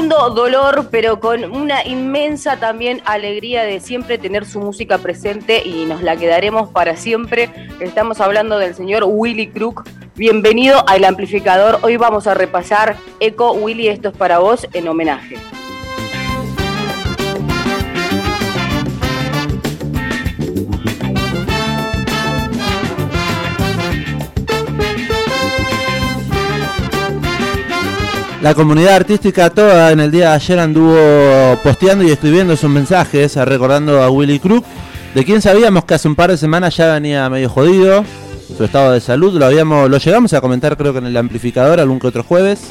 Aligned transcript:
Profundo 0.00 0.30
dolor, 0.30 0.88
pero 0.90 1.20
con 1.20 1.44
una 1.54 1.86
inmensa 1.86 2.56
también 2.56 3.02
alegría 3.04 3.64
de 3.64 3.80
siempre 3.80 4.16
tener 4.16 4.46
su 4.46 4.58
música 4.58 4.96
presente 4.96 5.62
y 5.62 5.84
nos 5.84 6.02
la 6.02 6.16
quedaremos 6.16 6.70
para 6.70 6.96
siempre. 6.96 7.50
Estamos 7.80 8.18
hablando 8.22 8.58
del 8.58 8.74
señor 8.74 9.04
Willy 9.06 9.48
Crook. 9.48 9.86
Bienvenido 10.16 10.82
al 10.88 11.04
amplificador. 11.04 11.80
Hoy 11.82 11.98
vamos 11.98 12.26
a 12.26 12.32
repasar 12.32 12.96
Eco 13.20 13.52
Willy, 13.52 13.88
esto 13.88 14.08
es 14.08 14.16
para 14.16 14.38
vos 14.38 14.66
en 14.72 14.88
homenaje. 14.88 15.36
La 28.40 28.54
comunidad 28.54 28.94
artística 28.94 29.50
toda 29.50 29.92
en 29.92 30.00
el 30.00 30.10
día 30.10 30.30
de 30.30 30.34
ayer 30.36 30.58
anduvo 30.58 31.58
posteando 31.62 32.04
y 32.04 32.10
escribiendo 32.10 32.56
sus 32.56 32.70
mensajes 32.70 33.36
recordando 33.36 34.02
a 34.02 34.08
Willy 34.08 34.38
Crook, 34.38 34.64
de 35.14 35.24
quien 35.26 35.42
sabíamos 35.42 35.84
que 35.84 35.92
hace 35.92 36.08
un 36.08 36.16
par 36.16 36.30
de 36.30 36.38
semanas 36.38 36.74
ya 36.74 36.94
venía 36.94 37.28
medio 37.28 37.50
jodido, 37.50 38.02
su 38.56 38.64
estado 38.64 38.92
de 38.92 39.00
salud, 39.02 39.38
lo 39.38 39.44
habíamos, 39.44 39.90
lo 39.90 39.98
llegamos 39.98 40.32
a 40.32 40.40
comentar 40.40 40.78
creo 40.78 40.94
que 40.94 41.00
en 41.00 41.06
el 41.06 41.16
amplificador 41.18 41.80
algún 41.80 42.00
que 42.00 42.06
otro 42.06 42.22
jueves. 42.22 42.70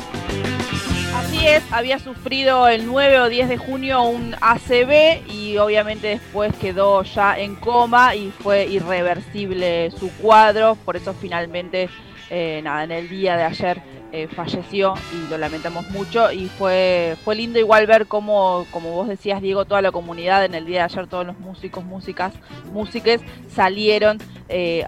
Así 1.16 1.46
es, 1.46 1.62
había 1.70 2.00
sufrido 2.00 2.68
el 2.68 2.88
9 2.88 3.20
o 3.20 3.30
10 3.30 3.50
de 3.50 3.58
junio 3.58 4.02
un 4.02 4.36
ACV 4.42 5.32
y 5.32 5.58
obviamente 5.58 6.08
después 6.08 6.52
quedó 6.60 7.04
ya 7.04 7.38
en 7.38 7.56
coma 7.56 8.16
y 8.16 8.32
fue 8.32 8.66
irreversible 8.66 9.92
su 9.92 10.10
cuadro, 10.14 10.80
por 10.84 10.98
eso 10.98 11.14
finalmente 11.14 11.90
eh, 12.32 12.60
nada, 12.64 12.84
en 12.84 12.92
el 12.92 13.08
día 13.08 13.38
de 13.38 13.44
ayer 13.44 13.99
eh, 14.12 14.28
falleció 14.28 14.94
y 15.14 15.30
lo 15.30 15.38
lamentamos 15.38 15.90
mucho 15.90 16.32
y 16.32 16.48
fue 16.48 17.16
fue 17.24 17.36
lindo 17.36 17.60
igual 17.60 17.86
ver 17.86 18.08
cómo 18.08 18.66
como 18.72 18.92
vos 18.92 19.08
decías 19.08 19.42
Diego 19.42 19.66
toda 19.66 19.82
la 19.82 19.92
comunidad 19.92 20.46
en 20.46 20.56
el 20.56 20.66
día 20.66 20.80
de 20.80 20.84
ayer 20.86 21.08
todos 21.08 21.28
los 21.28 21.38
músicos 21.40 21.84
músicas 21.84 22.34
músiques 22.74 23.22
salieron 23.54 24.18
eh, 24.48 24.84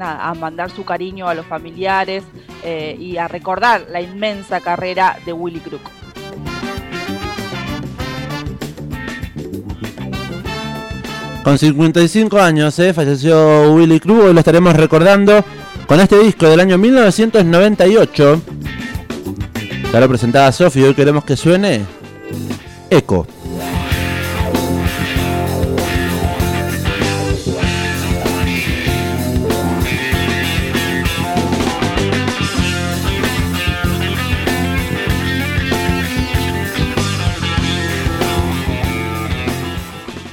a, 0.00 0.30
a, 0.30 0.34
mandar 0.34 0.70
su 0.70 0.84
cariño 0.84 1.28
a 1.28 1.34
los 1.34 1.44
familiares 1.44 2.24
y 2.64 3.16
a 3.16 3.28
recordar 3.28 3.86
la 3.90 4.00
inmensa 4.00 4.60
carrera 4.60 5.18
de 5.26 5.32
Willy 5.32 5.58
Crook. 5.60 5.82
Con 11.42 11.58
55 11.58 12.38
años 12.40 12.80
falleció 12.94 13.72
Willy 13.72 13.98
Crook, 13.98 14.26
hoy 14.26 14.32
lo 14.32 14.38
estaremos 14.38 14.74
recordando 14.74 15.44
con 15.86 16.00
este 16.00 16.18
disco 16.20 16.48
del 16.48 16.60
año 16.60 16.78
1998. 16.78 18.61
Ya 19.92 20.00
lo 20.00 20.08
presentaba 20.08 20.50
Sofi, 20.52 20.82
hoy 20.82 20.94
queremos 20.94 21.22
que 21.22 21.36
suene 21.36 21.84
Eco. 22.88 23.26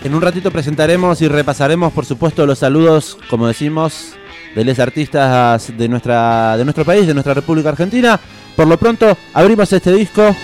En 0.02 0.16
un 0.16 0.22
ratito 0.22 0.52
presentaremos 0.52 1.22
y 1.22 1.28
repasaremos, 1.28 1.92
por 1.92 2.06
supuesto, 2.06 2.46
los 2.46 2.60
saludos, 2.60 3.18
como 3.30 3.46
decimos, 3.46 4.14
de 4.56 4.64
los 4.64 4.80
artistas 4.80 5.78
de, 5.78 5.90
nuestra, 5.90 6.56
de 6.56 6.64
nuestro 6.64 6.86
país, 6.86 7.06
de 7.06 7.14
nuestra 7.14 7.34
República 7.34 7.70
Argentina. 7.70 8.20
Por 8.60 8.68
lo 8.68 8.78
pronto, 8.78 9.18
abrimos 9.34 9.72
este 9.72 9.90
disco 9.94 10.36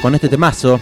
con 0.00 0.14
este 0.14 0.30
temazo. 0.30 0.80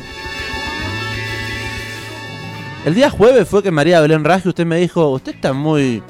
El 2.85 2.95
día 2.95 3.11
jueves 3.11 3.49
fue 3.49 3.61
que 3.61 3.73
María 3.73 4.01
Belén 4.01 4.23
Raje, 4.23 4.49
usted 4.49 4.65
me 4.65 4.77
dijo, 4.77 5.09
usted 5.09 5.35
está 5.35 5.53
muy 5.53 6.01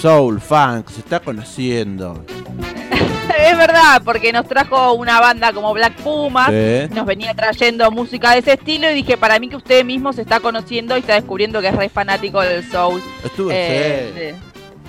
soul, 0.00 0.40
funk, 0.40 0.88
se 0.88 1.00
está 1.00 1.18
conociendo. 1.18 2.24
es 3.40 3.58
verdad, 3.58 4.02
porque 4.04 4.32
nos 4.32 4.46
trajo 4.46 4.92
una 4.92 5.18
banda 5.18 5.52
como 5.52 5.74
Black 5.74 5.94
Puma, 5.94 6.48
nos 6.90 7.06
venía 7.06 7.34
trayendo 7.34 7.90
música 7.90 8.34
de 8.34 8.38
ese 8.38 8.52
estilo 8.52 8.88
y 8.88 8.94
dije, 8.94 9.16
para 9.16 9.40
mí 9.40 9.48
que 9.48 9.56
usted 9.56 9.84
mismo 9.84 10.12
se 10.12 10.22
está 10.22 10.38
conociendo 10.38 10.96
y 10.96 11.00
está 11.00 11.14
descubriendo 11.14 11.60
que 11.60 11.70
es 11.70 11.74
re 11.74 11.88
fanático 11.88 12.40
del 12.40 12.62
soul. 12.70 13.02
Estuve, 13.24 13.52
eh, 13.52 14.34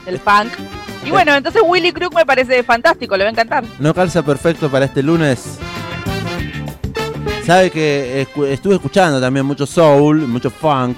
del 0.06 0.20
funk. 0.20 0.54
Y 1.04 1.12
bueno, 1.12 1.36
entonces 1.36 1.62
Willy 1.64 1.92
Crook 1.92 2.16
me 2.16 2.26
parece 2.26 2.64
fantástico, 2.64 3.16
le 3.16 3.24
va 3.24 3.30
a 3.30 3.32
encantar. 3.32 3.64
No 3.80 3.94
calza 3.94 4.24
perfecto 4.24 4.70
para 4.70 4.86
este 4.86 5.04
lunes. 5.04 5.60
Sabe 7.46 7.70
que 7.70 8.28
estuve 8.50 8.76
escuchando 8.76 9.22
también 9.22 9.46
mucho 9.46 9.68
soul, 9.68 10.28
mucho 10.28 10.50
funk. 10.50 10.98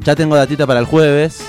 Ya 0.00 0.14
tengo 0.14 0.34
datita 0.34 0.66
para 0.66 0.80
el 0.80 0.86
jueves. 0.86 1.44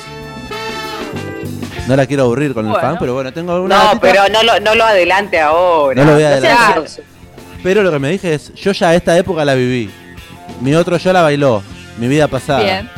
No 1.88 1.96
la 1.96 2.06
quiero 2.06 2.24
aburrir 2.24 2.54
con 2.54 2.68
el 2.68 2.76
funk, 2.76 2.98
pero 3.00 3.14
bueno, 3.14 3.32
tengo 3.32 3.62
una. 3.62 3.94
No, 3.94 4.00
pero 4.02 4.24
no 4.28 4.44
lo, 4.44 4.60
no 4.60 4.76
lo 4.76 4.84
adelante 4.84 5.40
ahora. 5.40 6.04
No 6.04 6.10
lo 6.10 6.16
voy 6.16 6.24
a 6.24 6.28
adelantar. 6.30 6.84
Pero 7.64 7.82
lo 7.82 7.92
que 7.92 8.00
me 8.00 8.10
dije 8.10 8.34
es: 8.34 8.54
yo 8.56 8.74
ya 8.74 8.94
esta 8.94 9.18
época 9.18 9.46
la 9.46 9.54
viví. 9.54 9.90
Mi 10.60 10.76
otro 10.76 10.98
yo 10.98 11.14
la 11.14 11.22
bailó. 11.22 11.64
Mi 11.98 12.10
vida 12.10 12.28
pasada. 12.28 12.62
Bien. 12.62 12.90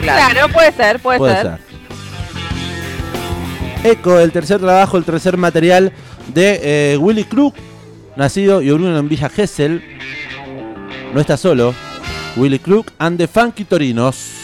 Claro, 0.00 0.48
puede 0.52 0.72
ser, 0.72 1.00
puede, 1.00 1.42
ser. 1.42 1.58
Eco, 3.84 4.18
el 4.18 4.32
tercer 4.32 4.58
trabajo, 4.58 4.96
el 4.96 5.04
tercer 5.04 5.36
material 5.36 5.92
de 6.28 6.60
eh, 6.62 6.96
Willy 6.96 7.24
Crook, 7.24 7.54
nacido 8.16 8.60
y 8.60 8.70
oriundo 8.70 8.98
en 8.98 9.08
Villa 9.08 9.28
Gesell. 9.28 9.82
No 11.14 11.20
está 11.20 11.36
solo. 11.36 11.74
Willy 12.36 12.58
Crook 12.58 12.92
and 12.98 13.18
the 13.18 13.26
Funky 13.26 13.64
Torinos. 13.64 14.37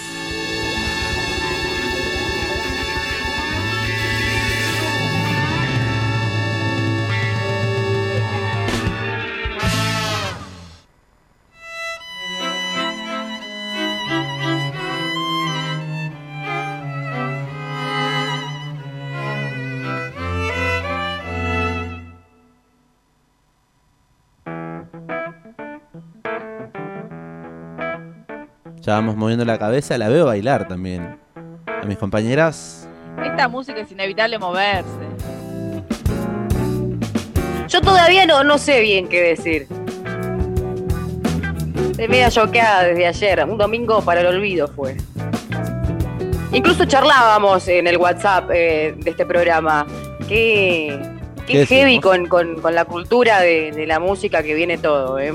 Vamos 28.94 29.16
moviendo 29.16 29.44
la 29.44 29.59
cabeza, 29.59 29.99
la 29.99 30.09
veo 30.09 30.27
bailar 30.27 30.69
también. 30.69 31.19
A 31.66 31.84
mis 31.84 31.99
compañeras. 31.99 32.88
Esta 33.25 33.49
música 33.49 33.81
es 33.81 33.91
inevitable 33.91 34.38
moverse. 34.38 34.88
Yo 37.66 37.81
todavía 37.81 38.25
no, 38.25 38.44
no 38.44 38.56
sé 38.56 38.82
bien 38.82 39.08
qué 39.08 39.20
decir. 39.20 39.67
Estoy 41.91 42.06
media 42.06 42.31
choqueada 42.31 42.85
desde 42.85 43.05
ayer. 43.08 43.44
Un 43.44 43.58
domingo 43.58 44.00
para 44.00 44.20
el 44.20 44.29
olvido 44.29 44.69
fue. 44.69 44.97
Incluso 46.52 46.85
charlábamos 46.85 47.67
en 47.67 47.88
el 47.88 47.97
WhatsApp 47.97 48.49
eh, 48.55 48.94
de 48.97 49.11
este 49.11 49.26
programa. 49.26 49.88
Qué, 50.29 50.97
qué, 51.49 51.67
heavy 51.67 51.99
con, 51.99 52.29
la 52.73 52.85
cultura 52.85 53.40
de, 53.40 53.73
de, 53.73 53.88
la 53.88 53.99
música 53.99 54.44
que 54.44 54.55
viene 54.55 54.79
todo, 54.79 55.19
¿eh? 55.19 55.32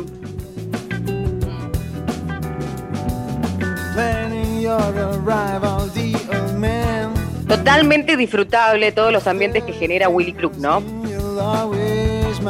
Totalmente 7.47 8.17
disfrutable 8.17 8.91
todos 8.91 9.11
los 9.11 9.25
ambientes 9.27 9.63
que 9.63 9.73
genera 9.73 10.09
Willy 10.09 10.33
Club, 10.33 10.53
¿no? 10.57 10.81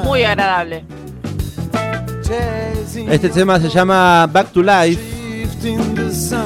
Muy 0.04 0.24
agradable. 0.24 0.84
Este 3.10 3.30
tema 3.30 3.60
se 3.60 3.70
llama 3.70 4.28
Back 4.28 4.52
to 4.52 4.62
Life. 4.62 5.02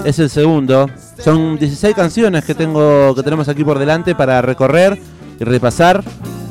Es 0.05 0.19
el 0.19 0.29
segundo. 0.29 0.89
Son 1.17 1.57
16 1.57 1.95
canciones 1.95 2.45
que 2.45 2.55
tengo 2.55 3.13
que 3.15 3.23
tenemos 3.23 3.47
aquí 3.47 3.63
por 3.63 3.79
delante 3.79 4.15
para 4.15 4.41
recorrer 4.41 4.99
y 5.39 5.43
repasar. 5.43 6.03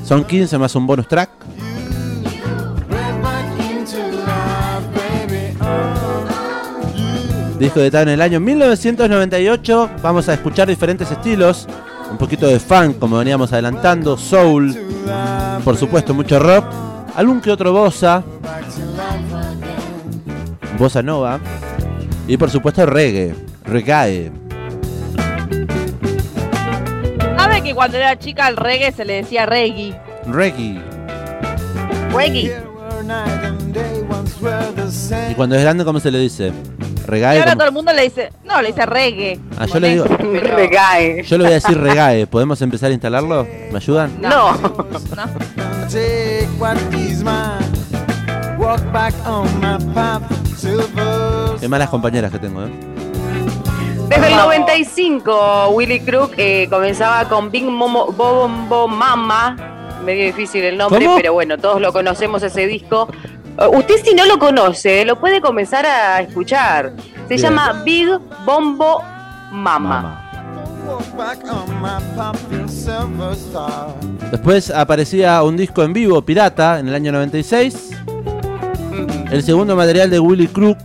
Son 0.05 0.25
15 0.25 0.59
más 0.59 0.75
un 0.75 0.87
bonus 0.87 1.09
track. 1.09 1.31
Disco 7.63 7.79
de 7.79 7.87
en 7.87 8.09
el 8.09 8.21
año 8.21 8.41
1998. 8.41 9.91
Vamos 10.03 10.29
a 10.29 10.35
escuchar 10.35 10.67
diferentes 10.67 11.09
estilos, 11.11 11.69
un 12.11 12.19
poquito 12.19 12.49
de 12.49 12.59
funk, 12.59 12.99
como 12.99 13.19
veníamos 13.19 13.53
adelantando, 13.53 14.17
soul, 14.17 14.77
por 15.65 15.77
supuesto 15.77 16.13
mucho 16.13 16.41
rock, 16.41 16.65
algún 17.15 17.41
que 17.41 17.53
otro 17.53 17.73
bossa, 17.73 18.25
bossa 20.77 21.03
nova 21.03 21.39
y 22.27 22.37
por 22.37 22.51
supuesto 22.51 22.85
reggae, 22.85 23.35
reggae. 23.65 24.33
¿Sabe 27.37 27.63
que 27.63 27.75
cuando 27.75 27.97
era 27.97 28.19
chica 28.19 28.49
el 28.49 28.57
reggae 28.57 28.91
se 28.91 29.05
le 29.05 29.15
decía 29.23 29.47
reggae? 29.47 29.97
Reggae. 30.27 30.81
Reggae. 32.13 33.62
Y 35.43 35.45
cuando 35.45 35.57
es 35.57 35.63
grande, 35.63 35.85
¿cómo 35.85 35.99
se 35.99 36.11
le 36.13 36.19
dice? 36.21 36.53
Y 37.03 37.07
Regae. 37.07 37.39
ahora 37.39 37.51
como- 37.53 37.59
todo 37.59 37.69
el 37.69 37.75
mundo 37.75 37.93
le 37.93 38.03
dice, 38.03 38.33
no, 38.45 38.63
le 38.63 38.69
dice 38.69 38.87
reggae. 38.87 39.41
Ah, 39.59 39.67
yo 39.67 39.81
le 39.81 39.89
digo- 39.89 40.05
Pero- 40.09 40.57
Recae. 40.57 41.23
Yo 41.25 41.37
le 41.39 41.45
voy 41.45 41.53
a 41.53 41.55
decir 41.57 41.79
regae. 41.81 42.27
¿Podemos 42.29 42.63
empezar 42.63 42.91
a 42.91 42.93
instalarlo? 42.93 43.45
¿Me 43.73 43.77
ayudan? 43.77 44.13
No. 44.21 44.53
No. 45.17 45.25
Qué 51.61 51.69
malas 51.69 51.89
compañeras 51.91 52.31
que 52.31 52.39
tengo, 52.39 52.65
¿eh? 52.65 52.71
Desde 54.09 54.29
el 54.29 54.37
95, 54.37 55.71
Willy 55.71 56.01
Crook 56.01 56.35
eh, 56.37 56.69
comenzaba 56.71 57.29
con 57.29 57.51
Big 57.51 57.65
Momo 57.65 58.13
Bombo 58.13 58.87
Mama. 58.87 59.57
Medio 60.05 60.27
difícil 60.27 60.65
el 60.65 60.77
nombre, 60.77 61.05
¿Cómo? 61.05 61.17
pero 61.17 61.33
bueno, 61.33 61.59
todos 61.59 61.81
lo 61.81 61.93
conocemos 61.93 62.43
ese 62.43 62.67
disco. 62.67 63.09
Eh, 63.59 63.67
usted 63.73 63.97
si 64.05 64.15
no 64.15 64.27
lo 64.27 64.39
conoce, 64.39 65.05
lo 65.05 65.19
puede 65.19 65.41
comenzar 65.41 65.85
a 65.87 66.21
escuchar. 66.21 66.93
Se 67.29 67.35
Bien. 67.35 67.41
llama 67.41 67.83
Big 67.85 68.09
Bombo 68.45 69.03
Mama. 69.53 70.19
Después 74.31 74.71
aparecía 74.71 75.43
un 75.43 75.57
disco 75.57 75.83
en 75.83 75.93
vivo, 75.93 76.23
Pirata, 76.23 76.79
en 76.79 76.89
el 76.89 76.95
año 76.95 77.13
96. 77.13 77.91
Mm. 78.91 79.33
El 79.33 79.43
segundo 79.43 79.77
material 79.77 80.11
de 80.11 80.19
Willy 80.19 80.49
Crook 80.49 80.79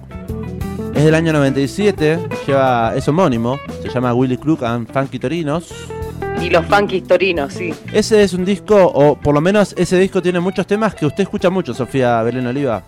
es 0.94 1.04
del 1.04 1.16
año 1.16 1.34
97. 1.34 2.19
Lleva, 2.46 2.94
es 2.96 3.08
homónimo. 3.08 3.60
Se 3.81 3.90
llama 3.90 4.14
Willy 4.14 4.38
Crook 4.38 4.64
and 4.64 4.92
Funky 4.92 5.19
Torinos. 5.19 5.74
Y 6.42 6.50
los 6.50 6.66
funky 6.66 7.01
torinos, 7.01 7.54
sí. 7.54 7.74
Ese 7.92 8.24
es 8.24 8.34
un 8.34 8.45
disco, 8.45 8.75
o 8.75 9.16
por 9.16 9.34
lo 9.34 9.42
menos 9.42 9.74
ese 9.78 9.98
disco 9.98 10.22
tiene 10.22 10.39
muchos 10.39 10.68
temas 10.68 10.95
que 10.95 11.06
usted 11.06 11.24
escucha 11.24 11.50
mucho, 11.50 11.74
Sofía 11.74 12.22
Belén 12.22 12.48
Oliva. 12.48 12.84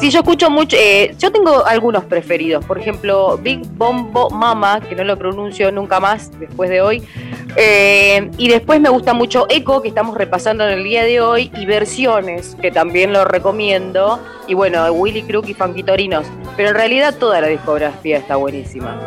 Sí, 0.00 0.10
yo 0.10 0.20
escucho 0.20 0.50
mucho. 0.50 0.76
eh, 0.78 1.14
yo 1.18 1.32
tengo 1.32 1.64
algunos 1.64 2.04
preferidos. 2.04 2.64
Por 2.64 2.78
ejemplo, 2.78 3.38
Big 3.38 3.60
Bombo 3.76 4.28
Mama, 4.30 4.80
que 4.80 4.94
no 4.94 5.04
lo 5.04 5.16
pronuncio 5.16 5.70
nunca 5.72 6.00
más 6.00 6.30
después 6.38 6.68
de 6.68 6.80
hoy. 6.82 7.02
Eh, 7.56 8.30
y 8.36 8.48
después 8.48 8.80
me 8.80 8.88
gusta 8.88 9.14
mucho 9.14 9.46
Echo, 9.48 9.80
que 9.80 9.88
estamos 9.88 10.16
repasando 10.16 10.66
en 10.66 10.78
el 10.78 10.84
día 10.84 11.04
de 11.04 11.20
hoy. 11.20 11.50
Y 11.56 11.64
Versiones, 11.64 12.56
que 12.60 12.70
también 12.70 13.12
lo 13.12 13.24
recomiendo. 13.24 14.20
Y 14.48 14.54
bueno, 14.54 14.84
Willy 14.92 15.22
Crook 15.22 15.48
y 15.48 15.54
Funky 15.54 15.82
Torinos. 15.82 16.26
Pero 16.56 16.70
en 16.70 16.74
realidad 16.74 17.14
toda 17.18 17.40
la 17.40 17.46
discografía 17.46 18.18
está 18.18 18.36
buenísima. 18.36 19.00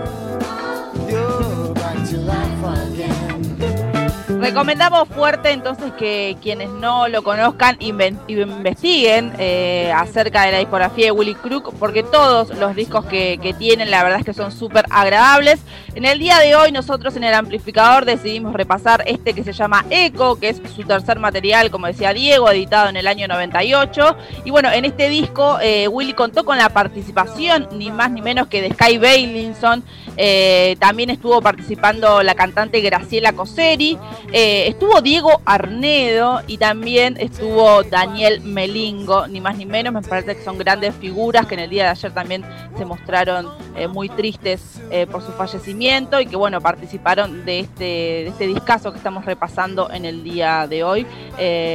Recomendamos 4.48 5.10
fuerte 5.10 5.52
entonces 5.52 5.92
que 6.00 6.38
quienes 6.42 6.70
no 6.70 7.10
lo 7.10 7.22
conozcan 7.22 7.76
investiguen 7.80 9.34
eh, 9.40 9.92
acerca 9.94 10.44
de 10.44 10.54
la 10.54 10.60
discografía 10.60 11.08
de 11.08 11.12
Willy 11.12 11.36
Crook, 11.36 11.74
porque 11.78 12.02
todos 12.02 12.58
los 12.58 12.74
discos 12.74 13.04
que, 13.08 13.40
que 13.42 13.54
tienen 13.54 13.92
la 13.92 14.04
verdad 14.04 14.20
es 14.20 14.26
que 14.26 14.34
son 14.34 14.54
súper 14.54 14.86
agradables. 14.90 15.60
En 15.96 16.06
el 16.06 16.18
día 16.18 16.40
de 16.40 16.56
hoy 16.56 16.72
nosotros 16.72 17.18
en 17.18 17.26
el 17.26 17.34
amplificador 17.34 18.06
decidimos 18.06 18.54
repasar 18.54 19.04
este 19.06 19.34
que 19.34 19.44
se 19.44 19.52
llama 19.52 19.84
Echo, 19.90 20.40
que 20.40 20.50
es 20.50 20.62
su 20.74 20.84
tercer 20.84 21.20
material, 21.20 21.70
como 21.70 21.88
decía 21.88 22.14
Diego, 22.14 22.50
editado 22.50 22.88
en 22.88 22.96
el 22.96 23.08
año 23.08 23.28
98. 23.28 24.16
Y 24.46 24.52
bueno, 24.52 24.72
en 24.72 24.86
este 24.86 25.10
disco 25.10 25.58
eh, 25.62 25.90
Willy 25.90 26.14
contó 26.14 26.46
con 26.46 26.58
la 26.58 26.70
participación 26.70 27.68
ni 27.74 27.92
más 27.92 28.12
ni 28.12 28.22
menos 28.22 28.48
que 28.48 28.62
de 28.62 28.72
Sky 28.72 28.98
Bailinson, 28.98 29.84
eh, 30.18 30.76
también 30.80 31.10
estuvo 31.10 31.42
participando 31.42 32.24
la 32.24 32.34
cantante 32.34 32.82
Graciela 32.82 33.34
Coseri, 33.34 33.98
eh, 34.40 34.68
estuvo 34.68 35.02
Diego 35.02 35.42
Arnedo 35.46 36.44
y 36.46 36.60
también 36.60 37.18
estuvo 37.20 37.82
Daniel 37.82 38.42
Melingo, 38.42 39.28
ni 39.28 39.42
más 39.42 39.58
ni 39.58 39.66
menos, 39.66 39.92
me 39.92 40.04
parece 40.04 40.36
que 40.36 40.44
son 40.44 40.60
grandes 40.60 40.94
figuras 40.94 41.48
que 41.48 41.56
en 41.56 41.62
el 41.62 41.72
día 41.72 41.86
de 41.86 41.90
ayer 41.90 42.12
también 42.12 42.46
se 42.78 42.86
mostraron 42.86 43.50
eh, 43.76 43.88
muy 43.88 44.10
tristes 44.10 44.80
eh, 44.92 45.08
por 45.08 45.24
su 45.24 45.32
fallecimiento 45.32 46.22
y 46.22 46.28
que 46.28 46.36
bueno, 46.36 46.62
participaron 46.62 47.46
de 47.46 47.62
este, 47.62 47.84
de 47.84 48.28
este 48.28 48.46
discazo 48.46 48.92
que 48.92 49.00
estamos 49.00 49.26
repasando 49.26 49.90
en 49.90 50.06
el 50.06 50.24
día 50.24 50.68
de 50.68 50.84
hoy 50.84 51.08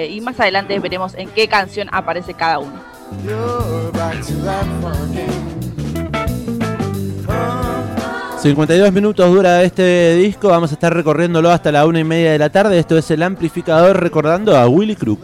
y 0.08 0.20
más 0.20 0.38
adelante 0.38 0.78
veremos 0.78 1.16
en 1.16 1.30
qué 1.30 1.48
canción 1.48 1.88
aparece 1.90 2.32
cada 2.32 2.60
uno. 2.60 2.80
You're. 7.32 7.71
52 8.42 8.92
minutos 8.92 9.32
dura 9.32 9.62
este 9.62 10.16
disco, 10.16 10.48
vamos 10.48 10.72
a 10.72 10.74
estar 10.74 10.92
recorriéndolo 10.92 11.48
hasta 11.52 11.70
la 11.70 11.86
una 11.86 12.00
y 12.00 12.04
media 12.04 12.32
de 12.32 12.38
la 12.40 12.50
tarde. 12.50 12.76
Esto 12.76 12.98
es 12.98 13.08
el 13.12 13.22
amplificador 13.22 14.00
recordando 14.00 14.56
a 14.56 14.66
Willy 14.66 14.96
Crook. 14.96 15.20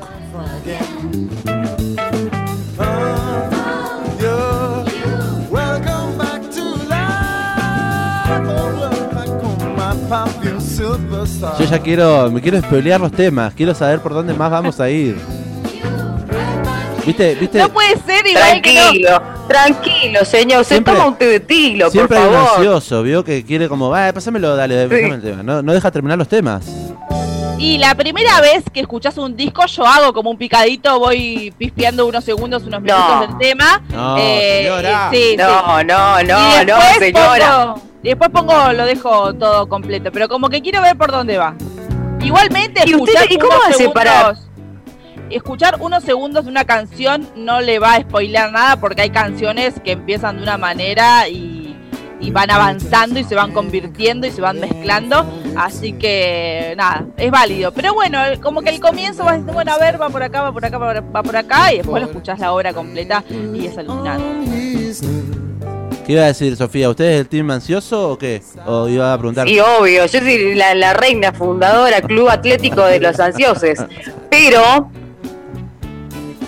Yo 11.58 11.64
ya 11.64 11.78
quiero, 11.80 12.30
me 12.30 12.40
quiero 12.40 12.60
spoilear 12.60 13.00
los 13.00 13.10
temas, 13.10 13.52
quiero 13.54 13.74
saber 13.74 13.98
por 13.98 14.14
dónde 14.14 14.32
más 14.32 14.48
vamos 14.48 14.78
a 14.78 14.88
ir. 14.90 15.37
¿Viste? 17.08 17.34
¿Viste? 17.36 17.58
No 17.58 17.68
puede 17.70 17.96
ser 18.06 18.26
igual 18.26 18.60
que 18.62 18.74
no. 18.74 18.80
Tranquilo, 18.82 19.22
tranquilo, 19.48 20.24
señor. 20.24 20.64
Se 20.64 20.74
Siempre- 20.74 20.92
toma 20.94 21.06
un 21.06 21.16
té 21.16 21.26
de 21.26 21.40
tilo, 21.40 21.86
por 21.86 21.92
Siempre 21.92 22.18
favor. 22.18 22.36
ansioso, 22.56 23.02
vio 23.02 23.24
que 23.24 23.44
quiere 23.44 23.68
como, 23.68 23.94
ah, 23.94 24.10
pásamelo, 24.12 24.54
dale, 24.56 24.86
pásame 24.88 25.14
el 25.14 25.22
tema. 25.22 25.42
No, 25.42 25.62
no 25.62 25.72
deja 25.72 25.90
terminar 25.90 26.18
los 26.18 26.28
temas. 26.28 26.66
Y 27.58 27.78
la 27.78 27.94
primera 27.96 28.40
vez 28.40 28.62
que 28.72 28.80
escuchás 28.80 29.18
un 29.18 29.34
disco, 29.36 29.66
yo 29.66 29.84
hago 29.84 30.12
como 30.12 30.30
un 30.30 30.38
picadito, 30.38 31.00
voy 31.00 31.52
pispeando 31.58 32.06
unos 32.06 32.22
segundos, 32.24 32.62
unos 32.64 32.80
minutos 32.82 33.08
No. 33.08 33.20
del 33.26 33.38
tema. 33.38 33.82
No, 33.88 34.16
Eh, 34.18 34.60
señora. 34.64 35.08
sí, 35.10 35.16
sí. 35.30 35.36
No, 35.36 35.82
no, 35.82 36.20
Y 36.20 36.24
no, 36.24 36.52
señora. 36.52 37.74
pongo- 37.74 37.82
después 38.02 38.30
pongo, 38.30 38.72
lo 38.74 38.84
dejo 38.84 39.34
todo 39.34 39.68
completo, 39.68 40.10
pero 40.12 40.28
como 40.28 40.48
que 40.50 40.60
quiero 40.62 40.82
ver 40.82 40.96
por 40.96 41.10
dónde 41.10 41.36
va. 41.38 41.54
Igualmente, 42.20 42.82
¿Y 42.86 42.94
usted- 42.94 43.26
y 43.30 43.38
cómo 43.38 43.54
hace 43.68 43.88
para- 43.88 44.34
Escuchar 45.30 45.76
unos 45.80 46.04
segundos 46.04 46.44
de 46.44 46.50
una 46.50 46.64
canción 46.64 47.28
no 47.36 47.60
le 47.60 47.78
va 47.78 47.94
a 47.94 48.00
spoilear 48.00 48.50
nada 48.52 48.76
porque 48.80 49.02
hay 49.02 49.10
canciones 49.10 49.74
que 49.84 49.92
empiezan 49.92 50.36
de 50.38 50.42
una 50.42 50.56
manera 50.58 51.28
y, 51.28 51.76
y 52.20 52.30
van 52.30 52.50
avanzando 52.50 53.18
y 53.20 53.24
se 53.24 53.34
van 53.34 53.52
convirtiendo 53.52 54.26
y 54.26 54.30
se 54.30 54.40
van 54.40 54.58
mezclando. 54.60 55.26
Así 55.56 55.92
que 55.92 56.74
nada, 56.76 57.04
es 57.16 57.30
válido. 57.30 57.72
Pero 57.72 57.94
bueno, 57.94 58.18
como 58.42 58.62
que 58.62 58.70
el 58.70 58.80
comienzo 58.80 59.24
vas 59.24 59.34
diciendo, 59.34 59.52
bueno, 59.52 59.72
a 59.72 59.78
ver, 59.78 60.00
va 60.00 60.08
por 60.08 60.22
acá, 60.22 60.42
va 60.42 60.52
por 60.52 60.64
acá, 60.64 60.78
va 60.78 60.92
por- 60.94 61.16
va 61.16 61.22
por 61.22 61.36
acá 61.36 61.72
y 61.72 61.78
después 61.78 62.02
lo 62.02 62.08
escuchás 62.08 62.38
la 62.38 62.52
obra 62.52 62.72
completa 62.72 63.22
y 63.54 63.66
es 63.66 63.76
alucinante. 63.76 64.24
¿Qué 66.06 66.12
iba 66.14 66.22
a 66.22 66.26
decir, 66.28 66.56
Sofía? 66.56 66.88
¿Usted 66.88 67.04
es 67.04 67.20
el 67.20 67.28
team 67.28 67.50
ansioso 67.50 68.12
o 68.12 68.16
qué? 68.18 68.42
¿O 68.66 68.88
iba 68.88 69.12
a 69.12 69.18
preguntar? 69.18 69.46
Sí, 69.46 69.58
obvio, 69.60 70.06
yo 70.06 70.20
soy 70.20 70.54
la, 70.54 70.74
la 70.74 70.94
reina 70.94 71.32
fundadora, 71.34 72.00
Club 72.00 72.30
Atlético 72.30 72.82
de 72.86 72.98
los 72.98 73.20
Ansiosos. 73.20 73.84
Pero 74.30 74.90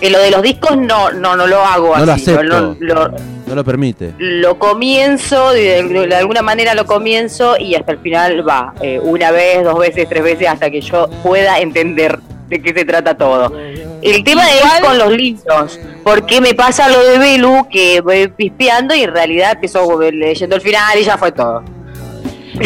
en 0.01 0.11
lo 0.11 0.19
de 0.19 0.31
los 0.31 0.41
discos 0.41 0.75
no, 0.77 1.11
no, 1.11 1.35
no 1.35 1.47
lo 1.47 1.61
hago 1.63 1.95
No 1.97 2.05
lo 2.05 2.11
así. 2.13 2.23
acepto. 2.31 2.43
lo, 2.43 2.75
lo- 2.79 3.11
No 3.47 3.55
lo 3.55 3.63
permite. 3.63 4.13
lo 4.17 4.57
comienzo, 4.59 5.51
de, 5.51 5.83
de 5.83 6.15
alguna 6.15 6.41
manera 6.41 6.73
lo 6.73 6.85
comienzo 6.85 7.57
y 7.57 7.75
hasta 7.75 7.91
el 7.93 7.99
final 7.99 8.47
va. 8.47 8.73
eh, 8.81 8.99
una 9.01 9.31
vez, 9.31 9.63
dos 9.63 9.77
veces, 9.79 10.07
tres 10.09 10.23
veces, 10.23 10.47
hasta 10.47 10.69
que 10.69 10.81
yo 10.81 11.07
pueda 11.23 11.59
entender 11.59 12.19
de 12.47 12.61
qué 12.61 12.73
se 12.73 12.83
trata 12.83 13.15
todo. 13.15 13.53
El 14.01 14.23
tema 14.25 14.43
Igual- 14.51 14.77
es 14.81 14.87
con 14.87 14.97
los 14.97 15.11
libros, 15.11 15.79
porque 16.03 16.41
me 16.41 16.53
pasa 16.53 16.89
lo 16.89 16.99
de 17.03 17.17
Belu, 17.17 17.67
que 17.71 18.01
voy 18.01 18.27
pispeando 18.27 18.93
y 18.95 19.03
en 19.03 19.13
realidad 19.13 19.51
empiezo 19.53 19.99
leyendo 20.01 20.55
el 20.55 20.61
final 20.61 20.97
y 20.99 21.03
ya 21.03 21.17
fue 21.17 21.31
todo. 21.31 21.63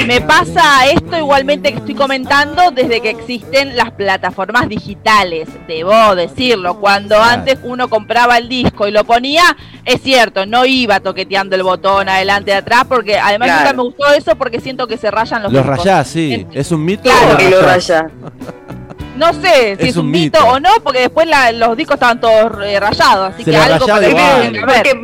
Me 0.07 0.19
pasa 0.21 0.85
esto 0.87 1.17
igualmente 1.17 1.71
que 1.71 1.77
estoy 1.79 1.95
comentando 1.95 2.71
desde 2.71 3.01
que 3.01 3.09
existen 3.11 3.75
las 3.77 3.91
plataformas 3.91 4.67
digitales, 4.67 5.47
debo 5.67 6.15
decirlo. 6.15 6.79
Cuando 6.79 7.21
antes 7.21 7.59
uno 7.63 7.87
compraba 7.87 8.37
el 8.37 8.49
disco 8.49 8.87
y 8.87 8.91
lo 8.91 9.03
ponía, 9.03 9.43
es 9.85 10.01
cierto, 10.01 10.45
no 10.45 10.65
iba 10.65 10.99
toqueteando 10.99 11.55
el 11.55 11.63
botón 11.63 12.09
adelante 12.09 12.51
y 12.51 12.53
atrás, 12.55 12.85
porque 12.87 13.17
además 13.19 13.47
Claro. 13.47 13.61
nunca 13.63 13.73
me 13.77 13.83
gustó 13.83 14.13
eso 14.13 14.35
porque 14.35 14.59
siento 14.59 14.87
que 14.87 14.97
se 14.97 15.11
rayan 15.11 15.43
los 15.43 15.53
Los 15.53 15.61
discos. 15.63 15.77
rayás, 15.85 16.07
sí. 16.07 16.47
Es 16.53 16.71
un 16.71 16.83
mito. 16.83 17.03
Claro. 17.03 17.27
Porque 17.29 17.49
lo 17.49 17.61
rayás? 17.61 17.87
raya. 17.89 18.09
No 19.15 19.31
sé 19.31 19.77
si 19.77 19.83
Es 19.83 19.89
es, 19.91 19.95
un 19.95 20.05
un 20.07 20.11
mito, 20.11 20.39
mito. 20.41 20.51
o 20.51 20.59
no, 20.59 20.69
porque 20.83 20.99
después 20.99 21.25
la- 21.25 21.53
los 21.53 21.77
discos 21.77 21.93
estaban 21.93 22.19
todos 22.19 22.51
eh, 22.65 22.77
rayados, 22.81 23.33
así 23.33 23.45
Se 23.45 23.51
que 23.51 23.55
algo 23.57 23.87
para 23.87 24.07
que. 24.09 24.59
Porque, 24.59 24.99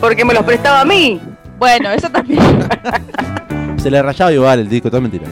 porque 0.00 0.24
me 0.24 0.32
los 0.32 0.42
prestaba 0.42 0.80
a 0.80 0.84
mí. 0.86 1.20
Bueno, 1.58 1.90
eso 1.90 2.08
también. 2.08 2.40
Se 3.86 3.90
le 3.92 4.02
rayaba 4.02 4.32
igual 4.32 4.58
el 4.58 4.68
disco, 4.68 4.90
todo 4.90 5.00
mentira. 5.00 5.26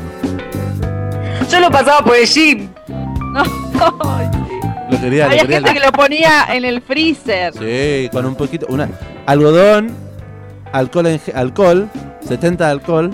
Yo 1.50 1.58
lo 1.58 1.73
pasaba 1.73 2.04
por 2.04 2.14
el 2.14 2.25
jeep. 2.25 2.70
No. 2.87 3.42
Lo 4.90 5.00
quería, 5.00 5.25
lo 5.25 5.30
Había 5.32 5.42
quería. 5.42 5.56
gente 5.56 5.73
que 5.73 5.84
lo 5.84 5.90
ponía 5.90 6.44
en 6.50 6.64
el 6.64 6.80
freezer. 6.80 7.52
Sí, 7.54 8.08
con 8.12 8.26
un 8.26 8.37
poquito. 8.37 8.66
Una, 8.68 8.88
algodón, 9.26 9.90
alcohol, 10.70 11.06
en, 11.08 11.20
alcohol, 11.34 11.88
70 12.20 12.66
de 12.66 12.70
alcohol, 12.70 13.11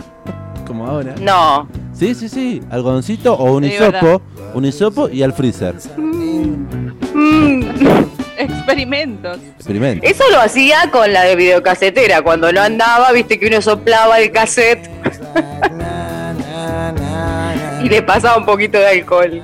como 0.67 0.87
ahora. 0.87 1.15
No. 1.19 1.67
Sí, 1.95 2.15
sí, 2.15 2.29
sí. 2.29 2.61
Algodoncito 2.69 3.33
o 3.33 3.55
un 3.55 3.65
Sí, 3.65 3.71
hisopo, 3.71 4.21
un 4.53 4.67
hisopo 4.67 5.09
y 5.09 5.23
al 5.23 5.33
freezer. 5.33 5.75
Mm. 5.97 6.67
experimentos. 8.39 9.39
Experimento. 9.57 10.07
Eso 10.07 10.25
lo 10.31 10.41
hacía 10.41 10.91
con 10.91 11.13
la 11.13 11.23
de 11.23 11.37
videocasetera, 11.37 12.23
cuando 12.23 12.53
no 12.53 12.61
andaba, 12.61 13.11
viste 13.13 13.39
que 13.39 13.47
uno 13.47 13.63
soplaba 13.63 14.21
el 14.21 14.33
cassette 14.33 15.00
y 17.85 17.89
le 17.89 18.03
pasaba 18.03 18.39
un 18.39 18.47
poquito 18.47 18.79
de 18.79 18.87
alcohol. 18.87 19.43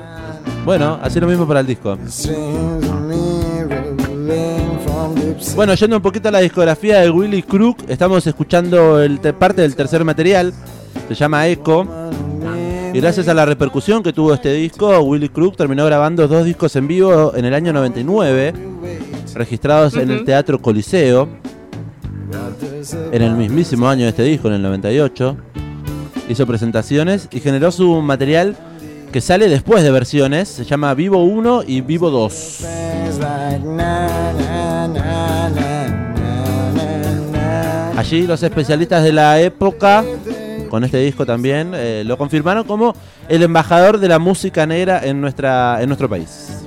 Bueno, 0.64 0.98
así 1.02 1.20
lo 1.20 1.26
mismo 1.26 1.46
para 1.46 1.60
el 1.60 1.66
disco. 1.66 1.96
Bueno, 5.54 5.74
yendo 5.74 5.96
un 5.96 6.02
poquito 6.02 6.28
a 6.28 6.32
la 6.32 6.40
discografía 6.40 7.00
de 7.00 7.10
Willy 7.10 7.42
Crook, 7.42 7.84
estamos 7.88 8.26
escuchando 8.26 9.00
el 9.00 9.20
parte 9.20 9.62
del 9.62 9.76
tercer 9.76 10.04
material, 10.04 10.52
se 11.08 11.14
llama 11.14 11.46
Echo. 11.46 11.86
Y 12.92 13.00
gracias 13.00 13.28
a 13.28 13.34
la 13.34 13.44
repercusión 13.44 14.02
que 14.02 14.12
tuvo 14.12 14.34
este 14.34 14.52
disco, 14.54 14.98
Willy 15.00 15.28
Crook 15.28 15.56
terminó 15.56 15.84
grabando 15.84 16.26
dos 16.26 16.44
discos 16.44 16.74
en 16.76 16.88
vivo 16.88 17.32
en 17.36 17.44
el 17.44 17.54
año 17.54 17.72
99, 17.72 18.54
registrados 19.34 19.94
en 19.96 20.10
el. 20.10 20.24
Teatro 20.24 20.60
Coliseo, 20.60 21.28
en 23.12 23.22
el 23.22 23.32
mismísimo 23.36 23.88
año 23.88 24.04
de 24.04 24.10
este 24.10 24.22
disco, 24.22 24.48
en 24.48 24.54
el 24.54 24.62
98. 24.62 25.36
Hizo 26.28 26.46
presentaciones 26.46 27.28
y 27.30 27.40
generó 27.40 27.70
su 27.70 28.00
material 28.02 28.56
que 29.12 29.20
sale 29.20 29.48
después 29.48 29.82
de 29.82 29.90
versiones, 29.90 30.48
se 30.48 30.64
llama 30.64 30.92
Vivo 30.94 31.24
1 31.24 31.62
y 31.66 31.80
Vivo 31.80 32.10
2. 32.10 32.64
Allí 37.96 38.26
los 38.26 38.42
especialistas 38.42 39.02
de 39.02 39.12
la 39.12 39.40
época, 39.40 40.04
con 40.68 40.84
este 40.84 40.98
disco 40.98 41.24
también, 41.24 41.72
eh, 41.74 42.02
lo 42.04 42.18
confirmaron 42.18 42.64
como 42.64 42.94
el 43.28 43.42
embajador 43.42 43.98
de 43.98 44.08
la 44.08 44.18
música 44.18 44.66
negra 44.66 45.00
en, 45.02 45.20
nuestra, 45.20 45.78
en 45.80 45.88
nuestro 45.88 46.08
país. 46.08 46.66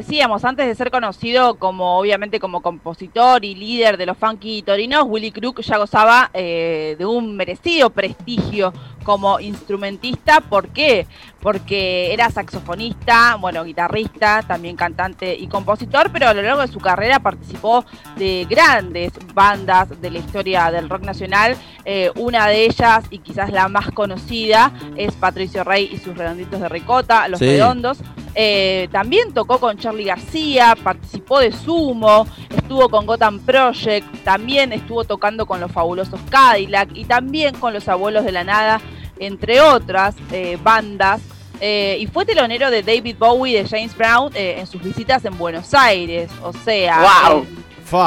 Decíamos, 0.00 0.44
antes 0.44 0.66
de 0.66 0.74
ser 0.74 0.90
conocido 0.90 1.56
como 1.56 1.98
obviamente 1.98 2.40
como 2.40 2.62
compositor 2.62 3.44
y 3.44 3.54
líder 3.54 3.96
de 3.98 4.06
los 4.06 4.16
funky 4.16 4.62
torinos, 4.62 5.04
Willy 5.06 5.30
Crook 5.30 5.60
ya 5.60 5.76
gozaba 5.76 6.30
eh, 6.32 6.96
de 6.98 7.04
un 7.04 7.36
merecido 7.36 7.90
prestigio 7.90 8.72
como 9.04 9.40
instrumentista. 9.40 10.40
¿Por 10.40 10.68
qué? 10.68 11.06
Porque 11.40 12.12
era 12.12 12.30
saxofonista, 12.30 13.36
bueno, 13.36 13.64
guitarrista, 13.64 14.42
también 14.46 14.76
cantante 14.76 15.34
y 15.34 15.46
compositor, 15.48 16.10
pero 16.12 16.28
a 16.28 16.34
lo 16.34 16.42
largo 16.42 16.60
de 16.62 16.68
su 16.68 16.78
carrera 16.78 17.18
participó 17.20 17.84
de 18.16 18.46
grandes 18.48 19.12
bandas 19.34 20.00
de 20.00 20.10
la 20.10 20.18
historia 20.18 20.70
del 20.70 20.88
rock 20.88 21.02
nacional. 21.02 21.56
Eh, 21.84 22.10
una 22.16 22.46
de 22.46 22.64
ellas, 22.64 23.04
y 23.10 23.18
quizás 23.18 23.50
la 23.50 23.68
más 23.68 23.90
conocida, 23.90 24.72
es 24.96 25.14
Patricio 25.14 25.64
Rey 25.64 25.90
y 25.92 25.98
sus 25.98 26.16
redonditos 26.16 26.60
de 26.60 26.68
ricota, 26.68 27.28
Los 27.28 27.38
Sí. 27.38 27.46
Redondos. 27.46 27.98
Eh, 28.34 28.88
también 28.92 29.32
tocó 29.34 29.58
con 29.58 29.76
Charlie 29.78 30.04
García, 30.04 30.76
participó 30.82 31.40
de 31.40 31.52
Sumo, 31.52 32.26
estuvo 32.48 32.88
con 32.88 33.06
Gotham 33.06 33.40
Project, 33.40 34.06
también 34.24 34.72
estuvo 34.72 35.04
tocando 35.04 35.46
con 35.46 35.60
los 35.60 35.72
fabulosos 35.72 36.20
Cadillac 36.30 36.90
y 36.94 37.04
también 37.04 37.54
con 37.56 37.72
los 37.72 37.88
Abuelos 37.88 38.24
de 38.24 38.32
la 38.32 38.44
Nada, 38.44 38.80
entre 39.18 39.60
otras 39.60 40.14
eh, 40.32 40.58
bandas. 40.62 41.20
Eh, 41.62 41.98
y 42.00 42.06
fue 42.06 42.24
telonero 42.24 42.70
de 42.70 42.82
David 42.82 43.16
Bowie 43.18 43.52
y 43.52 43.62
de 43.62 43.68
James 43.68 43.94
Brown 43.94 44.32
eh, 44.34 44.56
en 44.58 44.66
sus 44.66 44.82
visitas 44.82 45.24
en 45.24 45.36
Buenos 45.36 45.74
Aires. 45.74 46.30
O 46.42 46.52
sea, 46.52 47.04
eh, 47.32 47.44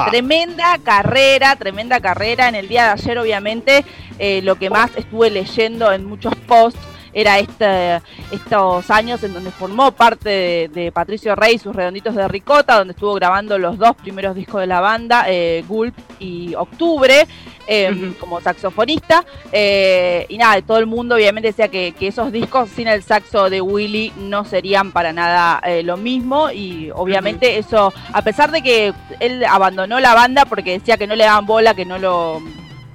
Tremenda 0.09 0.77
carrera, 0.81 1.55
tremenda 1.57 1.99
carrera. 1.99 2.47
En 2.47 2.55
el 2.55 2.69
día 2.69 2.85
de 2.85 2.89
ayer, 2.91 3.17
obviamente, 3.17 3.85
eh, 4.17 4.41
lo 4.41 4.55
que 4.55 4.69
más 4.69 4.91
estuve 4.95 5.29
leyendo 5.29 5.91
en 5.91 6.05
muchos 6.05 6.33
posts 6.47 6.79
era 7.13 7.39
este, 7.39 8.01
estos 8.31 8.89
años 8.89 9.23
en 9.23 9.33
donde 9.33 9.51
formó 9.51 9.91
parte 9.91 10.29
de, 10.29 10.69
de 10.73 10.91
Patricio 10.91 11.35
Rey 11.35 11.55
y 11.55 11.59
sus 11.59 11.75
redonditos 11.75 12.15
de 12.15 12.27
ricota, 12.27 12.77
donde 12.77 12.93
estuvo 12.93 13.13
grabando 13.13 13.57
los 13.57 13.77
dos 13.77 13.95
primeros 13.95 14.35
discos 14.35 14.61
de 14.61 14.67
la 14.67 14.81
banda, 14.81 15.25
eh, 15.27 15.63
Gulp 15.67 15.95
y 16.19 16.55
Octubre, 16.55 17.27
eh, 17.67 18.13
como 18.19 18.41
saxofonista. 18.41 19.25
Eh, 19.51 20.25
y 20.29 20.37
nada, 20.37 20.61
todo 20.61 20.79
el 20.79 20.85
mundo 20.85 21.15
obviamente 21.15 21.49
decía 21.49 21.67
que, 21.69 21.93
que 21.97 22.07
esos 22.07 22.31
discos 22.31 22.69
sin 22.69 22.87
el 22.87 23.03
saxo 23.03 23.49
de 23.49 23.61
Willy 23.61 24.11
no 24.17 24.45
serían 24.45 24.91
para 24.91 25.13
nada 25.13 25.61
eh, 25.65 25.83
lo 25.83 25.97
mismo. 25.97 26.51
Y 26.51 26.91
obviamente 26.93 27.57
eso, 27.57 27.93
a 28.11 28.21
pesar 28.21 28.51
de 28.51 28.61
que 28.61 28.93
él 29.19 29.43
abandonó 29.45 29.99
la 29.99 30.13
banda 30.13 30.45
porque 30.45 30.79
decía 30.79 30.97
que 30.97 31.07
no 31.07 31.15
le 31.15 31.25
daban 31.25 31.45
bola, 31.45 31.73
que 31.73 31.85
no 31.85 31.97
lo. 31.97 32.41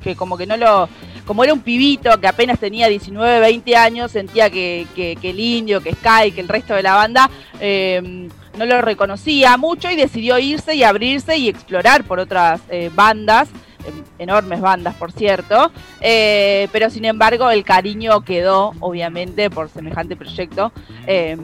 que 0.03 0.17
como 0.17 0.37
que 0.37 0.47
no 0.47 0.57
lo. 0.57 0.89
Como 1.29 1.45
era 1.45 1.53
un 1.53 1.61
pibito 1.61 2.19
que 2.19 2.27
apenas 2.27 2.59
tenía 2.59 2.89
19, 2.89 3.39
20 3.41 3.77
años, 3.77 4.11
sentía 4.11 4.49
que, 4.49 4.87
que- 4.97 5.15
que 5.21 5.31
el 5.31 5.39
indio, 5.39 5.83
que 5.83 5.93
Sky, 5.95 6.33
que 6.33 6.41
el 6.41 6.49
resto 6.49 6.75
de 6.75 6.83
la 6.83 6.95
banda 6.95 7.31
eh, 7.61 8.29
no 8.57 8.65
lo 8.67 8.81
reconocía 8.81 9.57
mucho 9.59 9.91
y 9.91 9.97
decidió 9.97 10.39
irse 10.39 10.75
y 10.75 10.83
abrirse 10.85 11.37
y 11.37 11.49
explorar 11.51 12.03
por 12.05 12.19
otras 12.19 12.63
eh, 12.71 12.91
bandas 12.95 13.51
em, 13.87 14.03
enormes 14.19 14.61
bandas, 14.63 14.95
por 14.95 15.13
cierto, 15.13 15.71
eh, 16.01 16.67
pero 16.73 16.89
sin 16.89 17.05
embargo 17.05 17.51
el 17.51 17.63
cariño 17.63 18.23
quedó, 18.23 18.73
obviamente, 18.81 19.51
por 19.51 19.69
semejante 19.69 20.17
proyecto. 20.17 20.73
eh, 21.07 21.37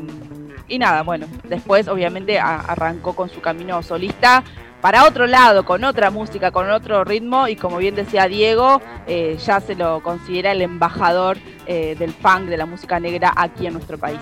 y 0.67 0.79
nada, 0.79 1.03
bueno, 1.03 1.27
después 1.47 1.89
obviamente 1.89 2.39
a- 2.39 2.57
arrancó 2.61 3.15
con 3.15 3.29
su 3.29 3.43
camino 3.43 3.83
solista 3.83 4.43
para 4.85 5.07
otro 5.07 5.27
lado, 5.27 5.65
con 5.65 5.83
otra 5.83 6.11
música, 6.11 6.51
con 6.51 6.69
otro 6.69 7.05
ritmo 7.05 7.49
y 7.49 7.57
como 7.57 7.79
bien 7.79 7.95
decía 7.95 8.29
Diego, 8.29 8.83
eh, 9.07 9.39
ya 9.43 9.59
se 9.59 9.75
lo 9.77 10.03
considera 10.03 10.53
el 10.53 10.61
embajador 10.61 11.39
eh, 11.67 11.97
del 11.99 12.13
funk, 12.13 12.51
de 12.51 12.59
la 12.59 12.67
música 12.67 13.01
negra 13.01 13.33
aquí 13.35 13.67
en 13.67 13.73
nuestro 13.73 13.97
país. 13.97 14.19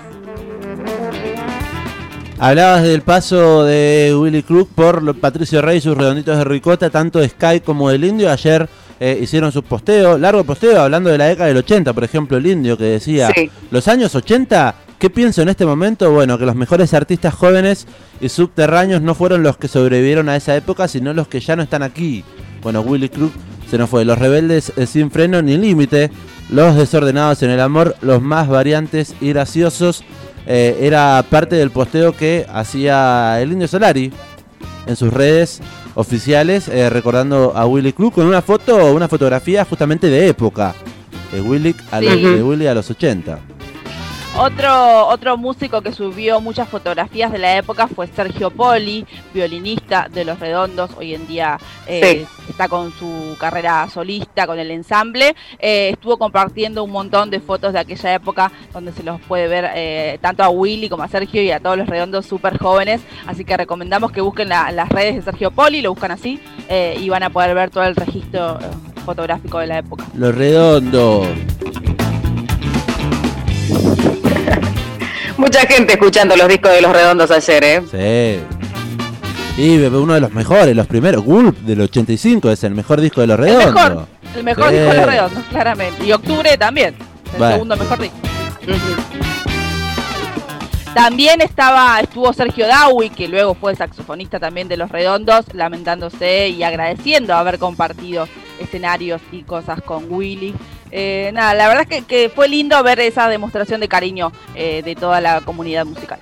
Hablabas 2.39 2.83
del 2.83 3.01
paso 3.01 3.65
de 3.65 4.15
Willy 4.17 4.41
Crook 4.41 4.69
por 4.73 5.19
Patricio 5.19 5.61
Rey 5.61 5.79
y 5.79 5.81
sus 5.81 5.97
redonditos 5.97 6.37
de 6.37 6.45
ricota, 6.45 6.89
tanto 6.89 7.19
de 7.19 7.27
Sky 7.27 7.59
como 7.59 7.89
del 7.89 8.05
Indio. 8.05 8.31
Ayer 8.31 8.69
eh, 9.01 9.19
hicieron 9.21 9.51
sus 9.51 9.65
posteos, 9.65 10.17
largo 10.17 10.45
posteo, 10.45 10.81
hablando 10.81 11.09
de 11.09 11.17
la 11.17 11.25
década 11.25 11.49
del 11.49 11.57
80, 11.57 11.91
por 11.91 12.05
ejemplo, 12.05 12.37
el 12.37 12.47
Indio 12.47 12.77
que 12.77 12.85
decía, 12.85 13.29
Sí. 13.35 13.51
los 13.69 13.85
años 13.89 14.15
80, 14.15 14.75
¿qué 15.03 15.09
pienso 15.09 15.41
en 15.41 15.49
este 15.49 15.65
momento? 15.65 16.09
Bueno, 16.13 16.37
que 16.37 16.45
los 16.45 16.55
mejores 16.55 16.93
artistas 16.93 17.33
jóvenes 17.33 17.87
y 18.21 18.29
subterráneos 18.29 19.01
no 19.01 19.15
fueron 19.15 19.43
los 19.43 19.57
que 19.57 19.67
sobrevivieron 19.67 20.29
a 20.29 20.37
esa 20.37 20.55
época, 20.55 20.87
sino 20.87 21.13
los 21.13 21.27
que 21.27 21.41
ya 21.41 21.57
no 21.57 21.63
están 21.63 21.83
aquí. 21.83 22.23
Bueno, 22.61 22.79
Willy 22.79 23.09
Crook 23.09 23.33
se 23.69 23.77
nos 23.77 23.89
fue, 23.89 24.05
los 24.05 24.17
rebeldes 24.17 24.71
eh, 24.77 24.85
sin 24.85 25.11
freno 25.11 25.41
ni 25.41 25.57
límite, 25.57 26.09
los 26.49 26.77
desordenados 26.77 27.43
en 27.43 27.49
el 27.49 27.59
amor, 27.59 27.97
los 27.99 28.21
más 28.21 28.47
variantes 28.47 29.13
y 29.19 29.33
graciosos. 29.33 30.05
Eh, 30.47 30.77
era 30.79 31.25
parte 31.29 31.57
del 31.57 31.71
posteo 31.71 32.15
que 32.15 32.45
hacía 32.47 33.41
el 33.41 33.51
Indio 33.51 33.67
Solari 33.67 34.09
en 34.85 34.95
sus 34.95 35.11
redes 35.11 35.59
oficiales, 35.95 36.69
eh, 36.69 36.89
recordando 36.89 37.51
a 37.57 37.65
Willy 37.65 37.91
Crook 37.91 38.13
con 38.13 38.25
una 38.25 38.41
foto, 38.41 38.93
una 38.93 39.09
fotografía 39.09 39.65
justamente 39.65 40.07
de 40.07 40.29
época. 40.29 40.73
De 41.33 41.41
Willy 41.41 41.75
a, 41.91 41.99
los, 41.99 42.21
de 42.21 42.41
Willy 42.41 42.67
a 42.67 42.73
los 42.73 42.89
80. 42.89 43.52
Otro, 44.35 45.07
otro 45.09 45.37
músico 45.37 45.81
que 45.81 45.91
subió 45.93 46.41
muchas 46.41 46.67
fotografías 46.67 47.31
de 47.31 47.37
la 47.37 47.55
época 47.55 47.87
fue 47.87 48.07
Sergio 48.07 48.49
Poli, 48.49 49.05
violinista 49.31 50.07
de 50.11 50.25
Los 50.25 50.39
Redondos, 50.39 50.89
hoy 50.97 51.13
en 51.13 51.27
día 51.27 51.59
eh, 51.85 52.25
está 52.49 52.67
con 52.67 52.91
su 52.93 53.37
carrera 53.39 53.87
solista, 53.93 54.47
con 54.47 54.57
el 54.57 54.71
ensamble. 54.71 55.35
Eh, 55.59 55.89
estuvo 55.93 56.17
compartiendo 56.17 56.83
un 56.83 56.89
montón 56.91 57.29
de 57.29 57.41
fotos 57.41 57.73
de 57.73 57.79
aquella 57.79 58.15
época 58.15 58.51
donde 58.73 58.91
se 58.91 59.03
los 59.03 59.21
puede 59.21 59.47
ver 59.47 59.69
eh, 59.75 60.17
tanto 60.19 60.41
a 60.43 60.49
Willy 60.49 60.89
como 60.89 61.03
a 61.03 61.07
Sergio 61.07 61.43
y 61.43 61.51
a 61.51 61.59
todos 61.59 61.77
los 61.77 61.87
redondos 61.87 62.25
súper 62.25 62.57
jóvenes. 62.57 63.01
Así 63.27 63.45
que 63.45 63.55
recomendamos 63.55 64.11
que 64.11 64.21
busquen 64.21 64.49
la- 64.49 64.71
las 64.71 64.89
redes 64.89 65.15
de 65.15 65.21
Sergio 65.21 65.51
Poli, 65.51 65.83
lo 65.83 65.91
buscan 65.91 66.09
así 66.09 66.39
eh, 66.69 66.97
y 66.99 67.07
van 67.07 67.21
a 67.21 67.29
poder 67.29 67.53
ver 67.53 67.69
todo 67.69 67.83
el 67.83 67.95
registro 67.95 68.57
fotográfico 69.05 69.59
de 69.59 69.67
la 69.67 69.77
época. 69.77 70.05
Los 70.15 70.33
redondos. 70.33 71.27
Mucha 75.43 75.59
gente 75.67 75.91
escuchando 75.93 76.37
los 76.37 76.47
discos 76.47 76.71
de 76.71 76.79
los 76.81 76.93
redondos 76.93 77.29
ayer, 77.29 77.63
¿eh? 77.65 78.39
Sí. 79.57 79.61
Y 79.61 79.77
bebé, 79.77 79.97
uno 79.97 80.13
de 80.13 80.21
los 80.21 80.31
mejores, 80.31 80.73
los 80.73 80.87
primeros. 80.87 81.21
Gulp 81.21 81.57
del 81.59 81.81
85 81.81 82.49
es 82.49 82.63
el 82.63 82.73
mejor 82.73 83.01
disco 83.01 83.19
de 83.19 83.27
los 83.27 83.37
El 83.39 83.43
redondos. 83.43 83.73
mejor, 83.73 84.07
el 84.37 84.43
mejor 84.45 84.69
Sí. 84.69 84.75
disco 84.75 84.89
de 84.91 84.97
los 84.97 85.05
redondos, 85.05 85.43
claramente. 85.49 86.05
Y 86.05 86.11
octubre 86.13 86.57
también, 86.57 86.95
el 87.37 87.51
segundo 87.51 87.75
mejor 87.75 87.99
disco. 87.99 88.15
También 90.93 91.41
estaba, 91.41 91.99
estuvo 91.99 92.31
Sergio 92.31 92.65
Dawi, 92.65 93.09
que 93.09 93.27
luego 93.27 93.53
fue 93.53 93.75
saxofonista 93.75 94.39
también 94.39 94.69
de 94.69 94.77
Los 94.77 94.91
Redondos, 94.91 95.45
lamentándose 95.53 96.47
y 96.49 96.63
agradeciendo 96.63 97.33
haber 97.33 97.59
compartido 97.59 98.29
escenarios 98.59 99.21
y 99.31 99.43
cosas 99.43 99.81
con 99.81 100.11
Willy. 100.11 100.53
Eh, 100.91 101.31
nada, 101.33 101.53
la 101.53 101.67
verdad 101.67 101.87
es 101.89 101.89
que, 101.89 102.05
que 102.05 102.29
fue 102.29 102.47
lindo 102.47 102.81
ver 102.83 102.99
esa 102.99 103.27
demostración 103.27 103.81
de 103.81 103.87
cariño 103.87 104.31
eh, 104.55 104.81
de 104.83 104.95
toda 104.95 105.21
la 105.21 105.41
comunidad 105.41 105.85
musical. 105.85 106.19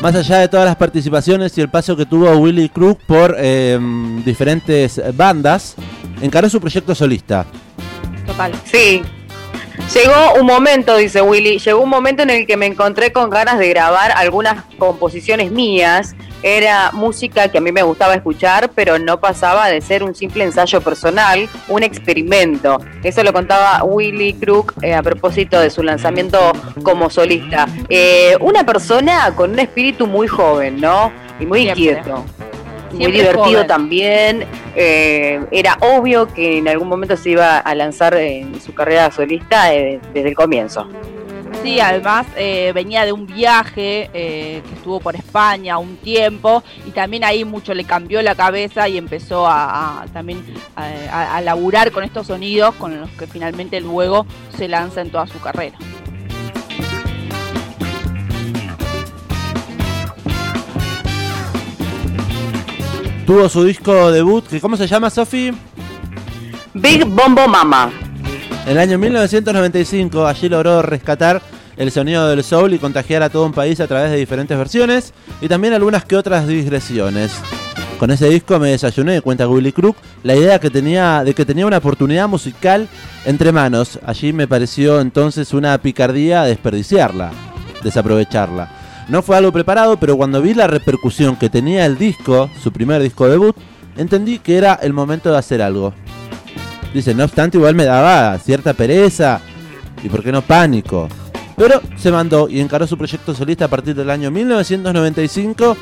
Más 0.00 0.14
allá 0.14 0.38
de 0.38 0.48
todas 0.48 0.66
las 0.66 0.76
participaciones 0.76 1.58
y 1.58 1.60
el 1.60 1.68
paso 1.68 1.96
que 1.96 2.06
tuvo 2.06 2.30
Willy 2.36 2.68
Crook 2.68 3.00
por 3.04 3.34
eh, 3.36 3.78
diferentes 4.24 5.00
bandas, 5.16 5.74
encaró 6.22 6.48
su 6.48 6.60
proyecto 6.60 6.94
solista. 6.94 7.44
Total. 8.24 8.52
Sí. 8.64 9.02
Llegó 9.94 10.34
un 10.38 10.46
momento, 10.46 10.96
dice 10.96 11.22
Willy, 11.22 11.58
llegó 11.58 11.80
un 11.80 11.88
momento 11.88 12.22
en 12.22 12.30
el 12.30 12.46
que 12.46 12.56
me 12.56 12.66
encontré 12.66 13.10
con 13.10 13.30
ganas 13.30 13.58
de 13.58 13.68
grabar 13.70 14.12
algunas 14.12 14.64
composiciones 14.78 15.50
mías. 15.50 16.14
Era 16.42 16.90
música 16.92 17.48
que 17.48 17.58
a 17.58 17.60
mí 17.60 17.72
me 17.72 17.82
gustaba 17.82 18.14
escuchar, 18.14 18.70
pero 18.74 18.98
no 18.98 19.18
pasaba 19.18 19.68
de 19.68 19.80
ser 19.80 20.04
un 20.04 20.14
simple 20.14 20.44
ensayo 20.44 20.80
personal, 20.80 21.48
un 21.68 21.82
experimento. 21.82 22.80
Eso 23.02 23.24
lo 23.24 23.32
contaba 23.32 23.82
Willy 23.82 24.34
Crook 24.34 24.74
eh, 24.82 24.94
a 24.94 25.02
propósito 25.02 25.58
de 25.58 25.70
su 25.70 25.82
lanzamiento 25.82 26.52
como 26.82 27.08
solista. 27.10 27.66
Eh, 27.88 28.36
una 28.40 28.64
persona 28.64 29.32
con 29.34 29.52
un 29.52 29.58
espíritu 29.58 30.06
muy 30.06 30.28
joven, 30.28 30.80
¿no? 30.80 31.10
Y 31.40 31.46
muy 31.46 31.62
Siempre. 31.62 31.82
inquieto. 31.82 32.24
Muy 32.92 33.12
divertido 33.12 33.44
joven. 33.44 33.66
también. 33.66 34.46
eh, 34.74 35.40
era 35.50 35.76
obvio 35.80 36.26
que 36.28 36.58
en 36.58 36.68
algún 36.68 36.88
momento 36.88 37.16
se 37.16 37.30
iba 37.30 37.58
a 37.58 37.74
lanzar 37.74 38.14
en 38.14 38.60
su 38.60 38.72
carrera 38.74 39.10
solista 39.10 39.74
eh, 39.74 40.00
desde 40.14 40.28
el 40.30 40.34
comienzo. 40.34 40.86
Sí, 41.62 41.80
además 41.80 42.26
eh, 42.36 42.70
venía 42.74 43.04
de 43.04 43.12
un 43.12 43.26
viaje 43.26 44.10
eh, 44.14 44.62
que 44.68 44.74
estuvo 44.74 45.00
por 45.00 45.16
España 45.16 45.78
un 45.78 45.96
tiempo 45.96 46.62
y 46.86 46.90
también 46.90 47.24
ahí 47.24 47.44
mucho 47.44 47.74
le 47.74 47.84
cambió 47.84 48.22
la 48.22 48.34
cabeza 48.34 48.86
y 48.88 48.96
empezó 48.98 49.46
a, 49.46 50.02
a- 50.02 50.06
también 50.06 50.44
a, 50.76 50.84
a- 51.10 51.36
a 51.36 51.40
laburar 51.40 51.90
con 51.90 52.04
estos 52.04 52.28
sonidos 52.28 52.74
con 52.76 53.00
los 53.00 53.10
que 53.10 53.26
finalmente 53.26 53.80
luego 53.80 54.24
se 54.56 54.68
lanza 54.68 55.00
en 55.00 55.10
toda 55.10 55.26
su 55.26 55.40
carrera. 55.40 55.76
Tuvo 63.28 63.46
su 63.50 63.62
disco 63.62 64.10
debut, 64.10 64.46
que 64.46 64.58
¿cómo 64.58 64.74
se 64.74 64.86
llama, 64.86 65.10
Sofi? 65.10 65.52
Big 66.72 67.04
Bombo 67.04 67.46
Mama. 67.46 67.92
En 68.64 68.72
el 68.72 68.78
año 68.78 68.96
1995 68.96 70.26
allí 70.26 70.48
logró 70.48 70.80
rescatar 70.80 71.42
el 71.76 71.92
sonido 71.92 72.26
del 72.26 72.42
soul 72.42 72.72
y 72.72 72.78
contagiar 72.78 73.22
a 73.22 73.28
todo 73.28 73.44
un 73.44 73.52
país 73.52 73.80
a 73.80 73.86
través 73.86 74.12
de 74.12 74.16
diferentes 74.16 74.56
versiones 74.56 75.12
y 75.42 75.48
también 75.48 75.74
algunas 75.74 76.06
que 76.06 76.16
otras 76.16 76.48
digresiones. 76.48 77.30
Con 77.98 78.10
ese 78.10 78.30
disco 78.30 78.58
me 78.58 78.70
desayuné, 78.70 79.20
cuenta 79.20 79.46
Willy 79.46 79.72
Crook, 79.72 79.98
la 80.22 80.34
idea 80.34 80.58
que 80.58 80.70
tenía 80.70 81.22
de 81.22 81.34
que 81.34 81.44
tenía 81.44 81.66
una 81.66 81.76
oportunidad 81.76 82.28
musical 82.28 82.88
entre 83.26 83.52
manos. 83.52 83.98
Allí 84.06 84.32
me 84.32 84.48
pareció 84.48 85.02
entonces 85.02 85.52
una 85.52 85.76
picardía 85.76 86.44
desperdiciarla, 86.44 87.32
desaprovecharla. 87.84 88.77
No 89.08 89.22
fue 89.22 89.36
algo 89.36 89.52
preparado, 89.52 89.96
pero 89.98 90.16
cuando 90.16 90.42
vi 90.42 90.52
la 90.52 90.66
repercusión 90.66 91.36
que 91.36 91.48
tenía 91.48 91.86
el 91.86 91.96
disco, 91.96 92.50
su 92.62 92.72
primer 92.72 93.02
disco 93.02 93.26
debut, 93.26 93.56
entendí 93.96 94.38
que 94.38 94.58
era 94.58 94.74
el 94.74 94.92
momento 94.92 95.30
de 95.30 95.38
hacer 95.38 95.62
algo. 95.62 95.94
Dice, 96.92 97.14
no 97.14 97.24
obstante, 97.24 97.56
igual 97.56 97.74
me 97.74 97.84
daba 97.84 98.38
cierta 98.38 98.74
pereza 98.74 99.40
y, 100.02 100.08
por 100.08 100.22
qué 100.22 100.30
no, 100.30 100.42
pánico. 100.42 101.08
Pero 101.56 101.80
se 101.96 102.12
mandó 102.12 102.48
y 102.48 102.60
encaró 102.60 102.86
su 102.86 102.96
proyecto 102.98 103.34
solista 103.34 103.64
a 103.64 103.68
partir 103.68 103.94
del 103.94 104.10
año 104.10 104.30
1995 104.30 105.76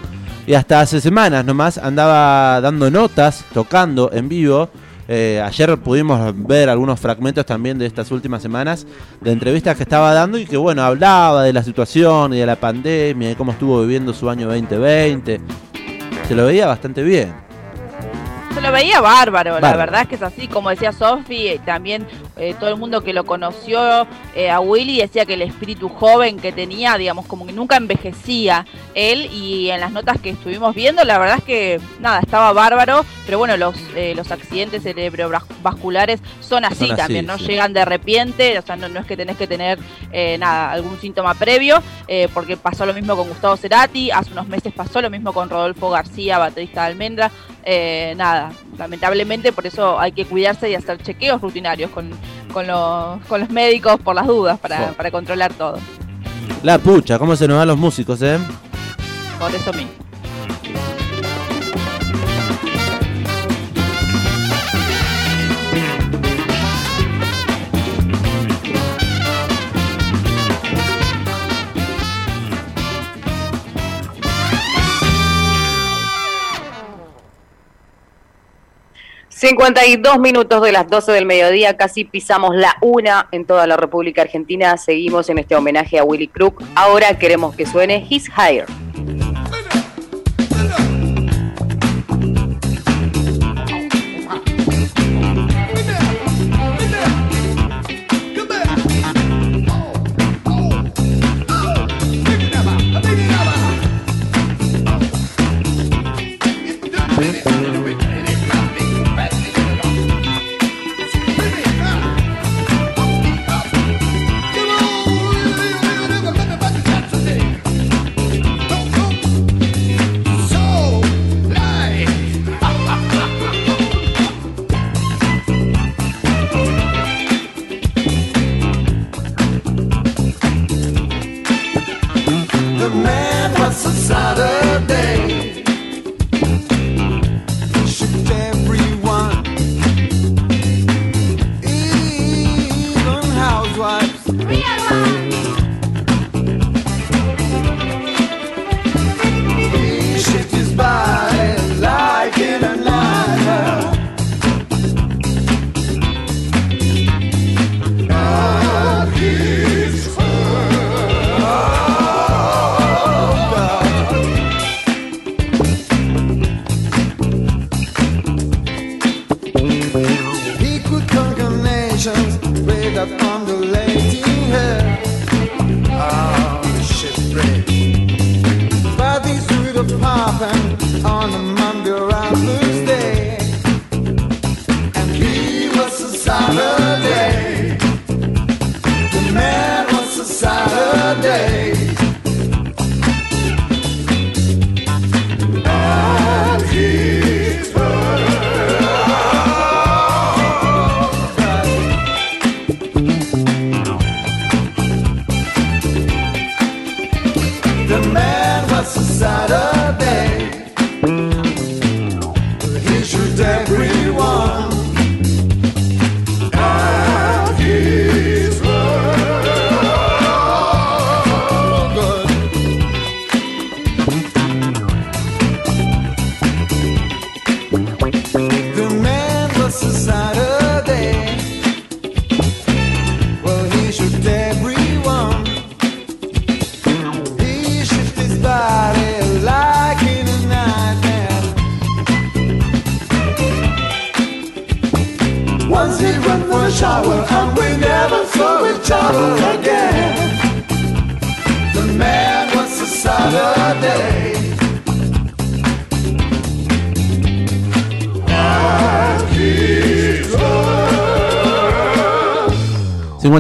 y 0.47 0.55
hasta 0.55 0.81
hace 0.81 1.01
semanas 1.01 1.45
nomás 1.45 1.79
andaba 1.79 2.61
dando 2.61 2.91
notas, 2.91 3.45
tocando 3.53 4.11
en 4.13 4.29
vivo. 4.29 4.71
Eh, 5.09 5.41
ayer 5.45 5.77
pudimos 5.79 6.35
ver 6.47 6.69
algunos 6.69 6.99
fragmentos 6.99 7.47
también 7.47 7.79
de 7.79 7.87
estas 7.87 8.11
últimas 8.11 8.43
semanas 8.43 8.87
de 9.21 9.33
entrevistas 9.33 9.77
que 9.77 9.85
estaba 9.85 10.13
dando 10.13 10.39
y 10.39 10.47
que, 10.47 10.57
bueno, 10.57 10.83
hablaba 10.83 11.45
de 11.45 11.53
la 11.53 11.63
situación 11.63 12.35
y 12.35 12.39
de 12.39 12.47
la 12.47 12.57
pandemia 12.57 13.31
y 13.31 13.35
cómo 13.37 13.53
estuvo 13.53 13.81
viviendo 13.83 14.13
su 14.13 14.29
año 14.29 14.49
2020. 14.49 15.41
Se 16.27 16.35
lo 16.35 16.47
veía 16.47 16.67
bastante 16.67 17.03
bien. 17.03 17.46
Se 18.57 18.63
lo 18.63 18.73
veía 18.73 19.03
bárbaro, 19.03 19.61
la 19.61 19.77
verdad 19.77 20.01
es 20.01 20.09
que 20.09 20.15
es 20.15 20.23
así, 20.23 20.49
como 20.49 20.71
decía 20.71 20.91
Sofi, 20.91 21.49
eh, 21.49 21.61
también 21.63 22.07
eh, 22.39 22.55
todo 22.59 22.71
el 22.71 22.77
mundo 22.77 23.03
que 23.03 23.13
lo 23.13 23.27
conoció 23.27 24.09
eh, 24.35 24.49
a 24.49 24.61
Willy 24.61 24.97
decía 24.99 25.27
que 25.27 25.35
el 25.35 25.43
espíritu 25.43 25.91
joven 25.91 26.39
que 26.39 26.53
tenía, 26.53 26.97
digamos, 26.97 27.27
como 27.27 27.45
que 27.45 27.53
nunca 27.53 27.77
envejecía 27.77 28.65
él 28.95 29.27
y 29.31 29.69
en 29.69 29.81
las 29.81 29.93
notas 29.93 30.19
que 30.23 30.31
estuvimos 30.31 30.75
viendo, 30.75 31.05
la 31.05 31.19
verdad 31.19 31.37
es 31.37 31.45
que 31.45 31.81
nada, 32.01 32.21
estaba 32.21 32.55
bárbaro, 32.55 33.05
pero 33.27 33.39
bueno, 33.39 33.59
los, 33.59 33.77
eh, 33.95 34.15
los 34.17 34.31
accidentes 34.31 34.83
cerebrovasculares 34.85 36.21
son 36.41 36.65
así 36.65 36.87
Son 36.87 36.93
así, 36.93 36.97
también, 36.97 37.27
no 37.27 37.37
sí. 37.37 37.47
llegan 37.47 37.75
de 37.75 37.85
repente, 37.85 38.59
o 38.59 38.63
sea, 38.63 38.77
no, 38.77 38.89
no 38.89 39.01
es 39.01 39.07
que 39.07 39.17
tenés 39.17 39.37
que 39.37 39.47
tener 39.47 39.79
eh, 40.13 40.39
nada, 40.39 40.71
algún 40.71 40.99
síntoma 40.99 41.35
previo, 41.35 41.83
eh, 42.09 42.29
porque 42.33 42.57
pasó 42.57 42.87
lo 42.87 42.95
mismo 42.95 43.17
con 43.17 43.29
Gustavo 43.29 43.57
Cerati, 43.59 44.11
hace 44.11 44.33
unos 44.33 44.49
meses 44.49 44.73
pasó 44.73 45.03
lo 45.03 45.11
mismo 45.11 45.35
con 45.35 45.51
Rodolfo 45.51 45.91
García, 45.91 46.39
baterista 46.39 46.83
de 46.83 46.87
Almendra, 46.87 47.31
eh, 47.69 48.15
nada, 48.17 48.53
lamentablemente 48.79 49.53
por 49.53 49.67
eso 49.67 49.99
hay 49.99 50.13
que 50.13 50.25
cuidarse 50.25 50.71
y 50.71 50.77
hacer 50.77 51.03
chequeos 51.03 51.43
rutinarios 51.43 51.91
con, 51.91 52.11
con, 52.53 52.65
los, 52.65 53.21
con 53.27 53.41
los 53.41 53.51
médicos 53.51 53.99
por 54.01 54.15
las 54.15 54.29
dudas 54.29 54.57
para, 54.61 54.93
para 54.93 55.11
controlar 55.11 55.53
todo. 55.53 55.77
La 56.63 56.79
pucha, 56.79 57.19
cómo 57.19 57.35
se 57.35 57.49
nos 57.49 57.59
van 57.59 57.67
los 57.67 57.77
músicos, 57.77 58.23
¿eh? 58.23 58.39
Por 59.41 59.53
eso 59.53 59.73
mismo. 59.73 59.91
52 79.47 80.19
minutos 80.19 80.61
de 80.61 80.73
las 80.73 80.89
12 80.89 81.13
del 81.13 81.25
mediodía, 81.25 81.77
casi 81.77 82.03
pisamos 82.05 82.57
la 82.57 82.75
una 82.83 83.29
en 83.31 83.45
toda 83.45 83.65
la 83.69 83.77
República 83.77 84.23
Argentina. 84.23 84.77
Seguimos 84.77 85.29
en 85.29 85.39
este 85.39 85.55
homenaje 85.55 86.01
a 86.01 86.03
Willy 86.03 86.27
Crook. 86.27 86.65
Ahora 86.75 87.17
queremos 87.17 87.55
que 87.55 87.65
suene 87.65 88.05
His 88.11 88.29
Higher. 88.29 88.67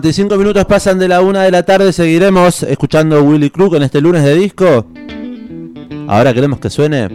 45 0.06 0.36
minutos 0.36 0.64
pasan 0.66 1.00
de 1.00 1.08
la 1.08 1.20
1 1.20 1.40
de 1.40 1.50
la 1.50 1.64
tarde. 1.64 1.92
Seguiremos 1.92 2.62
escuchando 2.62 3.24
Willy 3.24 3.50
Crook 3.50 3.74
en 3.74 3.82
este 3.82 4.00
lunes 4.00 4.22
de 4.22 4.36
disco. 4.36 4.86
Ahora 6.06 6.32
queremos 6.32 6.60
que 6.60 6.70
suene. 6.70 7.06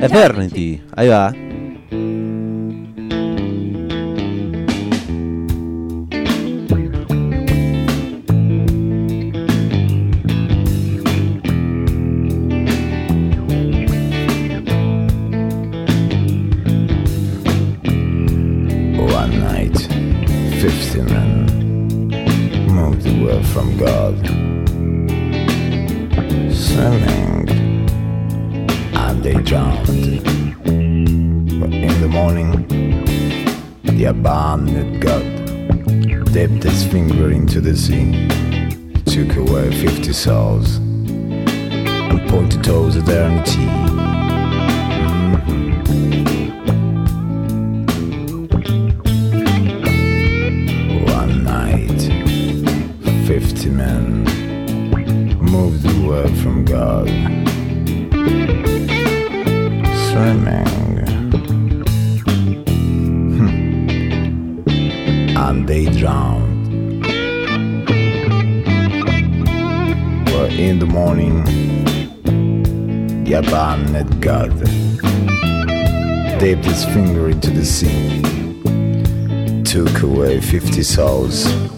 Eternity. 0.00 0.80
Ahí 0.96 1.08
va. 1.08 1.34
Dipped 36.46 36.62
his 36.62 36.86
finger 36.86 37.32
into 37.32 37.60
the 37.60 37.76
sea, 37.76 38.28
took 39.06 39.36
away 39.38 39.72
fifty 39.72 40.12
souls, 40.12 40.76
and 40.76 42.30
pointed 42.30 42.62
towards 42.62 42.94
eternity. 42.94 43.66
One 43.66 44.17
dipped 76.54 76.64
his 76.64 76.84
finger 76.86 77.28
into 77.28 77.50
the 77.50 77.62
sea 77.62 78.22
took 79.64 80.02
away 80.02 80.40
50 80.40 80.82
souls. 80.82 81.77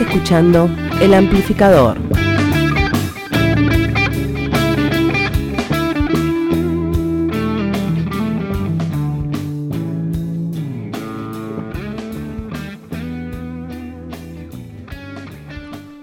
Estás 0.00 0.14
escuchando 0.16 0.70
El 1.02 1.12
Amplificador. 1.12 1.98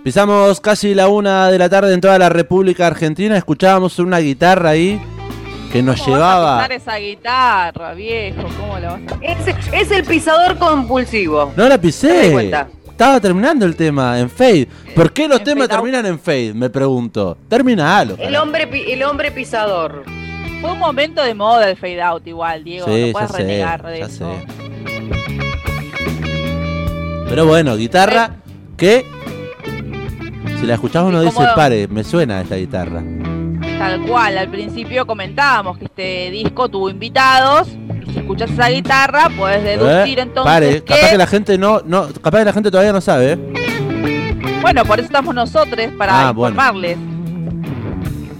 Pisamos 0.03 0.61
casi 0.61 0.93
la 0.93 1.09
una 1.09 1.49
de 1.51 1.57
la 1.57 1.67
tarde 1.67 1.93
en 1.93 1.99
toda 1.99 2.17
la 2.17 2.29
República 2.29 2.87
Argentina. 2.87 3.35
Escuchábamos 3.35 3.99
una 3.99 4.19
guitarra 4.19 4.69
ahí 4.69 5.01
que 5.71 5.83
nos 5.83 5.99
¿Cómo 6.01 6.11
vas 6.17 6.21
a 6.21 6.25
llevaba. 6.35 6.57
pisar 6.59 6.71
esa 6.71 6.95
guitarra, 6.97 7.93
viejo? 7.93 8.43
¿Cómo 8.57 8.79
lo 8.79 8.87
vas 8.91 9.01
a 9.11 9.25
Es, 9.25 9.55
es 9.73 9.91
el 9.91 10.05
pisador 10.05 10.57
compulsivo. 10.57 11.51
No 11.57 11.67
la 11.67 11.77
pisé. 11.81 12.51
Estaba 12.97 13.19
terminando 13.21 13.63
el 13.63 13.75
tema 13.75 14.17
en 14.19 14.27
Fade. 14.27 14.67
¿Por 14.95 15.13
qué 15.13 15.27
los 15.27 15.37
En 15.41 15.45
temas 15.45 15.67
Fade 15.67 15.75
Out. 15.75 15.83
terminan 15.83 16.05
en 16.07 16.19
Fade? 16.19 16.53
Me 16.55 16.67
pregunto. 16.71 17.37
Terminalo. 17.47 18.15
El 18.17 18.35
hombre, 18.35 18.67
el 18.91 19.03
hombre 19.03 19.29
pisador. 19.29 20.03
Fue 20.61 20.71
un 20.71 20.79
momento 20.79 21.21
de 21.21 21.35
moda 21.35 21.69
el 21.69 21.77
fade 21.77 22.01
out 22.01 22.25
igual, 22.25 22.63
Diego. 22.63 22.87
Sí, 22.87 23.05
no 23.05 23.11
puedes 23.11 23.29
ya 23.29 23.37
sé, 23.37 23.43
renegar 23.43 23.85
de 23.85 23.99
ya 23.99 24.05
eso. 24.07 24.33
sé. 24.33 24.47
Pero 27.29 27.45
bueno, 27.45 27.77
guitarra 27.77 28.37
que 28.75 29.05
si 30.59 30.65
la 30.65 30.73
escuchás 30.73 31.03
uno 31.03 31.21
dice, 31.21 31.43
pare, 31.55 31.87
me 31.87 32.03
suena 32.03 32.41
esta 32.41 32.55
guitarra. 32.55 33.03
Tal 33.77 34.01
cual, 34.01 34.37
al 34.37 34.49
principio 34.49 35.05
comentábamos 35.05 35.77
que 35.77 35.85
este 35.85 36.31
disco 36.31 36.67
tuvo 36.69 36.89
invitados. 36.89 37.67
Si 38.11 38.19
escuchas 38.19 38.49
esa 38.51 38.69
guitarra, 38.69 39.29
puedes 39.37 39.63
deducir 39.63 40.17
Eh, 40.19 40.21
entonces 40.23 40.51
pare, 40.53 40.83
que... 40.83 40.93
capaz 40.95 41.09
que 41.11 41.17
la 41.17 41.27
gente 41.27 41.57
no, 41.57 41.81
no, 41.85 42.07
capaz 42.21 42.39
que 42.39 42.45
la 42.45 42.53
gente 42.53 42.71
todavía 42.71 42.93
no 42.93 43.01
sabe. 43.01 43.33
¿eh? 43.33 43.37
Bueno, 44.61 44.83
por 44.85 44.99
eso 44.99 45.05
estamos 45.05 45.35
nosotros, 45.35 45.79
para 45.97 46.29
Ah, 46.29 46.31
bueno. 46.31 46.53
informarles 46.55 46.97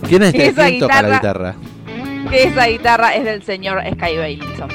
¿Quién 0.08 0.24
es 0.24 0.34
Esa 0.34 0.68
¿Quién 0.68 0.80
toca 0.80 1.02
la 1.02 1.10
guitarra- 1.20 1.54
guitarra? 1.54 2.30
que 2.32 2.44
esa 2.44 2.66
guitarra 2.68 3.16
es 3.16 3.24
del 3.26 3.44
señor 3.44 3.82
Sky 3.94 4.18
Bailinson. 4.18 4.70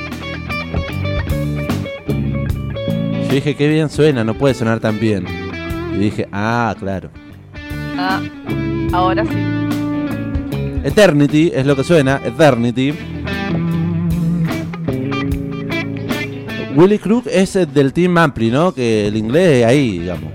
Yo 3.29 3.35
dije, 3.35 3.55
qué 3.57 3.68
bien 3.68 3.88
suena, 3.90 4.25
no 4.25 4.35
puede 4.35 4.55
sonar 4.55 4.79
tan 4.81 4.98
bien. 5.01 5.27
Y 5.94 5.98
dije, 5.98 6.29
ah, 6.33 6.75
claro. 6.79 7.11
Ah, 7.98 8.20
ahora 8.92 9.25
sí. 9.25 9.62
Eternity 10.85 11.53
es 11.55 11.66
lo 11.66 11.77
que 11.77 11.85
suena, 11.85 12.21
Eternity. 12.25 12.95
Willy 16.75 16.99
Crook 16.99 17.27
es 17.27 17.57
eh, 17.57 17.66
del 17.66 17.92
Team 17.92 18.16
Ampli, 18.16 18.51
¿no? 18.51 18.73
Que 18.73 19.09
el 19.09 19.16
inglés 19.16 19.61
es 19.61 19.66
ahí, 19.66 19.99
digamos. 19.99 20.33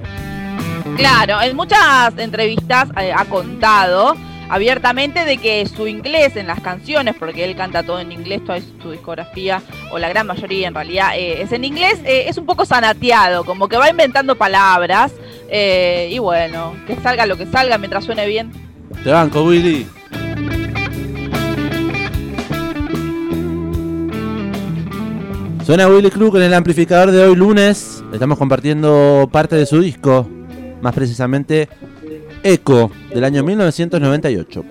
Claro, 0.96 1.42
en 1.42 1.56
muchas 1.56 2.18
entrevistas 2.18 2.90
eh, 3.00 3.12
ha 3.16 3.26
contado 3.26 4.16
abiertamente 4.50 5.26
de 5.26 5.38
que 5.38 5.66
su 5.68 5.88
inglés 5.88 6.36
en 6.36 6.48
las 6.48 6.60
canciones, 6.62 7.16
porque 7.18 7.44
él 7.44 7.56
canta 7.56 7.84
todo 7.84 8.00
en 8.00 8.12
inglés, 8.12 8.44
toda 8.46 8.60
su 8.82 8.92
discografía, 8.92 9.62
o 9.92 10.00
la 10.00 10.10
gran 10.10 10.28
mayoría 10.28 10.68
en 10.68 10.74
realidad 10.74 11.12
eh, 11.16 11.42
es 11.42 11.52
en 11.52 11.66
inglés, 11.66 12.00
eh, 12.06 12.26
es 12.28 12.38
un 12.38 12.46
poco 12.46 12.66
sanateado, 12.66 13.44
como 13.44 13.68
que 13.68 13.78
va 13.78 13.90
inventando 13.90 14.36
palabras, 14.36 15.12
eh, 15.50 16.10
y 16.12 16.20
bueno, 16.20 16.74
que 16.86 16.96
salga 16.98 17.26
lo 17.26 17.38
que 17.38 17.46
salga 17.46 17.78
mientras 17.78 18.06
suene 18.06 18.28
bien. 18.28 18.52
Te 19.04 19.12
banco, 19.12 19.44
Willy. 19.44 19.88
Suena 25.68 25.86
Willy 25.90 26.10
Crook 26.10 26.38
en 26.38 26.44
el 26.44 26.54
amplificador 26.54 27.12
de 27.12 27.22
hoy 27.22 27.36
lunes. 27.36 28.02
Estamos 28.14 28.38
compartiendo 28.38 29.28
parte 29.30 29.58
de 29.58 29.66
su 29.66 29.82
disco, 29.82 30.26
más 30.82 30.96
precisamente 30.96 31.68
Echo, 32.42 32.90
del 33.14 33.26
año 33.26 33.44
1998. 33.44 34.64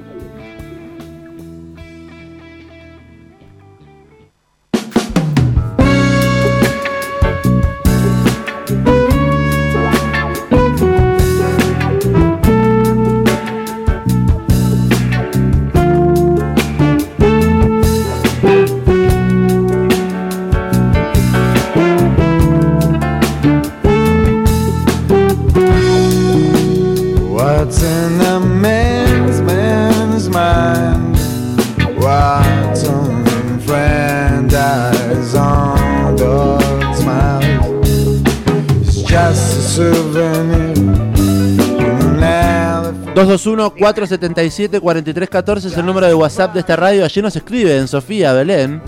221-477-4314 43.74 45.64
es 45.66 45.76
el 45.76 45.86
número 45.86 46.06
de 46.06 46.14
WhatsApp 46.14 46.54
de 46.54 46.60
esta 46.60 46.76
radio. 46.76 47.04
Allí 47.04 47.22
nos 47.22 47.34
escriben 47.36 47.88
Sofía, 47.88 48.32
Belén. 48.32 48.82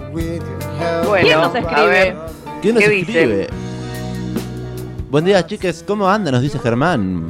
¿Quién 1.20 1.40
nos 1.40 1.54
escribe? 1.54 2.16
¿Quién 2.62 2.74
nos 2.74 2.84
¿Qué 2.84 3.00
escribe? 3.00 3.48
Buen 5.10 5.24
día, 5.24 5.44
chiques. 5.46 5.84
¿Cómo 5.86 6.08
andan? 6.08 6.34
Nos 6.34 6.42
dice 6.42 6.58
Germán. 6.58 7.26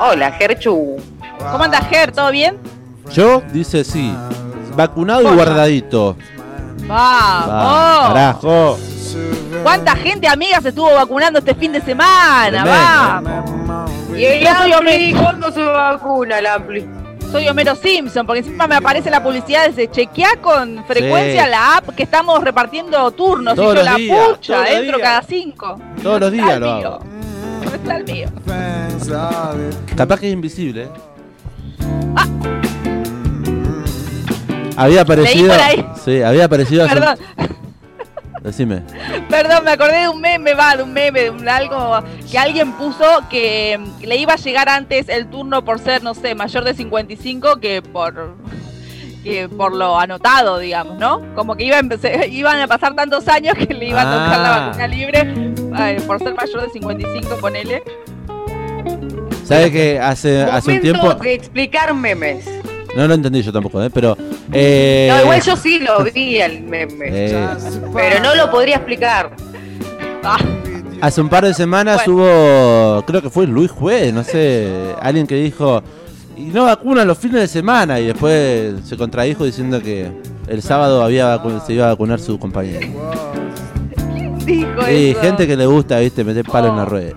Hola, 0.00 0.32
Gerchu. 0.32 0.96
¿Cómo 1.50 1.64
anda 1.64 1.80
Ger? 1.82 2.12
¿Todo 2.12 2.30
bien? 2.30 2.58
Yo, 3.12 3.42
dice 3.52 3.84
sí. 3.84 4.14
Vacunado 4.76 5.22
y 5.22 5.34
guardadito. 5.34 6.16
Va, 6.90 7.44
¡Vamos! 7.46 8.08
carajo. 8.08 8.78
¿Cuánta 9.62 9.96
gente, 9.96 10.28
amiga, 10.28 10.60
se 10.60 10.68
estuvo 10.68 10.94
vacunando 10.94 11.38
este 11.38 11.54
fin 11.54 11.72
de 11.72 11.80
semana? 11.80 12.64
¡Vamos! 12.64 13.47
¿Y 14.18 14.24
el 14.24 14.40
Yo 14.44 14.54
soy 14.54 14.72
Ampli? 14.72 14.74
Homero. 15.12 15.22
¿Cuándo 15.22 15.52
se 15.52 15.62
vacuna 15.62 16.38
el 16.38 16.46
Ampli? 16.46 16.86
Soy 17.30 17.46
Homero 17.48 17.74
Simpson, 17.76 18.26
porque 18.26 18.38
encima 18.40 18.66
me 18.66 18.76
aparece 18.76 19.10
la 19.10 19.22
publicidad 19.22 19.68
de 19.70 19.90
chequea 19.90 20.30
con 20.40 20.82
frecuencia 20.86 21.44
Sí. 21.44 21.50
la 21.50 21.76
app 21.76 21.90
que 21.94 22.02
estamos 22.04 22.42
repartiendo 22.42 23.10
turnos. 23.10 23.54
Todos 23.54 23.74
y 23.74 23.76
yo 23.76 23.82
los 23.82 23.84
la 23.84 23.96
días, 23.96 24.28
pucha, 24.28 24.56
los 24.60 24.70
entro 24.70 24.96
días. 24.96 25.08
cada 25.08 25.22
cinco. 25.22 25.80
Todos 26.02 26.20
los 26.20 26.32
días 26.32 26.58
lo 26.58 26.66
mío. 26.76 26.86
hago. 26.88 26.98
¿Dónde 27.60 27.76
está 27.76 27.96
el 27.96 28.04
mío? 28.04 28.28
Capaz 29.94 30.20
que 30.20 30.28
es 30.28 30.32
invisible. 30.32 30.84
¿eh? 30.84 30.88
Había 34.76 35.02
aparecido. 35.02 35.48
por 35.52 35.60
ahí. 35.60 35.86
Sí, 36.04 36.22
había 36.22 36.44
aparecido. 36.44 36.84
hace 36.84 36.94
Perdón, 36.94 37.18
Decime. 38.42 38.82
perdón, 39.28 39.64
me 39.64 39.72
acordé 39.72 40.02
de 40.02 40.08
un 40.08 40.20
meme, 40.20 40.54
va, 40.54 40.76
de 40.76 40.82
un 40.82 40.92
meme, 40.92 41.20
de 41.22 41.30
un 41.30 41.48
algo 41.48 42.00
que 42.30 42.38
alguien 42.38 42.72
puso 42.72 43.04
que 43.30 43.78
le 44.02 44.16
iba 44.16 44.34
a 44.34 44.36
llegar 44.36 44.68
antes 44.68 45.08
el 45.08 45.28
turno 45.28 45.64
por 45.64 45.78
ser, 45.80 46.02
no 46.02 46.14
sé, 46.14 46.34
mayor 46.34 46.64
de 46.64 46.74
55 46.74 47.56
que 47.60 47.82
por 47.82 48.36
que 49.24 49.48
por 49.48 49.74
lo 49.74 49.98
anotado, 49.98 50.58
digamos, 50.58 50.96
¿no? 50.98 51.20
Como 51.34 51.56
que 51.56 51.64
iba 51.64 51.76
a 51.76 51.80
empezar- 51.80 52.28
iban 52.30 52.60
a 52.60 52.68
pasar 52.68 52.94
tantos 52.94 53.26
años 53.28 53.54
que 53.54 53.74
le 53.74 53.86
iba 53.88 54.00
a 54.02 54.04
tocar 54.04 54.38
la 54.38 54.56
Ah. 54.56 54.66
vacuna 54.68 54.86
libre 54.86 55.20
eh, 55.78 56.00
por 56.06 56.18
ser 56.20 56.34
mayor 56.34 56.62
de 56.62 56.70
55, 56.70 57.36
ponele. 57.40 57.82
¿Sabe 59.44 59.72
que 59.72 59.98
hace, 59.98 60.42
hace 60.42 60.70
un 60.72 60.76
Momento 60.78 61.00
tiempo. 61.00 61.14
de 61.22 61.34
explicar 61.34 61.94
memes. 61.94 62.46
No 62.96 63.06
lo 63.06 63.14
entendí 63.14 63.42
yo 63.42 63.52
tampoco, 63.52 63.82
¿eh? 63.82 63.90
Pero. 63.90 64.16
eh, 64.52 65.08
No, 65.14 65.22
igual 65.22 65.40
yo 65.42 65.56
sí 65.56 65.78
lo 65.78 66.02
vi 66.04 66.38
el 66.38 66.62
meme. 66.62 67.06
eh, 67.08 67.48
Pero 67.94 68.20
no 68.22 68.34
lo 68.34 68.50
podría 68.50 68.76
explicar. 68.76 69.30
Ah, 70.24 70.38
Hace 71.00 71.20
un 71.20 71.28
par 71.28 71.44
de 71.44 71.54
semanas 71.54 72.02
Bueno. 72.06 72.22
hubo, 72.24 73.02
creo 73.06 73.22
que 73.22 73.30
fue 73.30 73.46
Luis 73.46 73.70
Juez, 73.70 74.12
no 74.12 74.24
sé, 74.24 74.68
alguien 75.00 75.28
que 75.28 75.36
dijo, 75.36 75.80
y 76.36 76.46
no 76.46 76.64
vacunan 76.64 77.06
los 77.06 77.16
fines 77.18 77.40
de 77.40 77.46
semana, 77.46 78.00
y 78.00 78.06
después 78.06 78.74
se 78.84 78.96
contradijo 78.96 79.44
diciendo 79.44 79.80
que 79.80 80.10
el 80.48 80.60
sábado 80.60 81.02
había 81.04 81.40
se 81.64 81.74
iba 81.74 81.86
a 81.86 81.90
vacunar 81.90 82.18
su 82.18 82.36
compañero. 82.40 82.80
dijo 84.44 84.82
Sí, 84.86 85.14
gente 85.20 85.46
que 85.46 85.56
le 85.56 85.66
gusta, 85.66 86.00
viste, 86.00 86.24
meter 86.24 86.44
palo 86.44 86.68
en 86.68 86.76
la 86.76 86.82
Oh. 86.82 86.86
rueda. 86.86 87.14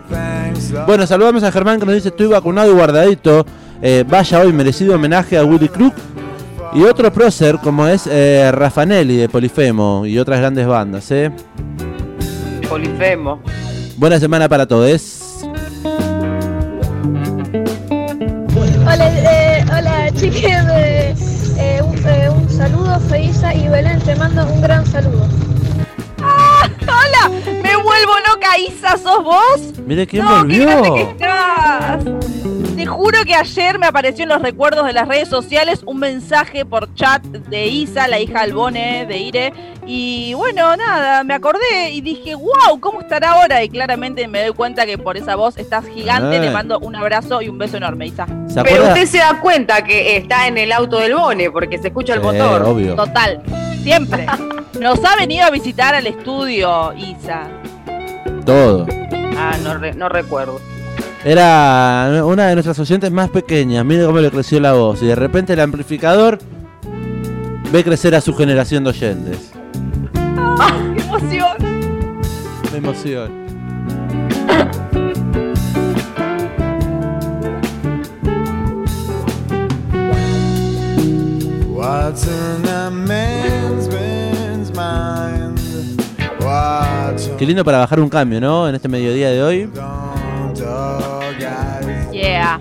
Bueno, 0.85 1.07
saludamos 1.07 1.41
a 1.43 1.51
Germán 1.51 1.79
que 1.79 1.85
nos 1.87 1.95
dice, 1.95 2.09
estoy 2.09 2.27
vacunado 2.27 2.69
y 2.69 2.73
guardadito. 2.75 3.45
Eh, 3.81 4.05
vaya 4.07 4.39
hoy, 4.41 4.53
merecido 4.53 4.95
homenaje 4.95 5.37
a 5.37 5.43
Willy 5.43 5.67
Crook. 5.69 5.93
Y 6.73 6.83
otro 6.83 7.11
prócer 7.11 7.57
como 7.57 7.85
es 7.87 8.07
eh, 8.07 8.49
Raffanelli 8.51 9.17
de 9.17 9.27
Polifemo 9.27 10.05
y 10.05 10.17
otras 10.19 10.39
grandes 10.39 10.65
bandas, 10.67 11.11
¿eh? 11.11 11.29
Polifemo. 12.69 13.41
Buena 13.97 14.19
semana 14.19 14.47
para 14.47 14.65
todos. 14.65 15.43
Hola, 18.83 19.09
eh, 19.17 19.65
hola 19.69 20.09
chiques, 20.15 20.45
eh, 20.73 21.13
eh, 21.57 21.81
un, 21.83 21.95
eh, 22.07 22.29
un 22.29 22.49
saludo, 22.49 22.99
Feisa 23.09 23.53
y 23.53 23.67
Belén, 23.67 23.99
te 23.99 24.15
mando 24.15 24.45
un 24.45 24.61
gran 24.61 24.85
saludo. 24.85 25.27
¡Hola! 26.19 27.29
¡Me 27.45 27.75
vuelvo 27.75 28.13
loca, 28.33 28.57
Isa! 28.57 28.97
¿Sos 28.97 29.23
vos? 29.23 29.73
Mire 29.85 30.07
quién 30.07 30.23
no, 30.23 30.47
qué 30.47 30.65
volvió. 30.65 30.95
estás. 30.97 32.03
Te 32.75 32.85
juro 32.85 33.19
que 33.25 33.35
ayer 33.35 33.77
me 33.77 33.85
apareció 33.87 34.23
en 34.23 34.29
los 34.29 34.41
recuerdos 34.41 34.85
de 34.85 34.93
las 34.93 35.07
redes 35.07 35.27
sociales 35.27 35.81
un 35.85 35.99
mensaje 35.99 36.65
por 36.65 36.93
chat 36.95 37.21
de 37.23 37.67
Isa, 37.67 38.07
la 38.07 38.19
hija 38.19 38.41
Albone 38.41 39.05
de 39.05 39.17
Ire. 39.17 39.53
Y 39.85 40.33
bueno, 40.35 40.75
nada, 40.77 41.23
me 41.23 41.33
acordé 41.33 41.89
y 41.91 42.01
dije, 42.01 42.33
wow, 42.33 42.79
¿cómo 42.79 43.01
estará 43.01 43.31
ahora? 43.33 43.63
Y 43.63 43.69
claramente 43.69 44.27
me 44.27 44.43
doy 44.43 44.53
cuenta 44.53 44.85
que 44.85 44.97
por 44.97 45.15
esa 45.17 45.35
voz 45.35 45.57
estás 45.57 45.85
gigante. 45.85 46.37
Ay. 46.37 46.41
Le 46.41 46.49
mando 46.51 46.79
un 46.79 46.95
abrazo 46.95 47.41
y 47.41 47.49
un 47.49 47.57
beso 47.57 47.77
enorme, 47.77 48.07
Isa. 48.07 48.25
¿Se 48.47 48.63
Pero 48.63 48.85
usted 48.85 49.05
se 49.05 49.17
da 49.19 49.39
cuenta 49.41 49.83
que 49.83 50.17
está 50.17 50.47
en 50.47 50.57
el 50.57 50.71
auto 50.71 50.97
del 50.97 51.13
Bone 51.13 51.51
porque 51.51 51.77
se 51.77 51.87
escucha 51.89 52.13
el 52.13 52.21
Sí, 52.21 52.25
motor. 52.25 52.63
obvio. 52.63 52.95
Total, 52.95 53.41
siempre. 53.83 54.25
Nos 54.79 55.03
ha 55.05 55.15
venido 55.17 55.45
a 55.45 55.49
visitar 55.51 55.93
al 55.93 56.07
estudio, 56.07 56.93
Isa. 56.93 57.47
Todo. 58.45 58.87
Ah, 59.37 59.55
no, 59.63 59.77
re- 59.77 59.93
no 59.93 60.09
recuerdo. 60.09 60.59
Era 61.23 62.23
una 62.25 62.47
de 62.47 62.55
nuestras 62.55 62.79
oyentes 62.79 63.11
más 63.11 63.29
pequeñas. 63.29 63.85
Mire 63.85 64.05
cómo 64.05 64.19
le 64.19 64.31
creció 64.31 64.59
la 64.59 64.73
voz. 64.73 65.03
Y 65.03 65.05
de 65.05 65.15
repente 65.15 65.53
el 65.53 65.59
amplificador 65.59 66.39
ve 67.71 67.83
crecer 67.83 68.15
a 68.15 68.21
su 68.21 68.33
generación 68.33 68.83
de 68.83 68.89
oyentes. 68.89 69.51
¡Qué 70.95 71.01
emoción! 71.03 71.57
Me 72.71 72.77
emoción. 72.77 73.41
What's 81.69 82.25
in 82.25 82.67
a 82.67 82.89
man's, 82.89 83.87
man's 83.89 84.71
mind? 84.71 85.59
What's 86.39 87.29
Qué 87.37 87.45
lindo 87.45 87.63
para 87.63 87.77
bajar 87.77 87.99
un 87.99 88.09
cambio, 88.09 88.41
¿no? 88.41 88.67
En 88.67 88.73
este 88.73 88.87
mediodía 88.87 89.29
de 89.29 89.43
hoy. 89.43 89.69
Yeah. 92.11 92.59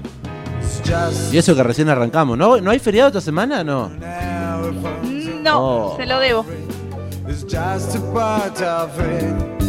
It's 0.61 0.81
just 0.89 1.33
Y 1.35 1.39
eso 1.39 1.55
que 1.55 1.63
recién 1.63 1.89
arrancamos. 1.89 2.37
¿No, 2.39 2.61
¿No 2.61 2.71
hay 2.71 2.79
feriado 2.79 3.09
esta 3.09 3.21
semana? 3.21 3.63
No. 3.65 3.91
elephant. 3.93 5.43
No, 5.43 5.59
Oh. 5.61 5.97
se 5.97 6.07
lo 6.07 6.19
debo. 6.21 6.45
It's 7.29 7.43
just 7.43 7.97
a 7.97 8.13
part 8.13 8.61
of 8.61 8.91
it. 8.99 9.61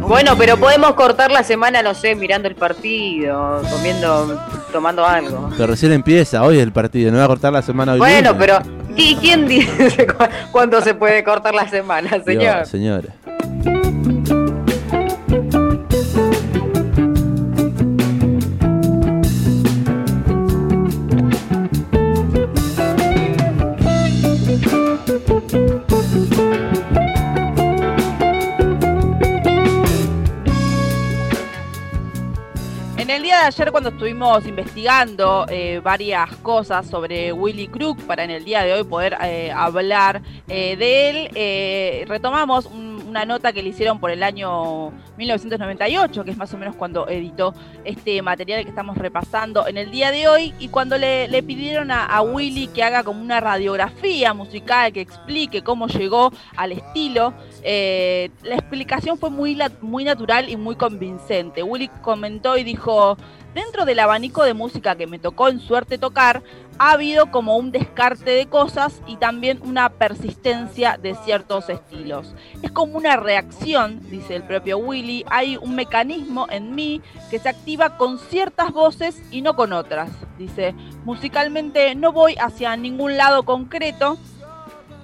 Bueno, 0.00 0.36
pero 0.36 0.56
podemos 0.56 0.94
cortar 0.94 1.30
la 1.30 1.42
semana, 1.44 1.82
no 1.82 1.94
sé, 1.94 2.14
mirando 2.14 2.48
el 2.48 2.54
partido, 2.54 3.62
comiendo, 3.70 4.40
tomando 4.72 5.06
algo. 5.06 5.48
Pero 5.56 5.68
recién 5.68 5.92
empieza. 5.92 6.42
Hoy 6.42 6.58
el 6.58 6.72
partido. 6.72 7.10
No 7.12 7.18
va 7.18 7.24
a 7.24 7.28
cortar 7.28 7.52
la 7.52 7.62
semana 7.62 7.92
hoy. 7.92 7.98
Bueno, 7.98 8.32
lunes. 8.32 8.46
pero 8.46 8.58
¿y 8.96 9.16
quién 9.16 9.46
dice 9.46 10.06
cu- 10.06 10.24
cuándo 10.52 10.80
se 10.80 10.94
puede 10.94 11.22
cortar 11.24 11.54
la 11.54 11.68
semana, 11.68 12.10
señor? 12.24 12.56
Dios, 12.56 12.68
señora. 12.68 13.08
Ayer 33.42 33.70
cuando 33.72 33.90
estuvimos 33.90 34.46
investigando 34.46 35.46
eh, 35.48 35.80
varias 35.82 36.30
cosas 36.36 36.86
sobre 36.86 37.32
Willy 37.32 37.68
Crook 37.68 38.00
para 38.06 38.22
en 38.24 38.30
el 38.30 38.44
día 38.44 38.62
de 38.62 38.72
hoy 38.72 38.84
poder 38.84 39.16
eh, 39.22 39.50
hablar 39.54 40.22
eh, 40.48 40.76
de 40.76 41.10
él, 42.04 42.06
retomamos 42.08 42.66
un- 42.66 42.91
una 43.12 43.26
nota 43.26 43.52
que 43.52 43.62
le 43.62 43.68
hicieron 43.68 44.00
por 44.00 44.10
el 44.10 44.22
año 44.22 44.90
1998, 45.18 46.24
que 46.24 46.30
es 46.30 46.36
más 46.38 46.52
o 46.54 46.56
menos 46.56 46.74
cuando 46.76 47.06
editó 47.08 47.54
este 47.84 48.22
material 48.22 48.62
que 48.64 48.70
estamos 48.70 48.96
repasando 48.96 49.68
en 49.68 49.76
el 49.76 49.90
día 49.90 50.10
de 50.10 50.28
hoy, 50.28 50.54
y 50.58 50.68
cuando 50.68 50.96
le, 50.96 51.42
pidieron 51.42 51.90
a, 51.90 52.06
a 52.06 52.22
Willy 52.22 52.68
que 52.68 52.82
haga 52.82 53.02
como 53.02 53.20
una 53.20 53.38
radiografía 53.38 54.32
musical, 54.32 54.94
que 54.94 55.02
explique 55.02 55.62
cómo 55.62 55.88
llegó 55.88 56.32
al 56.56 56.72
estilo, 56.72 57.34
eh, 57.62 58.30
la 58.42 58.54
explicación 58.54 59.18
fue 59.18 59.28
muy, 59.28 59.58
muy 59.82 60.04
natural 60.04 60.48
y 60.48 60.56
muy 60.56 60.76
convincente. 60.76 61.62
Willy 61.62 61.88
comentó 62.00 62.56
y 62.56 62.64
dijo, 62.64 63.18
dentro 63.54 63.84
del 63.84 63.98
abanico 63.98 64.42
de 64.42 64.54
música 64.54 64.96
que 64.96 65.06
me 65.06 65.18
tocó 65.18 65.48
en 65.48 65.60
suerte 65.60 65.98
tocar, 65.98 66.42
ha 66.82 66.90
habido 66.90 67.30
como 67.30 67.56
un 67.58 67.70
descarte 67.70 68.32
de 68.32 68.46
cosas 68.46 69.02
y 69.06 69.14
también 69.14 69.60
una 69.62 69.88
persistencia 69.88 70.98
de 71.00 71.14
ciertos 71.14 71.68
estilos. 71.68 72.34
Es 72.60 72.72
como 72.72 72.98
una 72.98 73.16
reacción, 73.16 74.00
dice 74.10 74.34
el 74.34 74.42
propio 74.42 74.78
Willy, 74.78 75.24
hay 75.30 75.56
un 75.58 75.76
mecanismo 75.76 76.48
en 76.50 76.74
mí 76.74 77.00
que 77.30 77.38
se 77.38 77.48
activa 77.48 77.96
con 77.96 78.18
ciertas 78.18 78.72
voces 78.72 79.22
y 79.30 79.42
no 79.42 79.54
con 79.54 79.72
otras. 79.72 80.10
Dice, 80.38 80.74
musicalmente 81.04 81.94
no 81.94 82.10
voy 82.10 82.34
hacia 82.34 82.76
ningún 82.76 83.16
lado 83.16 83.44
concreto, 83.44 84.18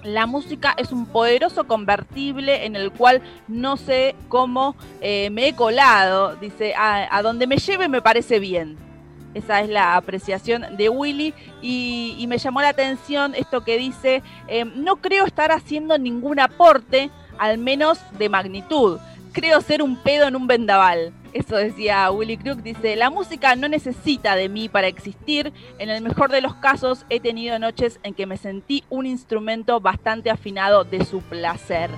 la 0.03 0.27
música 0.27 0.75
es 0.79 0.91
un 0.91 1.07
poderoso 1.07 1.69
convertible 1.69 2.67
en 2.67 2.75
el 2.75 2.91
cual 2.91 3.23
no 3.47 3.77
sé 3.77 4.17
cómo 4.29 4.75
eh, 5.01 5.31
me 5.31 5.47
he 5.47 5.55
colado. 5.55 6.35
Dice, 6.35 6.75
a, 6.75 7.17
a 7.17 7.23
donde 7.23 7.47
me 7.47 7.59
lleve 7.59 7.89
me 7.89 8.03
parece 8.03 8.41
bien. 8.41 8.88
Esa 9.35 9.61
es 9.61 9.69
la 9.69 9.97
apreciación 9.97 10.77
de 10.77 10.89
Willy 10.89 11.35
y, 11.63 12.25
me 12.29 12.39
llamó 12.39 12.61
la 12.61 12.71
atención 12.71 13.35
esto 13.35 13.63
que 13.63 13.79
dice, 13.79 14.23
eh, 14.49 14.65
no 14.65 14.97
creo 14.97 15.25
estar 15.25 15.53
haciendo 15.53 15.97
ningún 15.99 16.41
aporte, 16.41 17.11
al 17.39 17.59
menos 17.59 17.99
de 18.19 18.29
magnitud. 18.29 18.99
Creo 19.33 19.61
ser 19.61 19.83
un 19.83 19.97
pedo 19.97 20.27
en 20.27 20.37
un 20.37 20.47
vendaval. 20.47 21.13
Eso 21.33 21.57
decía 21.57 22.11
Willy 22.11 22.39
Crook. 22.39 22.63
Dice, 22.63 22.97
la 22.97 23.11
música 23.11 23.55
no 23.55 23.69
necesita 23.69 24.35
de 24.35 24.49
mí 24.49 24.69
para 24.69 24.89
existir. 24.89 25.53
En 25.79 25.91
el 25.91 26.03
mejor 26.03 26.31
de 26.31 26.41
los 26.41 26.55
casos 26.57 27.05
he 27.11 27.21
tenido 27.21 27.59
noches 27.59 28.01
en 28.03 28.15
que 28.15 28.27
me 28.27 28.37
sentí 28.37 28.85
un 28.89 29.07
instrumento 29.07 29.81
bastante 29.81 30.31
afinado 30.31 30.85
de 30.85 31.05
su 31.05 31.21
placer. 31.21 31.91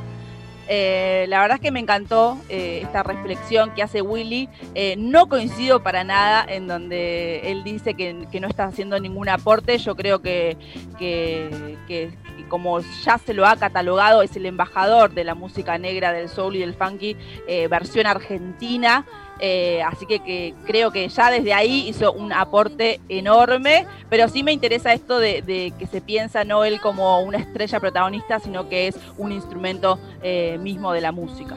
Eh, 0.72 1.26
la 1.28 1.40
verdad 1.40 1.56
es 1.56 1.60
que 1.62 1.72
me 1.72 1.80
encantó 1.80 2.38
eh, 2.48 2.78
esta 2.84 3.02
reflexión 3.02 3.74
que 3.74 3.82
hace 3.82 4.02
Willy. 4.02 4.48
Eh, 4.76 4.94
no 4.96 5.28
coincido 5.28 5.82
para 5.82 6.04
nada 6.04 6.44
en 6.48 6.68
donde 6.68 7.50
él 7.50 7.64
dice 7.64 7.94
que, 7.94 8.12
no 8.40 8.46
está 8.46 8.66
haciendo 8.66 8.98
ningún 9.00 9.28
aporte. 9.28 9.76
Yo 9.78 9.96
creo 9.96 10.22
que- 10.22 10.56
que 10.98 12.10
como 12.48 12.80
ya 12.80 13.16
se 13.18 13.32
lo 13.32 13.46
ha 13.46 13.56
catalogado, 13.56 14.22
es 14.22 14.36
el 14.36 14.44
embajador 14.44 15.12
de 15.12 15.24
la 15.24 15.34
música 15.34 15.78
negra, 15.78 16.12
del 16.12 16.28
soul 16.28 16.56
y 16.56 16.60
del 16.60 16.74
funky, 16.74 17.16
eh, 17.46 17.68
versión 17.68 18.06
argentina. 18.06 19.06
Eh, 19.40 19.82
así 19.82 20.06
que, 20.06 20.54
creo 20.66 20.90
que 20.90 21.08
ya 21.08 21.30
desde 21.30 21.54
ahí 21.54 21.88
hizo 21.88 22.12
un 22.12 22.32
aporte 22.32 23.00
enorme, 23.08 23.86
pero 24.08 24.28
sí 24.28 24.42
me 24.42 24.52
interesa 24.52 24.92
esto 24.92 25.18
de, 25.18 25.72
que 25.78 25.86
se 25.86 26.00
piensa 26.00 26.44
no 26.44 26.64
él 26.64 26.80
como 26.80 27.20
una 27.20 27.38
estrella 27.38 27.80
protagonista, 27.80 28.38
sino 28.38 28.68
que 28.68 28.88
es 28.88 28.96
un 29.16 29.32
instrumento 29.32 29.98
eh, 30.22 30.58
mismo 30.60 30.92
de 30.92 31.00
la 31.00 31.12
música. 31.12 31.56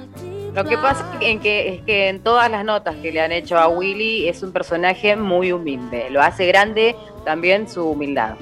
Lo 0.54 0.64
que 0.64 0.78
pasa 0.78 1.20
que, 1.20 1.74
es 1.74 1.82
que 1.82 2.10
en 2.10 2.22
todas 2.22 2.50
las 2.50 2.64
notas 2.64 2.96
que 2.98 3.12
le 3.12 3.20
han 3.20 3.32
hecho 3.32 3.58
a 3.58 3.68
Willy 3.68 4.28
es 4.30 4.44
un 4.44 4.54
personaje 4.54 5.16
muy 5.16 5.52
humilde. 5.52 6.10
Lo 6.10 6.22
hace 6.22 6.46
grande 6.46 6.96
también 7.26 7.68
su 7.68 7.90
humildad. 7.90 8.36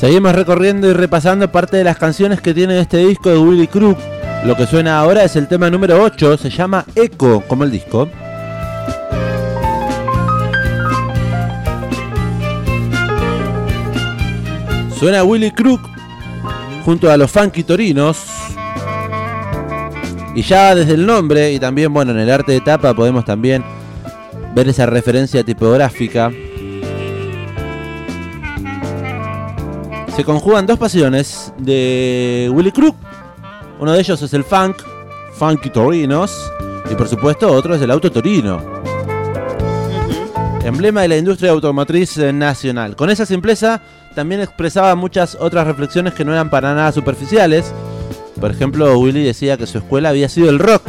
Seguimos 0.00 0.34
recorriendo 0.34 0.88
y 0.88 0.94
repasando 0.94 1.52
parte 1.52 1.76
de 1.76 1.84
las 1.84 1.98
canciones 1.98 2.40
que 2.40 2.54
tiene 2.54 2.80
este 2.80 3.06
disco 3.06 3.28
de 3.28 3.36
Willy 3.36 3.66
Crook. 3.66 3.98
Lo 4.46 4.56
que 4.56 4.66
suena 4.66 4.98
ahora 4.98 5.24
es 5.24 5.36
el 5.36 5.46
tema 5.46 5.68
número 5.68 6.02
8, 6.02 6.38
se 6.38 6.48
llama 6.48 6.86
Echo, 6.94 7.42
como 7.46 7.64
el 7.64 7.70
disco. 7.70 8.08
Suena 14.98 15.22
Willy 15.22 15.50
Crook 15.50 15.82
junto 16.86 17.10
a 17.10 17.18
los 17.18 17.30
Funky 17.30 17.62
Torinos. 17.62 18.24
Y 20.34 20.40
ya 20.40 20.74
desde 20.74 20.94
el 20.94 21.04
nombre 21.04 21.52
y 21.52 21.58
también, 21.58 21.92
bueno, 21.92 22.12
en 22.12 22.20
el 22.20 22.30
arte 22.30 22.52
de 22.52 22.62
tapa 22.62 22.94
podemos 22.94 23.26
también 23.26 23.62
ver 24.54 24.66
esa 24.66 24.86
referencia 24.86 25.44
tipográfica. 25.44 26.32
Se 30.20 30.24
conjugan 30.26 30.66
dos 30.66 30.78
pasiones 30.78 31.50
de 31.56 32.50
Willy 32.52 32.72
Crook. 32.72 32.94
Uno 33.78 33.92
de 33.92 34.00
ellos 34.00 34.20
es 34.20 34.34
el 34.34 34.44
funk, 34.44 34.76
Funky 35.32 35.70
Torinos, 35.70 36.52
y 36.90 36.94
por 36.94 37.08
supuesto 37.08 37.50
otro 37.50 37.74
es 37.74 37.80
el 37.80 37.90
auto 37.90 38.12
torino, 38.12 38.60
emblema 40.62 41.00
de 41.00 41.08
la 41.08 41.16
industria 41.16 41.52
automotriz 41.52 42.18
nacional. 42.18 42.96
Con 42.96 43.08
esa 43.08 43.24
simpleza 43.24 43.80
también 44.14 44.42
expresaba 44.42 44.94
muchas 44.94 45.38
otras 45.40 45.66
reflexiones 45.66 46.12
que 46.12 46.26
no 46.26 46.32
eran 46.32 46.50
para 46.50 46.74
nada 46.74 46.92
superficiales. 46.92 47.72
Por 48.38 48.50
ejemplo, 48.50 48.98
Willy 48.98 49.24
decía 49.24 49.56
que 49.56 49.66
su 49.66 49.78
escuela 49.78 50.10
había 50.10 50.28
sido 50.28 50.50
el 50.50 50.58
rock. 50.58 50.82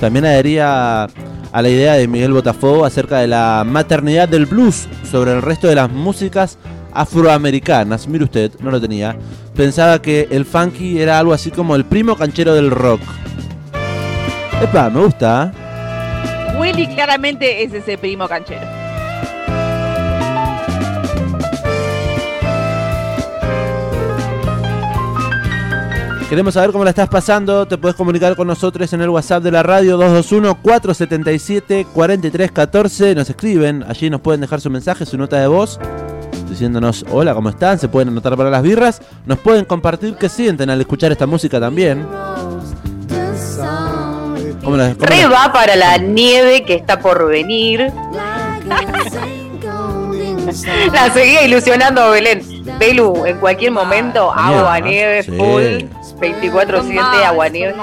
También 0.00 0.26
adhería 0.26 1.08
a 1.50 1.62
la 1.62 1.68
idea 1.68 1.94
de 1.94 2.06
Miguel 2.06 2.32
Botafogo 2.32 2.84
acerca 2.84 3.18
de 3.18 3.26
la 3.26 3.64
maternidad 3.66 4.28
del 4.28 4.46
blues 4.46 4.86
sobre 5.10 5.32
el 5.32 5.42
resto 5.42 5.66
de 5.66 5.74
las 5.74 5.90
músicas 5.90 6.56
afroamericanas. 6.94 8.08
Mire 8.08 8.24
usted, 8.24 8.52
no 8.60 8.70
lo 8.70 8.80
tenía. 8.80 9.16
Pensaba 9.54 10.00
que 10.00 10.28
el 10.30 10.44
funky 10.44 11.00
era 11.00 11.18
algo 11.18 11.32
así 11.32 11.50
como 11.50 11.76
el 11.76 11.84
primo 11.84 12.16
canchero 12.16 12.54
del 12.54 12.70
rock. 12.70 13.00
Epa, 14.62 14.88
me 14.88 15.04
gusta. 15.04 15.52
¿eh? 15.52 16.56
Willy 16.58 16.86
claramente 16.94 17.64
es 17.64 17.74
ese 17.74 17.98
primo 17.98 18.28
canchero. 18.28 18.66
Queremos 26.28 26.54
saber 26.54 26.72
cómo 26.72 26.82
la 26.82 26.90
estás 26.90 27.08
pasando. 27.08 27.66
Te 27.66 27.78
puedes 27.78 27.96
comunicar 27.96 28.34
con 28.34 28.48
nosotros 28.48 28.92
en 28.92 29.00
el 29.00 29.08
WhatsApp 29.08 29.40
de 29.42 29.52
la 29.52 29.62
radio 29.62 29.96
221-477-4314. 30.22 33.14
Nos 33.14 33.30
escriben, 33.30 33.84
allí 33.86 34.10
nos 34.10 34.20
pueden 34.20 34.40
dejar 34.40 34.60
su 34.60 34.68
mensaje, 34.68 35.06
su 35.06 35.16
nota 35.16 35.38
de 35.38 35.46
voz, 35.46 35.78
diciéndonos 36.54 37.04
hola, 37.10 37.34
¿cómo 37.34 37.48
están? 37.50 37.78
Se 37.78 37.88
pueden 37.88 38.08
anotar 38.08 38.36
para 38.36 38.50
las 38.50 38.62
birras. 38.62 39.00
Nos 39.26 39.38
pueden 39.38 39.64
compartir 39.64 40.16
qué 40.16 40.28
sienten 40.28 40.70
al 40.70 40.80
escuchar 40.80 41.12
esta 41.12 41.26
música 41.26 41.60
también. 41.60 42.06
¿Cómo 44.62 44.76
la- 44.76 44.94
cómo 44.94 45.06
Re 45.06 45.22
la- 45.22 45.28
va 45.28 45.52
para 45.52 45.76
la 45.76 45.98
nieve 45.98 46.64
que 46.64 46.74
está 46.74 46.98
por 47.00 47.28
venir. 47.28 47.92
La 50.92 51.12
seguía 51.12 51.42
ilusionando 51.44 52.10
Belén. 52.10 52.42
Belu, 52.78 53.24
en 53.26 53.38
cualquier 53.38 53.72
momento, 53.72 54.32
agua, 54.32 54.78
nieve, 54.80 55.22
Sí. 55.22 55.32
full, 55.32 55.88
24-7, 56.20 56.94
Mal, 56.94 57.24
agua, 57.24 57.48
nieve. 57.48 57.74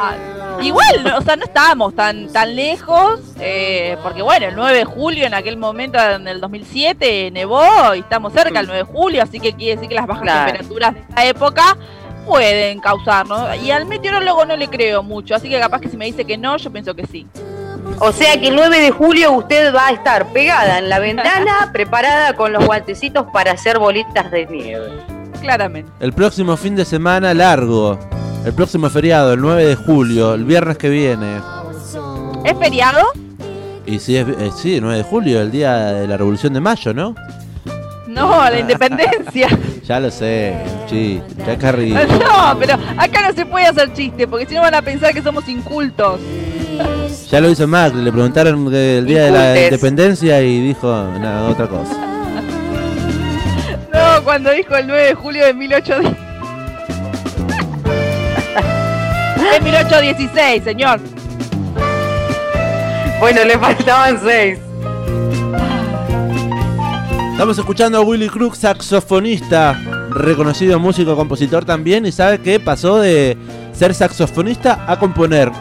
Igual, 0.62 1.04
no, 1.04 1.18
o 1.18 1.22
sea, 1.22 1.36
no 1.36 1.44
estábamos 1.46 1.96
tan 1.96 2.28
tan 2.32 2.56
lejos, 2.56 3.20
eh, 3.40 3.98
porque 4.04 4.22
bueno, 4.22 4.48
el 4.48 4.56
9 4.56 4.78
de 4.80 4.86
julio 4.86 5.26
en 5.26 5.34
aquel 5.34 5.58
momento, 5.58 6.00
en 6.00 6.28
el 6.28 6.40
2007, 6.42 7.32
nevó 7.32 7.96
y 7.96 8.00
estamos 8.00 8.34
cerca 8.34 8.60
del 8.60 8.68
9 8.68 8.78
de 8.86 8.92
julio, 8.92 9.24
así 9.24 9.40
que 9.40 9.54
quiere 9.54 9.76
decir 9.76 9.90
que 9.90 9.96
las 9.96 10.08
bajas 10.08 10.24
Claro. 10.24 10.46
temperaturas 10.52 10.94
de 10.94 11.00
esta 11.02 11.26
época 11.26 11.78
pueden 12.26 12.80
causarnos. 12.80 13.50
Y 13.64 13.72
al 13.72 13.86
meteorólogo 13.86 14.46
no 14.46 14.56
le 14.56 14.68
creo 14.68 15.02
mucho, 15.04 15.36
así 15.36 15.50
que 15.50 15.60
capaz 15.60 15.82
que 15.82 15.90
si 15.90 15.98
me 15.98 16.06
dice 16.06 16.26
que 16.26 16.38
no, 16.38 16.58
yo 16.58 16.72
pienso 16.72 16.94
que 16.96 17.06
sí. 17.08 17.26
O 18.00 18.12
sea 18.12 18.40
que 18.40 18.50
el 18.50 18.56
9 18.56 18.80
de 18.80 18.92
julio 18.92 19.32
usted 19.32 19.74
va 19.74 19.88
a 19.88 19.92
estar 19.92 20.28
pegada 20.28 20.78
en 20.78 20.88
la 20.90 21.00
ventana, 21.00 21.70
preparada 21.74 22.34
con 22.36 22.54
los 22.54 22.64
guantecitos 22.66 23.26
para 23.34 23.54
hacer 23.54 23.80
bolitas 23.80 24.30
de 24.32 24.46
nieve. 24.46 24.92
Claramente. 25.42 25.92
El 26.00 26.14
próximo 26.14 26.56
fin 26.56 26.76
de 26.76 26.86
semana 26.86 27.34
largo. 27.34 27.98
El 28.44 28.54
próximo 28.54 28.90
feriado, 28.90 29.34
el 29.34 29.42
9 29.42 29.66
de 29.66 29.76
julio, 29.76 30.34
el 30.34 30.46
viernes 30.46 30.78
que 30.78 30.90
viene. 30.90 31.38
¿Es 32.44 32.58
feriado? 32.58 33.06
Y 33.86 34.00
si 34.00 34.18
es, 34.18 34.28
eh, 34.28 34.50
sí, 34.56 34.80
9 34.82 34.98
de 34.98 35.04
julio, 35.04 35.42
el 35.42 35.52
día 35.52 35.76
de 35.94 36.08
la 36.08 36.18
Revolución 36.18 36.54
de 36.54 36.60
Mayo, 36.60 36.92
¿no? 36.92 37.16
No, 38.08 38.44
la 38.44 38.60
independencia. 38.60 39.48
Ya 39.84 40.00
lo 40.00 40.10
sé, 40.10 40.56
sí, 40.90 41.22
ya 41.46 41.58
carrillo. 41.58 41.98
No, 42.08 42.58
pero 42.58 42.76
acá 42.98 43.28
no 43.28 43.34
se 43.34 43.46
puede 43.46 43.66
hacer 43.66 43.92
chiste, 43.94 44.26
porque 44.26 44.46
si 44.46 44.56
no 44.56 44.62
van 44.62 44.76
a 44.76 44.82
pensar 44.82 45.14
que 45.14 45.22
somos 45.22 45.48
incultos. 45.50 46.20
Ya 47.30 47.40
lo 47.42 47.50
hizo 47.50 47.68
Macri, 47.68 48.02
le 48.02 48.12
preguntaron 48.12 48.70
del 48.70 49.06
día 49.06 49.26
de 49.26 49.32
la 49.32 49.64
independencia 49.64 50.42
y 50.42 50.62
dijo 50.62 50.88
nada, 51.20 51.50
otra 51.50 51.68
cosa. 51.68 51.94
No, 53.94 54.24
cuando 54.24 54.52
dijo 54.52 54.76
el 54.76 54.88
9 54.88 55.04
de 55.04 55.14
julio 55.14 55.46
de 55.46 55.54
1810. 55.54 56.31
Es 59.54 59.62
1816, 59.62 60.64
señor. 60.64 61.00
Bueno, 63.20 63.44
le 63.44 63.58
faltaban 63.60 64.18
seis. 64.24 64.60
Estamos 67.34 67.58
escuchando 67.58 67.98
a 67.98 68.02
Willy 68.02 68.30
Crook, 68.30 68.56
saxofonista, 68.56 69.74
reconocido 70.12 70.80
músico, 70.80 71.16
compositor 71.18 71.66
también, 71.66 72.06
y 72.06 72.12
sabe 72.14 72.40
que 72.40 72.60
pasó 72.60 73.00
de 73.00 73.38
ser 73.74 73.94
saxofonista 73.94 74.86
a 74.88 74.98
componer. 74.98 75.52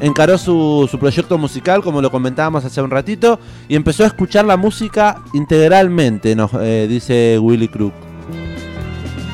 Encaró 0.00 0.36
su, 0.36 0.86
su 0.90 0.98
proyecto 0.98 1.38
musical, 1.38 1.82
como 1.82 2.02
lo 2.02 2.10
comentábamos 2.10 2.66
hace 2.66 2.82
un 2.82 2.90
ratito, 2.90 3.40
y 3.66 3.76
empezó 3.76 4.04
a 4.04 4.08
escuchar 4.08 4.44
la 4.44 4.58
música 4.58 5.22
integralmente, 5.32 6.36
nos 6.36 6.50
eh, 6.60 6.86
dice 6.86 7.38
Willy 7.38 7.68
Crook. 7.68 7.94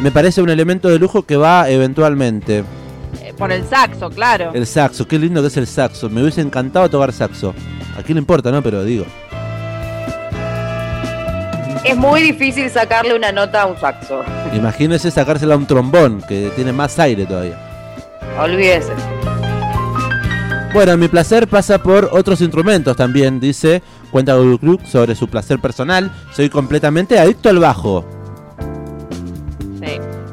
Me 0.01 0.13
parece 0.13 0.41
un 0.41 0.51
elemento 0.51 0.89
de 0.89 1.01
lujo 1.01 1.23
que 1.23 1.37
va 1.37 1.69
eventualmente. 1.69 2.65
Por 3.39 3.53
el 3.53 3.67
saxo, 3.67 4.11
claro. 4.11 4.53
El 4.55 4.67
saxo, 4.67 5.07
qué 5.07 5.19
lindo 5.19 5.41
que 5.41 5.49
es 5.49 5.57
el 5.57 5.67
saxo. 5.67 6.09
Me 6.09 6.23
hubiese 6.23 6.41
encantado 6.41 6.89
tocar 6.89 7.13
saxo. 7.13 7.55
A 7.99 8.03
quién 8.03 8.17
le 8.17 8.21
importa, 8.21 8.51
¿no? 8.51 8.63
Pero 8.63 8.85
digo. 8.85 9.05
Es 11.85 11.97
muy 11.97 12.23
difícil 12.23 12.71
sacarle 12.71 13.15
una 13.15 13.33
nota 13.33 13.63
a 13.63 13.67
un 13.67 13.77
saxo. 13.77 14.23
Imagínese 14.55 15.11
sacársela 15.11 15.55
a 15.55 15.57
un 15.57 15.67
trombón, 15.67 16.23
que 16.29 16.53
tiene 16.55 16.73
más 16.73 16.99
aire 16.99 17.27
todavía. 17.27 17.59
Olvídese. 18.39 18.93
Bueno, 20.73 20.97
mi 20.97 21.09
placer 21.09 21.49
pasa 21.49 21.83
por 21.83 22.09
otros 22.13 22.41
instrumentos 22.41 22.97
también, 22.97 23.41
dice, 23.41 23.83
cuenta 24.11 24.37
Google 24.37 24.59
Crook 24.59 24.87
sobre 24.87 25.15
su 25.15 25.29
placer 25.29 25.59
personal. 25.59 26.11
Soy 26.33 26.49
completamente 26.49 27.19
adicto 27.19 27.51
al 27.51 27.59
bajo. 27.59 28.07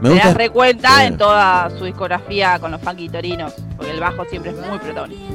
Me 0.01 0.09
gusta- 0.09 0.27
das 0.27 0.37
recuenta 0.37 0.89
Sí. 0.99 1.05
en 1.07 1.17
toda 1.17 1.69
su 1.77 1.85
discografía 1.85 2.57
con 2.59 2.71
los 2.71 2.81
funky 2.81 3.09
torinos, 3.09 3.53
porque 3.75 3.91
el 3.91 3.99
bajo 3.99 4.23
siempre 4.25 4.51
es 4.51 4.57
muy 4.67 4.77
protagonista. 4.79 5.33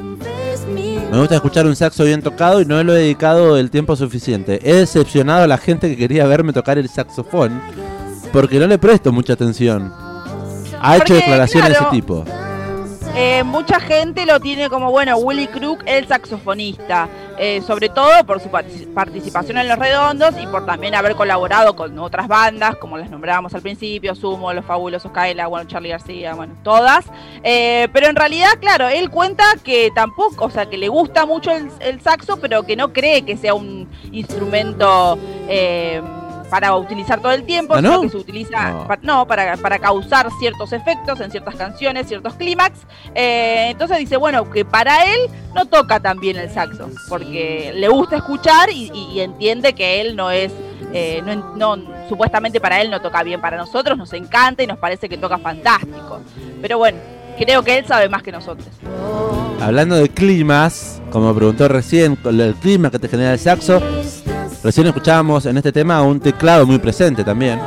Me 1.10 1.18
gusta 1.18 1.34
escuchar 1.34 1.66
un 1.66 1.76
saxo 1.76 2.04
bien 2.04 2.22
tocado 2.22 2.60
y 2.60 2.64
no 2.64 2.82
le 2.82 2.92
he 2.92 2.96
dedicado 2.96 3.56
el 3.58 3.70
tiempo 3.70 3.94
suficiente. 3.96 4.60
He 4.62 4.74
decepcionado 4.76 5.44
a 5.44 5.46
la 5.46 5.58
gente 5.58 5.88
que 5.88 5.96
quería 5.96 6.26
verme 6.26 6.52
tocar 6.52 6.78
el 6.78 6.88
saxofón 6.88 7.60
porque 8.32 8.58
no 8.58 8.66
le 8.66 8.78
presto 8.78 9.12
mucha 9.12 9.34
atención. 9.34 9.92
Ha 10.80 10.96
hecho 10.96 11.14
declaraciones 11.14 11.68
de 11.70 11.74
ese 11.74 11.84
tipo. 11.90 12.24
Eh, 13.16 13.44
mucha 13.44 13.78
gente 13.78 14.26
lo 14.26 14.40
tiene 14.40 14.68
como, 14.68 14.90
bueno, 14.90 15.16
Willy 15.16 15.46
Crook, 15.46 15.84
el 15.86 16.08
saxofonista, 16.08 17.08
eh, 17.38 17.62
sobre 17.64 17.88
todo 17.88 18.10
por 18.26 18.40
su 18.40 18.48
partic- 18.48 18.92
participación 18.92 19.56
en 19.58 19.68
Los 19.68 19.78
Redondos 19.78 20.34
y 20.42 20.48
por 20.48 20.66
también 20.66 20.96
haber 20.96 21.14
colaborado 21.14 21.76
con 21.76 21.96
otras 22.00 22.26
bandas, 22.26 22.74
como 22.74 22.98
las 22.98 23.10
nombrábamos 23.10 23.54
al 23.54 23.62
principio, 23.62 24.16
Sumo, 24.16 24.52
Los 24.52 24.64
Fabulosos 24.64 25.12
Kaila, 25.12 25.46
bueno, 25.46 25.68
Charlie 25.68 25.90
García, 25.90 26.34
bueno, 26.34 26.54
todas. 26.64 27.04
Eh, 27.44 27.86
pero 27.92 28.08
en 28.08 28.16
realidad, 28.16 28.50
claro, 28.60 28.88
él 28.88 29.08
cuenta 29.10 29.44
que 29.62 29.92
tampoco, 29.94 30.46
o 30.46 30.50
sea, 30.50 30.66
que 30.66 30.76
le 30.76 30.88
gusta 30.88 31.24
mucho 31.24 31.52
el, 31.52 31.70
el 31.78 32.00
saxo, 32.00 32.38
pero 32.38 32.64
que 32.64 32.74
no 32.74 32.92
cree 32.92 33.22
que 33.22 33.36
sea 33.36 33.54
un 33.54 33.88
instrumento... 34.10 35.16
para 36.51 36.74
utilizar 36.76 37.20
todo 37.20 37.32
el 37.32 37.45
tiempo, 37.45 37.74
¿Ah, 37.74 37.78
sino 37.78 37.92
no? 37.95 38.01
que 38.03 38.09
se 38.11 38.16
utiliza 38.16 38.70
No. 38.70 38.86
pa- 38.86 38.99
no, 39.03 39.26
para, 39.26 39.57
para 39.57 39.78
causar 39.78 40.28
ciertos 40.38 40.72
efectos 40.72 41.20
en 41.20 41.30
ciertas 41.30 41.55
canciones, 41.57 42.07
ciertos 42.07 42.34
clímax. 42.34 42.80
Eh, 43.14 43.68
entonces 43.70 43.99
dice, 43.99 44.16
bueno, 44.16 44.49
que 44.51 44.64
para 44.64 45.05
él 45.05 45.20
no 45.55 45.66
toca 45.66 46.01
tan 46.01 46.18
bien 46.20 46.36
el 46.36 46.51
saxo, 46.51 46.88
porque 47.09 47.72
le 47.74 47.88
gusta 47.88 48.16
escuchar 48.16 48.70
y, 48.70 48.90
y- 48.95 49.12
y 49.14 49.20
entiende 49.20 49.72
que 49.74 50.01
él 50.01 50.14
no 50.16 50.30
es, 50.30 50.53
eh, 50.92 51.22
no, 51.24 51.76
no- 51.76 51.95
supuestamente 52.09 52.61
para 52.61 52.80
él 52.82 52.90
no 52.90 53.01
toca 53.01 53.22
bien, 53.22 53.40
para 53.40 53.57
nosotros 53.57 53.97
nos 53.97 54.12
encanta 54.12 54.62
y 54.62 54.66
nos 54.66 54.78
parece 54.78 55.09
que 55.09 55.16
toca 55.16 55.38
fantástico. 55.38 56.20
Pero 56.61 56.78
bueno, 56.78 56.99
creo 57.38 57.62
que 57.62 57.78
él 57.78 57.86
sabe 57.86 58.09
más 58.09 58.22
que 58.22 58.30
nosotros. 58.32 58.68
Hablando 59.61 59.97
de 59.97 60.09
climas, 60.11 61.01
como 61.11 61.34
preguntó 61.34 61.68
recién, 61.68 62.18
el 62.24 62.55
clima 62.61 62.90
que 62.90 62.99
te 62.99 63.09
genera 63.09 63.32
el 63.32 63.38
saxo, 63.38 63.80
recién 64.64 64.86
escuchábamos 64.86 65.44
en 65.44 65.58
este 65.58 65.70
tema 65.70 66.02
un 66.02 66.18
teclado 66.18 66.66
muy 66.66 66.78
presente 66.78 67.22
también. 67.22 67.60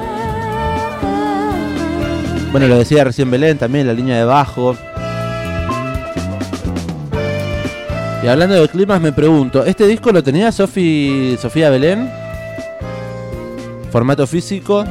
Bueno, 2.52 2.68
lo 2.68 2.80
decía 2.80 3.04
recién 3.04 3.30
Belén 3.30 3.58
también, 3.58 3.86
la 3.86 3.94
línea 3.94 4.18
de 4.18 4.26
bajo. 4.26 4.76
Y 8.24 8.28
hablando 8.28 8.56
de 8.56 8.68
climas, 8.68 9.00
me 9.00 9.12
pregunto, 9.12 9.64
¿este 9.64 9.86
disco 9.86 10.12
lo 10.12 10.24
tenía 10.24 10.52
Sofi, 10.52 11.38
Sofía 11.40 11.70
Belén? 11.70 12.12
¿Formato 13.92 14.26
físico? 14.26 14.84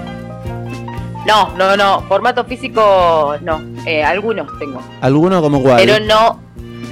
No, 1.27 1.57
no, 1.57 1.77
no. 1.77 2.03
Formato 2.03 2.45
físico, 2.45 3.35
no. 3.43 3.61
Eh, 3.85 4.05
algunos 4.05 4.47
tengo. 4.61 4.81
¿Alguno 5.01 5.43
como 5.43 5.61
cuál? 5.61 5.79
Pero 5.85 5.99
no, 6.05 6.41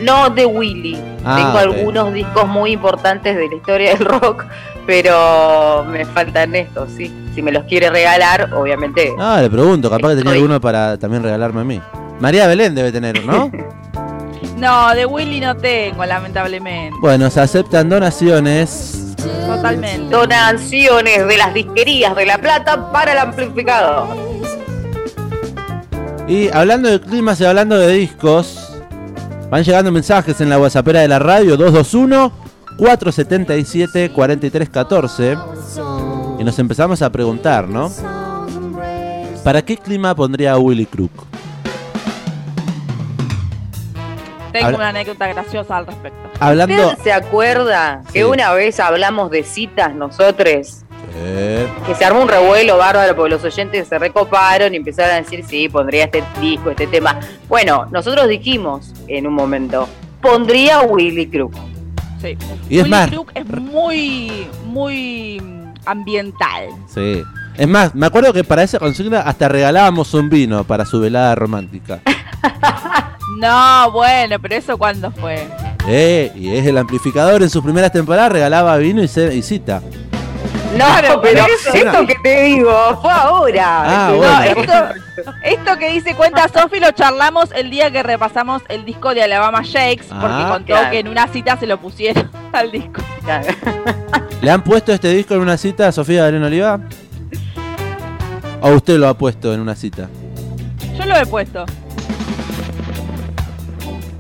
no 0.01 0.29
de 0.31 0.45
Willy. 0.45 0.99
Ah, 1.25 1.37
tengo 1.37 1.59
algunos 1.59 2.13
discos 2.13 2.49
muy 2.49 2.73
importantes 2.73 3.37
de 3.37 3.49
la 3.49 3.55
historia 3.55 3.95
del 3.95 4.05
rock, 4.05 4.45
pero 4.87 5.85
me 5.89 6.05
faltan 6.05 6.55
estos, 6.55 6.91
sí. 6.97 7.13
Si 7.35 7.43
me 7.43 7.51
los 7.53 7.65
quiere 7.65 7.91
regalar, 7.91 8.53
obviamente. 8.55 9.13
Ah, 9.19 9.41
le 9.41 9.51
pregunto, 9.51 9.91
capaz 9.91 10.11
que 10.11 10.17
tenía 10.17 10.33
alguno 10.33 10.61
para 10.61 10.97
también 10.99 11.23
regalarme 11.23 11.61
a 11.61 11.65
mí. 11.65 11.81
María 12.21 12.47
Belén 12.47 12.75
debe 12.75 12.93
tener, 12.93 13.25
¿no? 13.25 13.51
No, 14.57 14.95
de 14.95 15.05
Willy 15.05 15.41
no 15.41 15.57
tengo, 15.57 16.05
lamentablemente. 16.07 16.97
bueno, 17.01 17.29
se 17.29 17.41
aceptan 17.41 17.89
donaciones. 17.89 19.15
Totalmente. 19.47 20.15
Donaciones 20.15 21.27
de 21.27 21.37
las 21.37 21.53
disquerías 21.53 22.15
de 22.15 22.25
La 22.25 22.39
Plata 22.39 22.93
para 22.93 23.13
el 23.13 23.19
amplificador. 23.19 24.07
Y 26.29 26.49
hablando 26.53 26.89
de 26.89 27.01
climas 27.01 27.41
y 27.41 27.45
hablando 27.45 27.77
de 27.77 27.93
discos, 27.95 28.79
van 29.51 29.65
llegando 29.65 29.91
mensajes 29.91 30.41
en 30.41 30.49
la 30.49 30.59
WhatsAppera 30.59 31.01
de 31.01 31.09
la 31.09 31.19
radio 31.19 31.57
221 31.57 32.44
477 32.77 34.11
4314 34.11 35.37
y 36.39 36.45
nos 36.45 36.59
empezamos 36.59 37.03
a 37.03 37.11
preguntar, 37.11 37.69
¿no? 37.69 37.91
¿Para 39.45 39.63
qué 39.63 39.77
clima 39.77 40.15
pondría 40.15 40.53
a 40.53 40.59
Willy 40.59 40.87
Crook? 40.87 41.13
Tengo 44.53 44.67
Habla- 44.67 44.79
una 44.79 44.89
anécdota 44.89 45.27
graciosa 45.29 45.77
al 45.77 45.87
respecto. 45.87 46.19
Hablando 46.41 46.89
¿Usted 46.91 47.03
se 47.05 47.13
acuerda 47.13 48.03
Sí. 48.07 48.13
que 48.15 48.25
una 48.25 48.53
vez 48.53 48.79
hablamos 48.81 49.31
de 49.31 49.43
citas 49.45 49.95
nosotros? 49.95 50.81
Eh, 51.17 51.69
Que 51.87 51.95
se 51.95 52.05
armó 52.05 52.23
un 52.23 52.29
revuelo 52.29 52.77
bárbaro 52.77 53.15
porque 53.15 53.31
los 53.31 53.45
oyentes 53.45 53.87
se 53.87 53.99
recoparon 53.99 54.75
y 54.75 54.79
empezaron 54.79 55.13
a 55.15 55.21
decir, 55.21 55.45
sí, 55.47 55.69
pondría 55.69 56.05
este 56.05 56.25
disco, 56.41 56.71
este 56.71 56.87
tema. 56.89 57.21
Bueno, 57.49 57.87
nosotros 57.93 58.29
dijimos 58.29 58.93
en 59.07 59.27
un 59.29 59.35
momento, 59.35 59.89
pondría 60.21 60.81
Willy 60.83 61.29
Crook. 61.29 61.55
Sí. 62.25 62.39
Y 62.71 62.79
es 62.79 62.89
más- 62.89 63.11
es 63.35 63.47
muy, 63.47 64.47
muy 64.67 65.43
ambiental. 65.85 66.65
sí. 66.89 67.23
Es 67.57 67.69
más, 67.69 67.95
me 67.95 68.07
acuerdo 68.07 68.33
que 68.33 68.43
para 68.43 68.65
esa 68.65 68.81
consigna 68.81 69.21
hasta 69.21 69.47
regalábamos 69.49 70.13
un 70.15 70.29
vino 70.29 70.65
para 70.65 70.85
su 70.85 70.99
velada 71.01 71.35
romántica. 71.37 72.01
No, 73.39 73.91
bueno, 73.91 74.37
pero 74.41 74.55
eso 74.55 74.79
cuándo 74.79 75.11
fue. 75.11 75.47
Eh, 75.89 76.31
y 76.37 76.51
es 76.55 76.65
el 76.67 76.79
amplificador 76.79 77.43
en 77.43 77.51
sus 77.51 77.63
primeras 77.65 77.91
temporadas 77.93 78.31
regalaba 78.33 78.77
vino 78.77 79.03
y, 79.03 79.09
ce- 79.09 79.35
y 79.35 79.43
cita. 79.43 79.83
No, 80.77 80.85
Claro, 80.87 81.21
pero 81.23 81.43
por 81.45 81.51
eso. 81.51 81.73
esto 81.73 82.07
que 82.07 82.15
te 82.23 82.43
digo 82.43 82.99
fue 83.01 83.11
ahora. 83.13 83.83
Ah, 83.85 84.09
No, 84.11 84.17
bueno. 84.17 84.43
esto, 84.43 84.73
esto 85.43 85.79
que 85.79 85.89
dice 85.93 86.15
cuenta 86.15 86.49
Sofi 86.49 86.81
lo 86.81 86.91
charlamos 86.93 87.51
el 87.53 87.71
día 87.71 87.91
que 87.91 88.03
repasamos 88.03 88.63
el 88.69 88.85
disco 88.85 89.15
de 89.15 89.23
Alabama 89.23 89.63
Shakes, 89.63 90.07
porque 90.09 90.27
Ah, 90.31 90.49
contó 90.51 90.67
claro. 90.67 90.91
que 90.91 90.99
en 90.99 91.09
una 91.09 91.29
cita 91.29 91.57
se 91.57 91.67
lo 91.67 91.79
pusieron 91.79 92.31
al 92.53 92.71
disco. 92.73 93.01
¿Le 94.41 94.51
han 94.51 94.63
puesto 94.63 94.93
este 94.93 95.09
disco 95.09 95.35
en 95.35 95.41
una 95.41 95.57
cita 95.57 95.89
a 95.89 95.93
Sofía 95.93 96.25
Belén 96.25 96.43
Oliva? 96.45 96.81
¿O 98.61 98.71
usted 98.71 98.99
lo 98.99 99.09
ha 99.09 99.15
puesto 99.17 99.53
en 99.55 99.61
una 99.61 99.75
cita? 99.75 100.09
Yo 100.99 101.05
lo 101.05 101.17
he 101.17 101.27
puesto. 101.27 101.65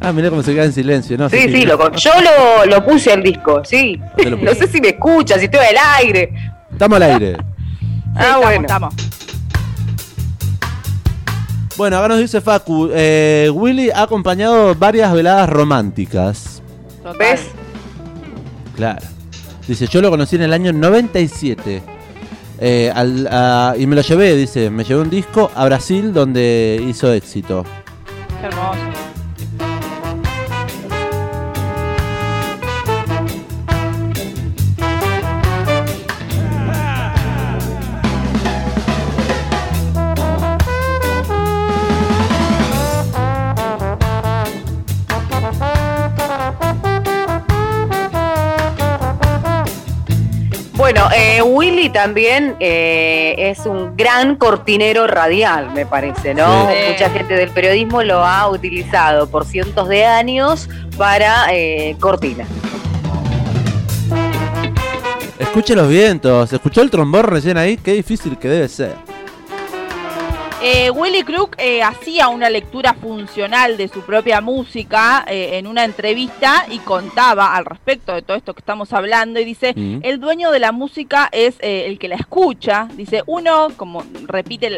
Ah, 0.04 0.12
mirá 0.12 0.30
cómo 0.30 0.42
se 0.42 0.52
queda 0.52 0.64
en 0.64 0.72
silencio, 0.72 1.16
¿no? 1.16 1.28
Sí, 1.30 1.40
Sofía? 1.42 1.56
sí, 1.60 1.66
lo, 1.66 1.92
yo 1.94 2.10
lo, 2.20 2.66
lo 2.66 2.84
puse 2.84 3.12
al 3.12 3.22
disco, 3.22 3.62
sí. 3.64 4.00
No 4.40 4.52
sé 4.54 4.68
si 4.68 4.80
me 4.80 4.88
escucha, 4.88 5.38
si 5.38 5.46
estoy 5.46 5.60
al 5.66 5.76
aire. 6.04 6.32
Estamos 6.70 6.96
al 6.96 7.02
aire. 7.02 7.36
Sí, 8.14 8.20
Ah, 8.20 8.22
estamos, 8.22 8.44
bueno. 8.44 8.60
estamos. 8.62 8.94
Bueno, 11.76 11.98
acá 11.98 12.06
nos 12.08 12.18
dice 12.20 12.40
Facu, 12.40 12.88
eh, 12.94 13.50
Willy 13.52 13.90
ha 13.90 14.02
acompañado 14.02 14.74
varias 14.76 15.12
veladas 15.12 15.48
románticas. 15.48 16.62
¿Ves? 17.18 17.40
Claro. 18.76 19.00
Dice, 19.66 19.88
yo 19.88 20.00
lo 20.00 20.10
conocí 20.10 20.36
en 20.36 20.42
el 20.42 20.52
año 20.52 20.72
97. 20.72 21.82
Eh, 22.60 22.92
al- 22.94 23.26
a- 23.28 23.74
y 23.76 23.86
me 23.88 23.96
lo 23.96 24.02
llevé, 24.02 24.36
dice, 24.36 24.70
me 24.70 24.84
llevé 24.84 25.00
un 25.00 25.10
disco 25.10 25.50
a 25.56 25.64
Brasil 25.64 26.12
donde 26.12 26.80
hizo 26.88 27.12
éxito. 27.12 27.64
Qué 28.40 28.46
hermoso. 28.46 28.78
También 51.94 52.56
eh, 52.58 53.36
es 53.38 53.66
un 53.66 53.96
gran 53.96 54.34
cortinero 54.34 55.06
radial, 55.06 55.70
me 55.72 55.86
parece, 55.86 56.34
¿no? 56.34 56.68
Sí. 56.68 56.74
Mucha 56.90 57.08
gente 57.08 57.34
del 57.34 57.50
periodismo 57.50 58.02
lo 58.02 58.24
ha 58.24 58.50
utilizado 58.50 59.28
por 59.28 59.46
cientos 59.46 59.88
de 59.88 60.04
años 60.04 60.68
para 60.98 61.54
eh, 61.54 61.96
cortina. 62.00 62.44
Escuche 65.38 65.76
los 65.76 65.88
vientos. 65.88 66.52
¿Escuchó 66.52 66.82
el 66.82 66.90
trombón 66.90 67.26
recién 67.26 67.56
ahí? 67.56 67.76
Qué 67.76 67.92
difícil 67.92 68.36
que 68.38 68.48
debe 68.48 68.68
ser. 68.68 69.13
Eh, 70.66 70.88
Willy 70.90 71.24
Crook 71.24 71.56
eh, 71.58 71.82
hacía 71.82 72.28
una 72.28 72.48
lectura 72.48 72.94
funcional 72.94 73.76
de 73.76 73.86
su 73.88 74.00
propia 74.00 74.40
música 74.40 75.22
eh, 75.28 75.58
en 75.58 75.66
una 75.66 75.84
entrevista 75.84 76.64
y 76.70 76.78
contaba 76.78 77.54
al 77.54 77.66
respecto 77.66 78.14
de 78.14 78.22
todo 78.22 78.34
esto 78.38 78.54
que 78.54 78.60
estamos 78.60 78.90
hablando 78.94 79.38
y 79.38 79.44
dice, 79.44 79.74
Mm. 79.76 79.98
el 80.02 80.20
dueño 80.20 80.50
de 80.50 80.60
la 80.60 80.72
música 80.72 81.28
es 81.32 81.56
eh, 81.60 81.84
el 81.86 81.98
que 81.98 82.08
la 82.08 82.14
escucha, 82.14 82.88
dice, 82.96 83.22
uno, 83.26 83.68
como 83.76 84.04
repite 84.26 84.70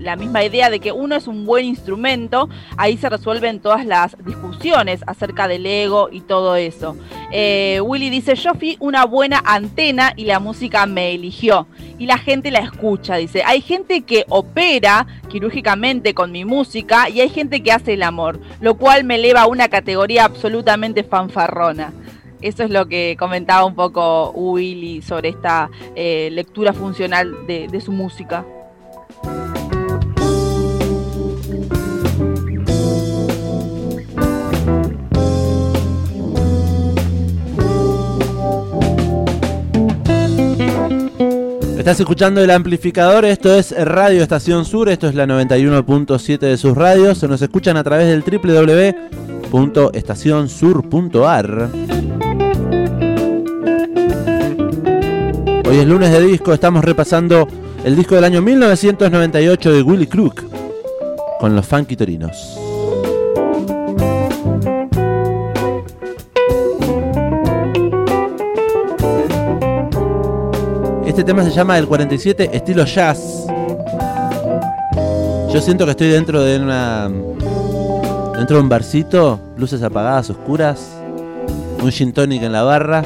la 0.00 0.16
misma 0.16 0.42
idea 0.42 0.70
de 0.70 0.80
que 0.80 0.90
uno 0.90 1.14
es 1.14 1.28
un 1.28 1.46
buen 1.46 1.66
instrumento, 1.66 2.48
ahí 2.76 2.96
se 2.96 3.08
resuelven 3.08 3.60
todas 3.60 3.86
las 3.86 4.16
discusiones 4.24 5.02
acerca 5.06 5.46
del 5.46 5.64
ego 5.66 6.08
y 6.10 6.20
todo 6.22 6.56
eso. 6.56 6.96
Eh, 7.30 7.80
Willy 7.80 8.10
dice, 8.10 8.34
yo 8.34 8.54
fui 8.54 8.76
una 8.80 9.04
buena 9.04 9.40
antena 9.44 10.14
y 10.16 10.24
la 10.24 10.40
música 10.40 10.84
me 10.86 11.12
eligió. 11.14 11.68
Y 11.98 12.06
la 12.06 12.18
gente 12.18 12.50
la 12.50 12.60
escucha, 12.60 13.16
dice. 13.16 13.42
Hay 13.44 13.60
gente 13.60 14.02
que 14.02 14.24
opera 14.28 15.06
quirúrgicamente 15.28 16.14
con 16.14 16.30
mi 16.30 16.44
música 16.44 17.08
y 17.08 17.20
hay 17.20 17.28
gente 17.28 17.62
que 17.62 17.72
hace 17.72 17.94
el 17.94 18.04
amor, 18.04 18.40
lo 18.60 18.76
cual 18.76 19.04
me 19.04 19.16
eleva 19.16 19.42
a 19.42 19.46
una 19.48 19.68
categoría 19.68 20.24
absolutamente 20.24 21.02
fanfarrona. 21.02 21.92
Eso 22.40 22.62
es 22.62 22.70
lo 22.70 22.86
que 22.86 23.16
comentaba 23.18 23.64
un 23.64 23.74
poco 23.74 24.30
Willy 24.30 25.02
sobre 25.02 25.30
esta 25.30 25.70
eh, 25.96 26.28
lectura 26.30 26.72
funcional 26.72 27.46
de, 27.48 27.66
de 27.66 27.80
su 27.80 27.90
música. 27.90 28.44
Estás 41.88 42.00
escuchando 42.00 42.42
el 42.42 42.50
amplificador, 42.50 43.24
esto 43.24 43.54
es 43.54 43.74
Radio 43.74 44.22
Estación 44.22 44.66
Sur, 44.66 44.90
esto 44.90 45.08
es 45.08 45.14
la 45.14 45.24
91.7 45.24 46.38
de 46.38 46.58
sus 46.58 46.76
radios, 46.76 47.16
se 47.16 47.26
nos 47.26 47.40
escuchan 47.40 47.78
a 47.78 47.82
través 47.82 48.08
del 48.08 48.22
www.estacionsur.ar. 49.50 51.70
Hoy 55.66 55.78
es 55.78 55.86
lunes 55.86 56.12
de 56.12 56.26
disco, 56.26 56.52
estamos 56.52 56.84
repasando 56.84 57.48
el 57.82 57.96
disco 57.96 58.16
del 58.16 58.24
año 58.24 58.42
1998 58.42 59.72
de 59.72 59.80
Willy 59.80 60.08
Crook 60.08 60.44
con 61.40 61.56
los 61.56 61.66
Funky 61.66 61.96
Torinos. 61.96 62.67
Este 71.18 71.32
tema 71.32 71.42
se 71.42 71.50
llama 71.50 71.76
El 71.76 71.88
47 71.88 72.50
estilo 72.52 72.84
jazz. 72.84 73.44
Yo 75.52 75.60
siento 75.60 75.84
que 75.84 75.90
estoy 75.90 76.10
dentro 76.10 76.40
de 76.44 76.60
una 76.60 77.08
dentro 78.36 78.58
de 78.58 78.62
un 78.62 78.68
barcito, 78.68 79.40
luces 79.56 79.82
apagadas, 79.82 80.30
oscuras, 80.30 80.92
un 81.82 81.90
gin 81.90 82.12
tonic 82.12 82.44
en 82.44 82.52
la 82.52 82.62
barra. 82.62 83.02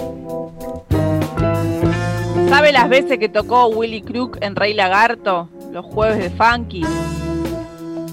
¿Sabe 2.50 2.72
las 2.72 2.90
veces 2.90 3.18
que 3.18 3.30
tocó 3.30 3.68
Willy 3.68 4.02
Crook 4.02 4.36
en 4.42 4.56
Rey 4.56 4.74
Lagarto? 4.74 5.48
Los 5.72 5.86
jueves 5.86 6.18
de 6.18 6.28
Funky. 6.28 6.84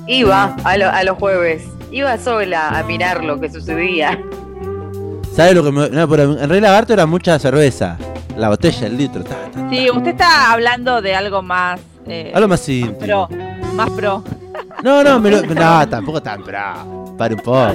Iba 0.07 0.55
a, 0.63 0.77
lo- 0.77 0.89
a 0.91 1.03
los 1.03 1.17
jueves, 1.17 1.63
iba 1.91 2.17
sola 2.19 2.69
a 2.69 2.83
mirar 2.83 3.21
lo 3.25 3.37
que 3.41 3.51
sucedía. 3.51 4.17
¿Sabe 5.35 5.55
lo 5.55 5.63
que 5.65 5.73
me.? 5.73 5.89
No, 5.89 6.07
pero 6.07 6.39
en 6.39 6.49
Rey 6.49 6.61
Lagarto 6.61 6.93
era 6.93 7.05
mucha 7.05 7.37
cerveza. 7.37 7.97
La 8.39 8.49
botella, 8.49 8.87
el 8.87 8.97
litro. 8.97 9.23
ta, 9.23 9.35
ta. 9.53 9.69
Sí, 9.69 9.89
usted 9.89 10.11
está 10.11 10.51
hablando 10.51 11.01
de 11.01 11.13
algo 11.15 11.41
más... 11.41 11.79
eh, 12.07 12.31
Algo 12.33 12.47
más 12.47 12.67
íntimo. 12.69 13.27
pro. 13.27 13.29
Más 13.73 13.89
pro. 13.91 14.23
No, 14.83 15.03
no, 15.03 15.19
me 15.19 15.29
lo, 15.31 15.41
no, 15.53 15.87
tampoco 15.89 16.21
tan 16.23 16.41
pro. 16.43 17.15
Para 17.17 17.35
un 17.35 17.41
poco. 17.41 17.67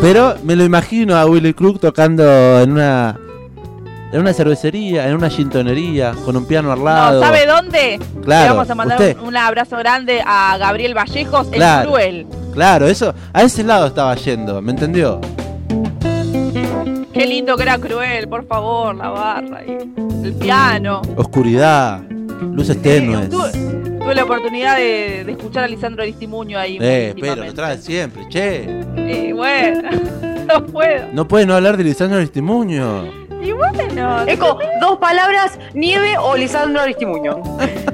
Pero 0.00 0.36
me 0.44 0.56
lo 0.56 0.64
imagino 0.64 1.16
a 1.16 1.26
Willy 1.26 1.52
Crook 1.52 1.80
tocando 1.80 2.24
en 2.60 2.72
una. 2.72 3.18
En 4.12 4.20
una 4.20 4.32
cervecería, 4.32 5.06
en 5.08 5.14
una 5.14 5.30
gintonería, 5.30 6.12
con 6.24 6.36
un 6.36 6.44
piano 6.44 6.72
al 6.72 6.82
lado. 6.84 7.20
No, 7.20 7.26
¿sabe 7.26 7.46
dónde? 7.46 8.00
Claro, 8.24 8.44
Le 8.44 8.50
vamos 8.56 8.70
a 8.70 8.74
mandar 8.74 8.98
usted. 9.00 9.16
un, 9.20 9.28
un 9.28 9.36
abrazo 9.36 9.76
grande 9.76 10.20
a 10.26 10.56
Gabriel 10.58 10.94
Vallejos, 10.94 11.46
Claro. 11.48 11.82
el 11.82 11.86
cruel. 11.88 12.26
Claro, 12.52 12.88
eso. 12.88 13.14
A 13.32 13.42
ese 13.44 13.62
lado 13.62 13.86
estaba 13.86 14.12
yendo, 14.16 14.60
¿me 14.62 14.72
entendió? 14.72 15.20
Qué 17.12 17.26
lindo 17.26 17.56
que 17.56 17.62
era 17.64 17.78
cruel, 17.78 18.28
por 18.28 18.46
favor, 18.46 18.94
la 18.94 19.08
barra 19.08 19.64
y 19.64 19.72
el 20.24 20.34
piano. 20.34 21.02
Oscuridad, 21.16 22.00
luces 22.52 22.80
tenues. 22.80 23.28
Tuve, 23.28 23.50
tuve 23.98 24.14
la 24.14 24.24
oportunidad 24.24 24.76
de, 24.76 25.24
de 25.24 25.32
escuchar 25.32 25.64
a 25.64 25.68
Lisandro 25.68 26.02
Aristimuño 26.02 26.58
ahí. 26.58 26.78
Eh, 26.80 27.14
pero 27.20 27.44
lo 27.44 27.52
trae 27.52 27.78
siempre, 27.78 28.28
che. 28.28 28.84
Y 28.96 29.32
bueno, 29.32 29.90
no 30.46 30.64
puedo. 30.66 31.06
No 31.12 31.26
puede 31.26 31.46
no 31.46 31.54
hablar 31.54 31.76
de 31.76 31.84
Lisandro 31.84 32.18
Aristimuño. 32.18 33.28
Y 33.42 33.52
bueno, 33.52 34.22
Eco, 34.26 34.58
dos 34.80 34.98
palabras, 34.98 35.58
nieve 35.74 36.16
o 36.18 36.36
Lisandro 36.36 36.82
Aristimuño. 36.82 37.40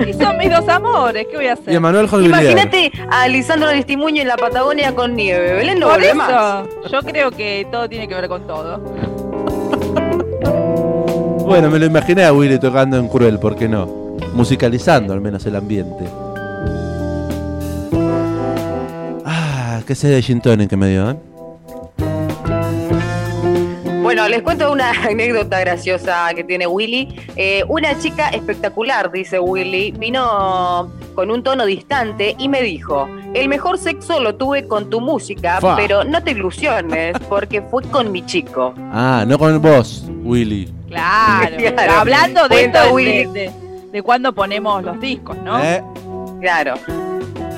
y 0.06 0.12
son 0.20 0.36
mis 0.38 0.50
dos 0.50 0.68
amores, 0.68 1.26
¿qué 1.30 1.36
voy 1.36 1.46
a 1.46 1.52
hacer? 1.52 1.72
Y 1.72 1.76
a 1.76 1.80
Manuel. 1.80 2.08
Imagínate 2.24 2.90
a 3.10 3.28
Lisandro 3.28 3.68
Aristimuño 3.68 4.22
en 4.22 4.28
la 4.28 4.36
Patagonia 4.36 4.94
con 4.94 5.14
nieve. 5.14 5.54
Belén 5.54 5.78
no 5.78 5.88
Por 5.88 6.02
eso, 6.02 6.16
más. 6.16 6.66
yo 6.90 7.00
creo 7.02 7.30
que 7.30 7.66
todo 7.70 7.88
tiene 7.88 8.08
que 8.08 8.14
ver 8.14 8.28
con 8.28 8.46
todo. 8.46 8.80
Bueno, 11.46 11.70
me 11.70 11.78
lo 11.78 11.86
imaginé 11.86 12.24
a 12.24 12.32
Willy 12.32 12.58
tocando 12.58 12.96
en 12.96 13.06
Cruel, 13.06 13.38
¿por 13.38 13.54
qué 13.54 13.68
no? 13.68 13.86
Musicalizando 14.34 15.12
al 15.12 15.20
menos 15.20 15.46
el 15.46 15.54
ambiente. 15.54 16.04
Ah, 19.24 19.80
qué 19.86 19.94
sé 19.94 20.08
de 20.08 20.20
gin 20.22 20.40
que 20.40 20.76
me 20.76 20.88
dio, 20.88 21.10
¿eh? 21.10 21.16
Bueno, 24.06 24.28
les 24.28 24.42
cuento 24.42 24.70
una 24.70 24.90
anécdota 25.08 25.58
graciosa 25.58 26.28
que 26.32 26.44
tiene 26.44 26.64
Willy. 26.64 27.08
Eh, 27.34 27.64
una 27.66 27.98
chica 27.98 28.28
espectacular, 28.28 29.10
dice 29.10 29.40
Willy, 29.40 29.90
vino 29.90 30.92
con 31.16 31.28
un 31.28 31.42
tono 31.42 31.66
distante 31.66 32.36
y 32.38 32.48
me 32.48 32.62
dijo, 32.62 33.08
el 33.34 33.48
mejor 33.48 33.78
sexo 33.78 34.20
lo 34.20 34.36
tuve 34.36 34.68
con 34.68 34.90
tu 34.90 35.00
música, 35.00 35.60
Fa. 35.60 35.74
pero 35.74 36.04
no 36.04 36.22
te 36.22 36.30
ilusiones, 36.30 37.16
porque 37.28 37.62
fue 37.62 37.82
con 37.82 38.12
mi 38.12 38.24
chico. 38.24 38.72
Ah, 38.92 39.24
no 39.26 39.40
con 39.40 39.60
vos, 39.60 40.04
Willy. 40.22 40.72
Claro, 40.88 41.56
Claro. 41.74 41.92
hablando 41.94 42.42
de 42.44 42.48
Cuenta 42.48 42.78
esto 42.84 42.88
de, 42.88 42.92
Willy. 42.94 43.24
de, 43.32 43.52
de 43.90 44.02
cuando 44.02 44.32
ponemos 44.32 44.84
los 44.84 45.00
discos, 45.00 45.36
¿no? 45.38 45.60
¿Eh? 45.60 45.82
Claro. 46.40 46.74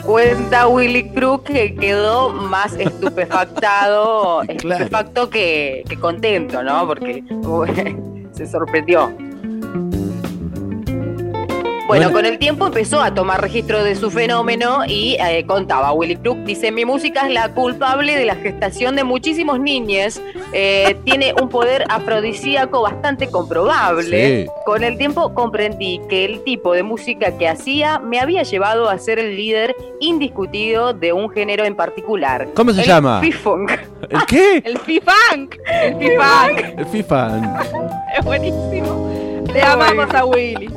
Cuenta 0.09 0.67
Willy 0.69 1.11
Crook 1.11 1.43
que 1.45 1.75
quedó 1.75 2.31
más 2.31 2.73
estupefactado, 2.79 4.41
Claro. 4.57 4.85
estupefacto 4.85 5.29
que, 5.29 5.85
que 5.87 6.01
contento, 6.01 6.63
¿no? 6.63 6.87
Porque 6.87 7.23
se 8.33 8.47
sorprendió. 8.47 9.13
Bueno, 11.89 12.11
Bueno. 12.11 12.13
con 12.13 12.27
el 12.27 12.39
tiempo 12.39 12.67
empezó 12.67 13.01
a 13.01 13.15
tomar 13.15 13.41
registro 13.41 13.83
de 13.83 13.97
su 13.97 14.11
fenómeno 14.11 14.81
y 14.87 15.17
eh, 15.21 15.45
contaba 15.47 15.91
Willy 15.93 16.17
Crook, 16.17 16.37
dice, 16.45 16.71
mi 16.71 16.85
música 16.85 17.27
es 17.27 17.33
la 17.33 17.49
culpable 17.55 18.15
de 18.15 18.27
la 18.27 18.35
gestación 18.37 18.95
de 18.95 19.05
muchísimos 19.05 19.59
niños, 19.59 20.21
eh, 20.53 20.99
tiene 21.05 21.33
un 21.41 21.49
poder 21.49 21.87
afrodisíaco 21.89 22.83
bastante 22.83 23.29
comprobable. 23.31 24.45
Sí. 24.45 24.51
Con 24.67 24.85
el 24.85 24.99
tiempo 24.99 25.33
comprendí 25.33 25.99
que 26.11 26.27
el 26.27 26.45
tipo 26.45 26.75
de 26.75 26.83
música 26.83 27.39
que 27.39 27.49
hacía 27.49 27.99
me 27.99 28.21
había 28.21 28.43
llevado 28.43 28.91
a 28.91 28.99
ser 28.99 29.19
el 29.19 29.35
líder 29.35 29.75
indiscutido 29.99 30.93
de 30.93 31.15
un 31.15 31.31
género 31.31 31.65
en 31.65 31.75
particular. 31.75 32.49
¿Cómo 32.55 32.73
se 32.75 32.83
El 32.83 32.87
llama? 32.87 33.23
P-Funk. 33.23 33.71
¿El 34.11 34.25
qué? 34.29 34.63
El 34.63 34.79
Fifunk, 34.79 35.57
el 35.73 35.97
Fifunk, 35.97 36.79
El 36.79 36.85
FIFA. 36.87 37.41
es 38.19 38.25
buenísimo. 38.27 39.09
Le 39.55 39.63
amamos 39.63 40.15
a 40.15 40.27
Willy. 40.27 40.69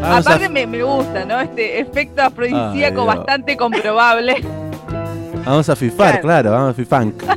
Vamos 0.00 0.26
a- 0.26 0.30
Aparte 0.30 0.48
me, 0.48 0.66
me 0.66 0.82
gusta, 0.82 1.24
¿no? 1.24 1.40
Este 1.40 1.80
efecto 1.80 2.22
afrodisíaco 2.22 2.72
Ay, 2.74 2.90
Dios. 2.92 3.06
bastante 3.06 3.56
comprobable. 3.56 4.36
Vamos 5.44 5.68
a 5.68 5.76
fifar, 5.76 6.20
claro, 6.20 6.50
vamos 6.52 6.70
a 6.70 6.74
fifunk. 6.74 7.14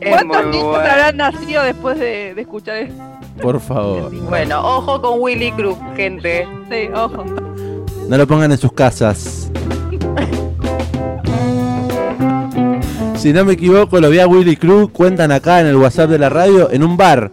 Es 0.00 0.10
¿Cuántos 0.10 0.46
niños 0.46 0.64
bueno. 0.64 0.90
habrán 0.90 1.16
nacido 1.16 1.62
después 1.62 1.98
de, 1.98 2.34
de 2.34 2.40
escuchar 2.42 2.76
esto? 2.76 3.02
Por 3.40 3.58
favor. 3.58 4.10
Bueno, 4.28 4.60
ojo 4.60 5.00
con 5.00 5.18
Willy 5.20 5.50
Crook, 5.52 5.78
gente. 5.96 6.46
Sí, 6.70 6.88
ojo. 6.94 7.24
No 8.08 8.16
lo 8.18 8.26
pongan 8.26 8.52
en 8.52 8.58
sus 8.58 8.72
casas. 8.72 9.50
Si 13.16 13.32
no 13.32 13.44
me 13.46 13.54
equivoco, 13.54 13.98
lo 13.98 14.10
vi 14.10 14.18
a 14.18 14.26
Willy 14.26 14.56
Cruz, 14.56 14.90
cuentan 14.90 15.32
acá 15.32 15.60
en 15.60 15.68
el 15.68 15.76
WhatsApp 15.76 16.10
de 16.10 16.18
la 16.18 16.28
radio, 16.28 16.70
en 16.70 16.82
un 16.84 16.98
bar. 16.98 17.30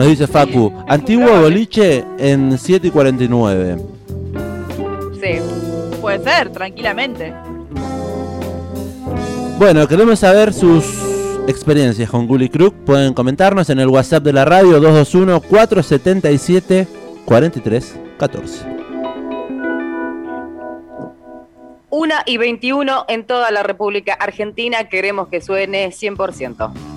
Nos 0.00 0.08
dice 0.08 0.26
Facu, 0.26 0.72
antiguo 0.88 1.28
boliche 1.42 2.02
en 2.16 2.56
7 2.56 2.86
y 2.86 2.90
49. 2.90 3.76
Sí. 5.20 5.38
Puede 6.00 6.24
ser, 6.24 6.50
tranquilamente. 6.50 7.34
Bueno, 9.58 9.86
queremos 9.86 10.20
saber 10.20 10.54
sus 10.54 10.86
experiencias 11.46 12.08
con 12.08 12.26
Gully 12.26 12.48
Crook. 12.48 12.74
Pueden 12.86 13.12
comentarnos 13.12 13.68
en 13.68 13.78
el 13.78 13.88
WhatsApp 13.88 14.24
de 14.24 14.32
la 14.32 14.46
radio 14.46 14.80
221-477-4314. 14.80 16.86
Una 21.90 22.22
y 22.24 22.38
21 22.38 23.04
en 23.06 23.26
toda 23.26 23.50
la 23.50 23.62
República 23.62 24.14
Argentina. 24.14 24.88
Queremos 24.88 25.28
que 25.28 25.42
suene 25.42 25.90
100%. 25.90 26.89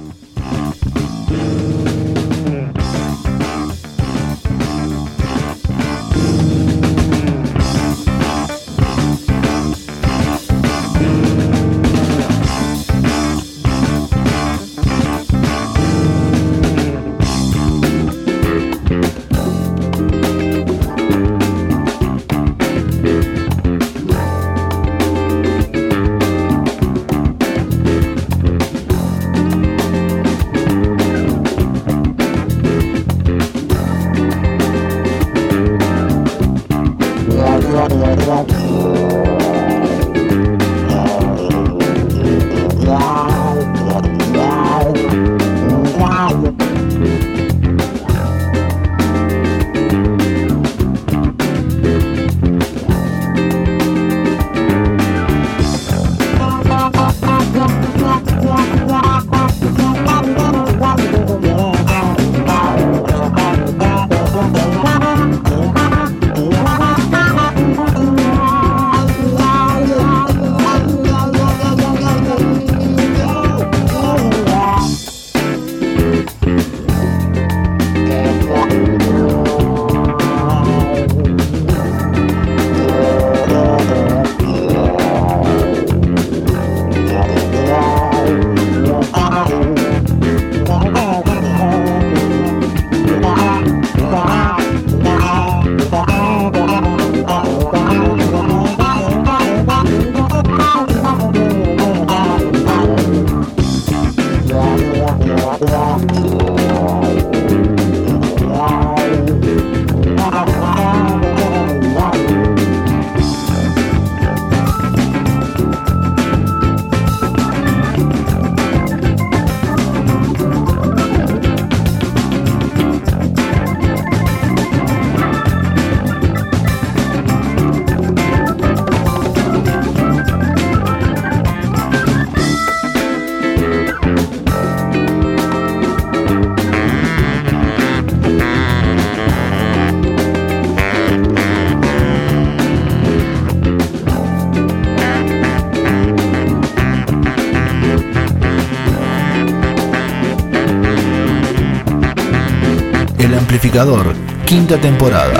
Quinta 154.45 154.77
temporada. 154.77 155.39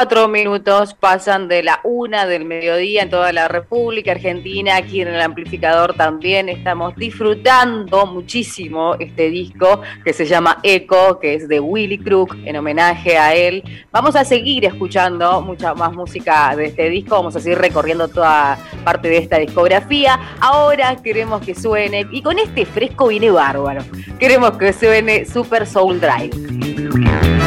Veinticuatro 0.00 0.28
minutos 0.28 0.94
pasan 0.94 1.46
de 1.46 1.62
la 1.62 1.80
una 1.84 2.24
del 2.24 2.46
mediodía 2.46 3.02
en 3.02 3.10
toda 3.10 3.34
la 3.34 3.48
República 3.48 4.12
Argentina. 4.12 4.76
Aquí 4.76 5.02
en 5.02 5.08
el 5.08 5.20
amplificador 5.20 5.92
también 5.92 6.48
estamos 6.48 6.96
disfrutando 6.96 8.06
muchísimo 8.06 8.94
este 8.98 9.28
disco 9.28 9.82
que 10.02 10.14
se 10.14 10.24
llama 10.24 10.56
Echo, 10.62 11.18
que 11.20 11.34
es 11.34 11.48
de 11.48 11.60
Willy 11.60 11.98
Crook, 11.98 12.34
en 12.46 12.56
homenaje 12.56 13.18
a 13.18 13.34
él. 13.34 13.62
Vamos 13.92 14.16
a 14.16 14.24
seguir 14.24 14.64
escuchando 14.64 15.42
mucha 15.42 15.74
más 15.74 15.92
música 15.92 16.56
de 16.56 16.64
este 16.68 16.88
disco. 16.88 17.16
Vamos 17.16 17.36
a 17.36 17.40
seguir 17.40 17.58
recorriendo 17.58 18.08
toda 18.08 18.58
parte 18.82 19.10
de 19.10 19.18
esta 19.18 19.36
discografía. 19.36 20.18
Ahora 20.40 20.96
queremos 20.96 21.42
que 21.42 21.54
suene, 21.54 22.06
y 22.10 22.22
con 22.22 22.38
este 22.38 22.64
fresco 22.64 23.08
viene 23.08 23.30
bárbaro. 23.30 23.82
Queremos 24.18 24.52
que 24.52 24.72
suene 24.72 25.26
Super 25.26 25.66
Soul 25.66 26.00
Drive. 26.00 27.39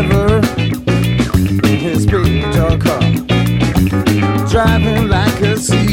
driver 0.00 0.38
in 1.68 1.78
his 1.78 2.06
big 2.06 2.42
dark 2.52 2.80
car, 2.80 3.00
driving 4.48 5.08
like 5.08 5.40
a 5.42 5.56
sea. 5.58 5.89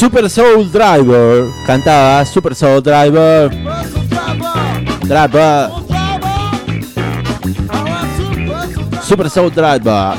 Super 0.00 0.30
Soul 0.30 0.72
Driver. 0.72 1.50
Cantaba 1.66 2.24
Super 2.24 2.54
Soul 2.54 2.82
Driver. 2.82 3.50
Driver, 5.02 5.70
super. 9.02 9.28
Soul 9.28 9.52
driver. 9.52 10.14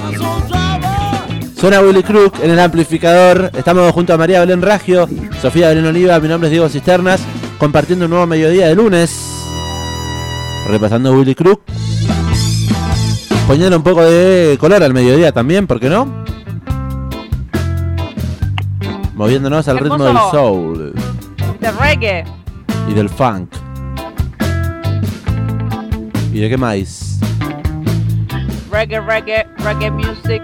Suena 1.59 1.81
Willy 1.81 2.03
Crook 2.03 2.35
en 2.43 2.51
el 2.51 2.59
amplificador. 2.59 3.49
Estamos 3.57 3.91
junto 3.91 4.13
a 4.13 4.17
María 4.17 4.41
Belén 4.41 4.61
Ragio, 4.61 5.09
Sofía 5.41 5.69
Belén 5.69 5.87
Oliva, 5.87 6.19
mi 6.19 6.27
nombre 6.27 6.49
es 6.49 6.51
Diego 6.51 6.69
Cisternas, 6.69 7.21
compartiendo 7.57 8.05
un 8.05 8.11
nuevo 8.11 8.27
mediodía 8.27 8.67
de 8.67 8.75
lunes. 8.75 9.19
Repasando 10.67 11.11
Willy 11.13 11.33
Crook. 11.33 11.63
Poniendo 13.47 13.77
un 13.77 13.83
poco 13.83 14.03
de 14.03 14.57
color 14.59 14.83
al 14.83 14.93
mediodía 14.93 15.31
también, 15.31 15.65
¿por 15.65 15.79
qué 15.79 15.89
no? 15.89 16.20
Moviéndonos 19.21 19.67
al 19.67 19.77
ritmo 19.77 20.03
del 20.03 20.17
soul 20.31 20.93
De 21.59 21.71
reggae. 21.73 22.23
y 22.89 22.93
del 22.95 23.07
funk. 23.07 23.53
¿Y 26.33 26.39
de 26.39 26.49
qué 26.49 26.57
más? 26.57 27.19
Reggae, 28.71 28.99
reggae, 28.99 29.45
reggae 29.59 29.91
music. 29.91 30.41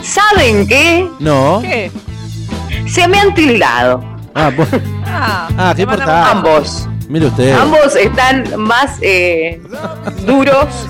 ¿Saben 0.00 0.66
qué? 0.66 1.06
No. 1.20 1.58
¿Qué? 1.60 1.92
Se 2.86 3.06
me 3.06 3.20
han 3.20 3.34
tildado. 3.34 4.02
Ah, 4.34 4.50
pues, 4.56 4.70
Ah, 5.04 5.48
Ah, 5.58 5.72
¿qué 5.76 5.82
importa? 5.82 6.30
ambos. 6.30 6.88
Mire 7.10 7.26
usted. 7.26 7.52
Ambos 7.58 7.94
están 7.94 8.58
más 8.58 8.96
eh, 9.02 9.60
duros. 10.26 10.86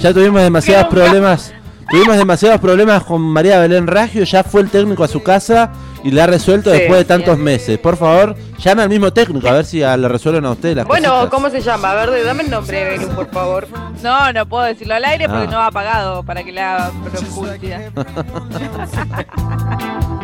Ya 0.00 0.12
tuvimos 0.12 0.42
demasiados 0.42 0.88
problemas. 0.88 1.54
Tuvimos 1.90 2.16
demasiados 2.16 2.60
problemas 2.60 3.02
con 3.02 3.20
María 3.20 3.58
Belén 3.58 3.86
Raggio. 3.88 4.22
Ya 4.24 4.44
fue 4.44 4.60
el 4.62 4.70
técnico 4.70 5.02
a 5.02 5.08
su 5.08 5.22
casa 5.22 5.72
y 6.04 6.10
le 6.12 6.22
ha 6.22 6.26
resuelto 6.26 6.70
Sí, 6.72 6.78
después 6.78 7.00
de 7.00 7.04
tantos 7.04 7.34
bien. 7.34 7.44
meses. 7.44 7.78
Por 7.78 7.96
favor, 7.96 8.36
llame 8.58 8.82
al 8.82 8.88
mismo 8.88 9.12
técnico 9.12 9.48
a 9.48 9.52
ver 9.52 9.64
si 9.64 9.82
a- 9.82 9.96
le 9.96 10.08
resuelven 10.08 10.46
a 10.46 10.52
usted 10.52 10.76
las 10.76 10.86
Bueno, 10.86 11.08
cositas. 11.10 11.30
¿cómo 11.30 11.50
se 11.50 11.60
llama? 11.60 11.90
A 11.90 12.06
ver, 12.06 12.24
dame 12.24 12.44
el 12.44 12.50
nombre, 12.50 13.00
por 13.16 13.28
favor. 13.30 13.66
No, 14.02 14.32
no 14.32 14.46
puedo 14.46 14.64
decirlo 14.64 14.94
al 14.94 15.04
aire 15.04 15.28
porque 15.28 15.46
Ah. 15.48 15.50
no 15.50 15.60
ha 15.60 15.70
pagado 15.72 16.22
para 16.22 16.44
que 16.44 16.52
le 16.52 16.60
haga 16.60 16.90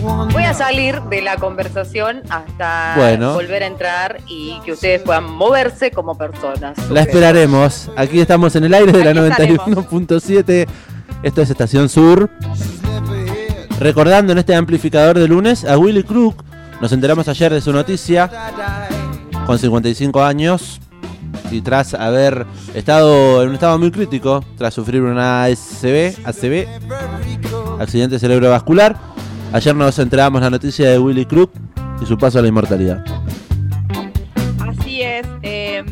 Voy 0.00 0.44
a 0.44 0.54
salir 0.54 1.00
de 1.02 1.20
la 1.20 1.36
conversación 1.36 2.22
hasta 2.30 2.94
Bueno. 2.96 3.34
volver 3.34 3.62
a 3.62 3.66
entrar 3.66 4.20
y 4.26 4.58
que 4.64 4.72
ustedes 4.72 5.02
puedan 5.02 5.24
moverse 5.24 5.90
como 5.90 6.16
personas. 6.16 6.78
La 6.90 7.02
esperaremos. 7.02 7.90
Aquí 7.96 8.20
estamos 8.20 8.56
en 8.56 8.64
el 8.64 8.74
aire 8.74 8.92
de 8.92 9.04
la 9.04 9.10
Aquí 9.10 9.30
estaremos. 9.30 9.66
91.7. 9.66 10.66
Esto 11.22 11.42
es 11.42 11.50
Estación 11.50 11.88
Sur. 11.88 12.30
Recordando 13.78 14.32
en 14.32 14.38
este 14.38 14.54
amplificador 14.54 15.18
de 15.18 15.28
lunes 15.28 15.64
a 15.64 15.76
Willy 15.76 16.02
Crook. 16.02 16.42
Nos 16.80 16.92
enteramos 16.92 17.28
ayer 17.28 17.52
de 17.52 17.60
su 17.60 17.72
noticia. 17.72 18.30
Con 19.46 19.58
55 19.58 20.22
años. 20.22 20.80
Y 21.50 21.60
tras 21.60 21.92
haber 21.94 22.46
estado 22.74 23.42
en 23.42 23.50
un 23.50 23.54
estado 23.54 23.78
muy 23.78 23.90
crítico. 23.90 24.42
Tras 24.56 24.72
sufrir 24.72 25.02
una 25.02 25.44
ACV, 25.44 26.14
ACV 26.24 26.68
accidente 27.80 28.18
cerebrovascular. 28.18 28.96
Ayer 29.52 29.74
nos 29.74 29.98
enteramos 29.98 30.40
la 30.40 30.48
noticia 30.48 30.88
de 30.90 30.98
Willy 31.00 31.26
Crook 31.26 31.50
y 32.00 32.06
su 32.06 32.16
paso 32.16 32.38
a 32.38 32.42
la 32.42 32.48
inmortalidad. 32.48 33.04
Así 34.60 35.02
es. 35.02 35.26
eh, 35.42 35.82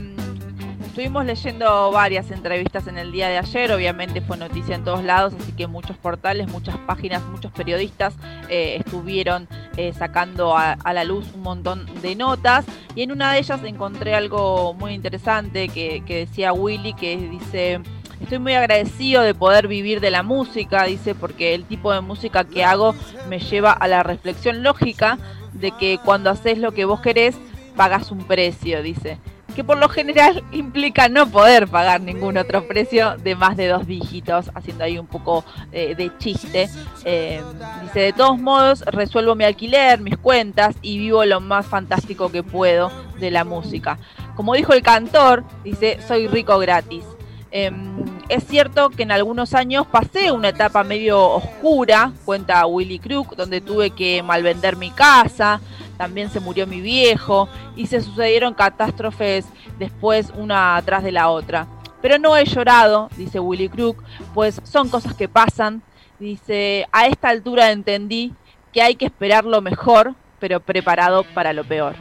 estuvimos 0.87 1.27
leyendo 1.27 1.91
varias 1.91 2.31
entrevistas 2.31 2.87
en 2.87 2.99
el 2.99 3.11
día 3.11 3.29
de 3.29 3.39
ayer. 3.39 3.73
Obviamente 3.73 4.21
fue 4.21 4.37
noticia 4.37 4.77
en 4.77 4.85
todos 4.85 5.03
lados, 5.03 5.35
así 5.41 5.51
que 5.53 5.67
muchos 5.67 5.97
portales, 5.97 6.47
muchas 6.49 6.77
páginas, 6.87 7.21
muchos 7.25 7.51
periodistas 7.51 8.15
eh, 8.49 8.77
estuvieron 8.79 9.49
eh, 9.77 9.93
sacando 9.93 10.57
a, 10.57 10.73
a 10.73 10.93
la 10.93 11.03
luz 11.03 11.27
un 11.35 11.43
montón 11.43 11.85
de 12.01 12.15
notas. 12.15 12.65
Y 12.95 13.03
en 13.03 13.11
una 13.11 13.33
de 13.33 13.41
ellas 13.41 13.61
encontré 13.65 14.15
algo 14.15 14.73
muy 14.75 14.93
interesante 14.93 15.69
que, 15.69 16.05
que 16.07 16.27
decía 16.27 16.53
Willy, 16.53 16.93
que 16.95 17.17
dice... 17.17 17.81
Estoy 18.21 18.39
muy 18.41 18.55
agradecido 18.55 19.23
de 19.23 19.35
poder 19.35 19.69
vivir 19.69 20.01
de 20.01 20.11
la 20.11 20.23
música, 20.23 20.85
dice, 20.85 21.15
porque 21.15 21.55
el 21.55 21.65
tipo 21.65 21.93
de 21.93 22.01
música 22.01 22.45
que 22.45 22.65
hago 22.65 22.95
me 23.29 23.39
lleva 23.39 23.73
a 23.73 23.87
la 23.89 24.03
reflexión 24.03 24.63
lógica 24.63 25.19
de 25.53 25.71
que 25.73 25.99
cuando 26.05 26.31
haces 26.31 26.59
lo 26.59 26.73
que 26.73 26.85
vos 26.85 27.01
querés, 27.01 27.37
pagas 27.77 28.11
un 28.11 28.25
precio, 28.25 28.83
dice. 28.83 29.19
Que 29.55 29.65
por 29.65 29.79
lo 29.79 29.89
general 29.89 30.43
implica 30.53 31.09
no 31.09 31.31
poder 31.31 31.69
pagar 31.69 32.01
ningún 32.01 32.37
otro 32.37 32.67
precio 32.67 33.17
de 33.19 33.37
más 33.37 33.57
de 33.57 33.69
dos 33.69 33.87
dígitos, 33.87 34.51
haciendo 34.55 34.85
ahí 34.85 34.99
un 34.99 35.07
poco 35.07 35.45
eh, 35.73 35.95
de 35.95 36.11
chiste. 36.19 36.69
Eh, 37.05 37.41
dice, 37.83 38.01
de 38.01 38.13
todos 38.13 38.39
modos, 38.39 38.81
resuelvo 38.87 39.37
mi 39.37 39.45
alquiler, 39.45 40.01
mis 40.01 40.17
cuentas 40.17 40.77
y 40.83 40.99
vivo 40.99 41.25
lo 41.25 41.41
más 41.41 41.67
fantástico 41.67 42.31
que 42.31 42.43
puedo 42.43 42.91
de 43.21 43.31
la 43.31 43.45
música. 43.45 43.99
como 44.35 44.55
dijo 44.55 44.73
el 44.73 44.83
cantor, 44.83 45.45
dice, 45.65 45.99
soy 46.07 46.27
rico 46.29 46.59
gratis. 46.59 47.05
Em, 47.51 48.05
es 48.29 48.45
cierto 48.47 48.91
que 48.91 49.05
en 49.05 49.13
algunos 49.13 49.55
años 49.55 49.87
pasé 49.87 50.33
una 50.33 50.51
etapa 50.51 50.85
medio 50.85 51.21
oscura, 51.31 52.13
cuenta 52.25 52.67
Willy 52.67 52.99
Crook, 52.99 53.37
donde 53.37 53.61
tuve 53.61 53.91
que 53.91 54.23
malvender 54.23 54.77
mi 54.77 54.91
casa, 54.91 55.61
también 55.97 56.31
se 56.31 56.41
murió 56.41 56.67
mi 56.67 56.81
viejo 56.81 57.49
y 57.75 57.87
se 57.87 58.01
sucedieron 58.01 58.55
catástrofes 58.55 59.47
después 59.79 60.33
una 60.37 60.77
atrás 60.77 61.03
de 61.03 61.13
la 61.13 61.29
otra. 61.29 61.67
Pero 62.03 62.19
no 62.19 62.37
he 62.37 62.45
llorado, 62.45 63.09
dice 63.17 63.41
Willy 63.41 63.69
Crook, 63.69 64.03
pues 64.35 64.61
son 64.65 64.89
cosas 64.89 65.15
que 65.15 65.29
pasan. 65.29 65.83
Dice, 66.19 66.87
a 66.93 67.07
esta 67.07 67.29
altura 67.29 67.71
entendí 67.71 68.33
que 68.73 68.83
hay 68.83 68.95
que 68.95 69.07
esperar 69.07 69.45
lo 69.45 69.61
mejor, 69.61 70.15
pero 70.39 70.61
preparado 70.61 71.25
para 71.35 71.53
lo 71.53 71.65
peor. 71.65 71.97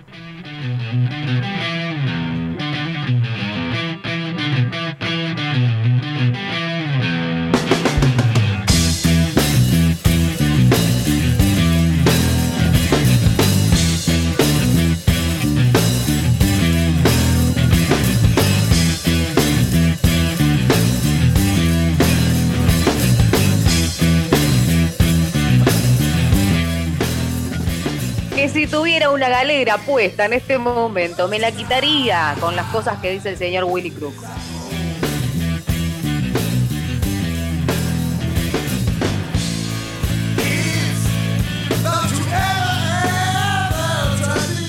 Si 28.57 28.65
tuviera 28.65 29.11
una 29.11 29.29
galera 29.29 29.77
puesta 29.77 30.25
en 30.25 30.33
este 30.33 30.57
momento, 30.57 31.27
me 31.27 31.37
la 31.37 31.51
quitaría 31.51 32.35
con 32.39 32.55
las 32.55 32.65
cosas 32.71 32.97
que 32.97 33.11
dice 33.11 33.29
el 33.29 33.37
señor 33.37 33.65
Willy 33.65 33.91
Crook. 33.91 34.15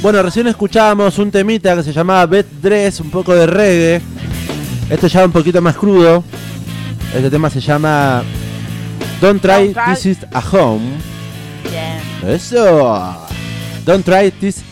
Bueno, 0.03 0.23
recién 0.23 0.49
escuchábamos 0.49 1.19
un 1.19 1.31
temita 1.31 1.75
que 1.75 1.83
se 1.83 1.95
llamaba 1.95 2.27
Bed 2.27 2.45
Dress, 2.61 3.01
un 3.01 3.11
poco 3.11 3.35
de 3.35 3.47
reggae. 3.47 4.03
Este 4.91 5.09
ya 5.09 5.25
un 5.25 5.33
poquito 5.33 5.63
más 5.63 5.77
crudo. 5.77 6.23
Este 7.15 7.31
tema 7.31 7.49
se 7.49 7.61
llama 7.63 8.23
Don't 9.23 9.41
Try 9.41 9.73
Don't 9.73 9.77
Try- 9.79 9.95
This 9.95 10.05
Is 10.05 10.19
a 10.31 10.41
Home. 10.53 10.99
Eso. 12.27 13.29
Don't 13.89 14.05
Try 14.05 14.31
This 14.33 14.63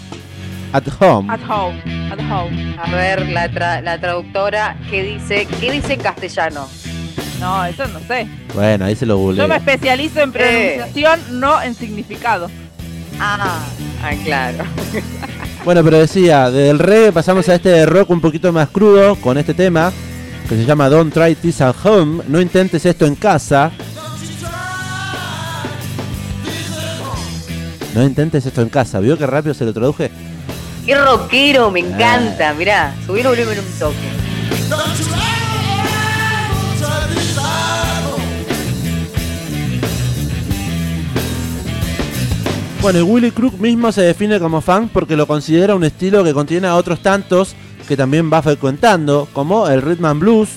at 0.75 0.87
Home. 1.01 1.31
At 1.33 1.41
home, 1.41 1.81
at 2.13 2.21
home. 2.21 2.77
A 2.79 2.91
ver, 2.91 3.27
la, 3.31 3.49
tra- 3.51 3.81
la 3.83 3.99
traductora, 3.99 4.77
¿qué 4.91 5.03
dice? 5.03 5.47
¿Qué 5.59 5.73
dice 5.73 5.95
en 5.95 6.01
castellano? 6.01 6.69
No, 7.41 7.65
eso 7.65 7.87
no 7.89 7.99
sé. 8.01 8.29
Bueno, 8.55 8.85
ahí 8.85 8.95
se 8.95 9.07
lo 9.07 9.15
Yo 9.15 9.19
me 9.19 9.25
googleo. 9.25 9.55
especializo 9.55 10.21
en 10.21 10.33
pronunciación, 10.33 11.41
no 11.41 11.63
en 11.63 11.75
significado. 11.75 12.51
Ah, 13.19 13.61
ah, 14.03 14.13
claro. 14.23 14.65
Bueno, 15.65 15.83
pero 15.83 15.99
decía, 15.99 16.49
del 16.51 16.79
reggae 16.79 17.11
pasamos 17.11 17.49
a 17.49 17.55
este 17.57 17.71
de 17.71 17.87
rock 17.87 18.11
un 18.11 18.21
poquito 18.21 18.53
más 18.53 18.69
crudo 18.69 19.17
con 19.17 19.37
este 19.37 19.53
tema 19.53 19.93
que 20.49 20.55
se 20.57 20.65
llama 20.65 20.89
Don't 20.89 21.13
Try 21.13 21.35
This 21.37 21.61
at 21.63 21.75
Home. 21.85 22.23
No 22.29 22.41
intentes 22.41 22.85
esto 22.87 23.05
en 23.07 23.17
casa. 23.17 23.73
No 27.97 28.05
intentes 28.05 28.45
esto 28.45 28.61
en 28.61 28.69
casa. 28.69 29.01
¿Vio 29.01 29.17
que 29.17 29.27
rápido 29.27 29.55
se 29.55 29.65
lo 29.65 29.73
traduje? 29.73 30.11
Qué 30.85 30.95
rockero, 30.95 31.71
me 31.71 31.81
encanta. 31.81 32.53
Mirá, 32.53 32.95
subí 33.07 33.21
el 33.21 33.29
volumen 33.29 33.59
un 33.59 33.79
toque. 33.79 33.97
Bueno, 42.83 42.99
y 42.99 43.03
Willy 43.03 43.31
Crook 43.31 43.59
mismo 43.59 43.91
se 43.91 44.03
define 44.03 44.39
como 44.39 44.61
fan 44.61 44.91
porque 44.91 45.17
lo 45.17 45.27
considera 45.27 45.75
un 45.75 45.83
estilo 45.83 46.23
que 46.23 46.35
contiene 46.35 46.67
a 46.67 46.75
otros 46.75 47.01
tantos 47.01 47.57
que 47.89 47.97
también 47.97 48.31
va 48.31 48.43
frecuentando, 48.43 49.27
como 49.33 49.69
el 49.69 49.81
rhythm 49.81 50.05
and 50.05 50.21
blues, 50.21 50.51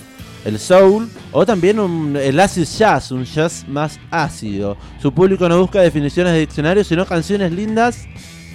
el 0.43 0.59
soul 0.59 1.09
o 1.31 1.45
también 1.45 1.79
un- 1.79 2.15
el 2.17 2.39
acid 2.39 2.65
jazz, 2.65 3.11
un 3.11 3.23
jazz 3.25 3.65
más 3.67 3.99
ácido. 4.11 4.77
Su 5.01 5.11
público 5.13 5.47
no 5.47 5.59
busca 5.59 5.81
definiciones 5.81 6.33
de 6.33 6.39
diccionario, 6.39 6.83
sino 6.83 7.05
canciones 7.05 7.51
lindas 7.51 8.05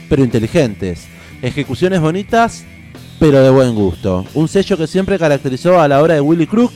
pero 0.09 0.23
inteligentes, 0.25 1.07
ejecuciones 1.43 2.01
bonitas 2.01 2.65
pero 3.19 3.41
de 3.43 3.51
buen 3.51 3.75
gusto. 3.75 4.25
Un 4.35 4.49
sello 4.49 4.77
que 4.77 4.87
siempre 4.87 5.19
caracterizó 5.19 5.81
a 5.81 5.87
la 5.89 6.03
obra 6.03 6.15
de 6.15 6.21
Willy 6.21 6.47
Crook, 6.47 6.73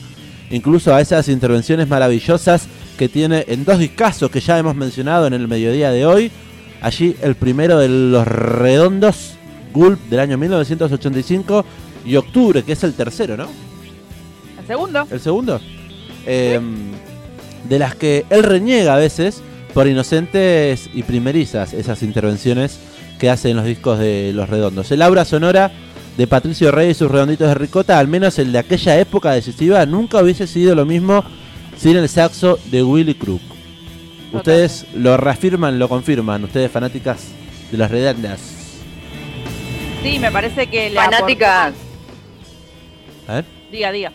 incluso 0.51 0.95
a 0.95 1.01
esas 1.01 1.27
intervenciones 1.27 1.87
maravillosas 1.87 2.67
que 2.97 3.09
tiene 3.09 3.43
en 3.47 3.65
dos 3.65 3.77
discazos 3.77 4.31
que 4.31 4.39
ya 4.39 4.57
hemos 4.57 4.75
mencionado 4.75 5.27
en 5.27 5.33
el 5.33 5.47
mediodía 5.47 5.91
de 5.91 6.05
hoy. 6.05 6.31
Allí 6.81 7.15
el 7.21 7.35
primero 7.35 7.77
de 7.77 7.89
los 7.89 8.25
redondos, 8.25 9.33
Gulp 9.73 9.99
del 10.09 10.21
año 10.21 10.37
1985 10.37 11.65
y 12.05 12.15
Octubre, 12.15 12.63
que 12.63 12.71
es 12.71 12.83
el 12.85 12.93
tercero, 12.93 13.35
¿no? 13.37 13.47
El 14.59 14.65
segundo. 14.65 15.07
¿El 15.11 15.19
segundo? 15.19 15.59
Eh, 16.25 16.59
de 17.67 17.79
las 17.79 17.95
que 17.95 18.25
él 18.29 18.43
reniega 18.43 18.95
a 18.95 18.97
veces 18.97 19.41
por 19.73 19.87
inocentes 19.87 20.89
y 20.93 21.03
primerizas 21.03 21.73
esas 21.73 22.01
intervenciones 22.03 22.79
que 23.19 23.29
hace 23.29 23.49
en 23.49 23.57
los 23.57 23.65
discos 23.65 23.99
de 23.99 24.31
Los 24.33 24.49
Redondos. 24.49 24.91
El 24.91 25.01
aura 25.01 25.25
sonora 25.25 25.71
de 26.17 26.27
Patricio 26.27 26.71
Rey 26.71 26.89
y 26.89 26.93
sus 26.93 27.11
redonditos 27.11 27.47
de 27.47 27.53
ricota, 27.53 27.99
al 27.99 28.07
menos 28.07 28.39
el 28.39 28.51
de 28.51 28.59
aquella 28.59 28.99
época 28.99 29.31
decisiva, 29.31 29.85
nunca 29.85 30.21
hubiese 30.21 30.47
sido 30.47 30.73
lo 30.75 30.85
mismo 30.85 31.23
sin 31.77 31.97
el 31.97 32.09
saxo 32.09 32.59
de 32.65 32.83
Willy 32.83 33.15
Crook. 33.15 33.41
Ustedes 34.33 34.85
lo 34.93 35.17
reafirman, 35.17 35.79
lo 35.79 35.89
confirman, 35.89 36.43
ustedes 36.43 36.71
fanáticas 36.71 37.27
de 37.71 37.77
las 37.77 37.91
redondas. 37.91 38.39
Sí, 40.03 40.19
me 40.19 40.31
parece 40.31 40.67
que 40.67 40.89
le 40.89 40.95
Fanáticas. 40.95 41.73
A 43.27 43.33
ver. 43.35 43.45
Diga, 43.71 43.91
diga. 43.91 44.11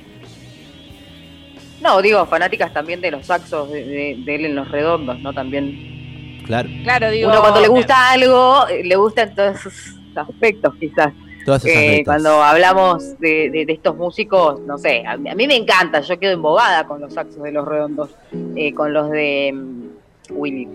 No, 1.84 2.00
digo, 2.02 2.24
fanáticas 2.26 2.72
también 2.72 3.00
de 3.02 3.10
los 3.10 3.26
saxos 3.26 3.70
de, 3.70 3.84
de- 3.84 4.16
de 4.24 4.34
él 4.34 4.46
en 4.46 4.54
los 4.56 4.70
redondos, 4.70 5.20
¿no? 5.20 5.32
También. 5.34 6.42
Claro, 6.46 6.68
Claro, 6.82 7.10
digo. 7.10 7.28
Uno 7.30 7.40
cuando 7.40 7.60
le 7.60 7.68
gusta 7.68 8.10
algo, 8.10 8.66
eh, 8.68 8.82
le 8.84 8.96
gustan 8.96 9.34
todos 9.34 9.56
esos 9.60 9.74
aspectos, 10.16 10.74
quizás. 10.80 11.12
todas 11.44 11.64
esas 11.64 11.82
Eh, 11.82 12.02
cuando 12.04 12.42
hablamos 12.42 13.18
de, 13.20 13.50
de- 13.50 13.66
de 13.66 13.72
estos 13.74 13.96
músicos, 13.96 14.60
no 14.60 14.78
sé, 14.78 15.04
a, 15.06 15.16
mí 15.18 15.28
a 15.28 15.34
mí 15.34 15.46
me 15.46 15.56
encanta, 15.56 16.00
yo 16.00 16.18
quedo 16.18 16.32
embobada 16.32 16.86
con 16.86 17.00
los 17.02 17.12
saxos 17.12 17.42
de 17.42 17.52
los 17.52 17.66
redondos, 17.68 18.10
eh, 18.56 18.72
con 18.74 18.92
los 18.94 19.10
de 19.10 19.52
mm, 19.54 19.82
Willy. 20.30 20.68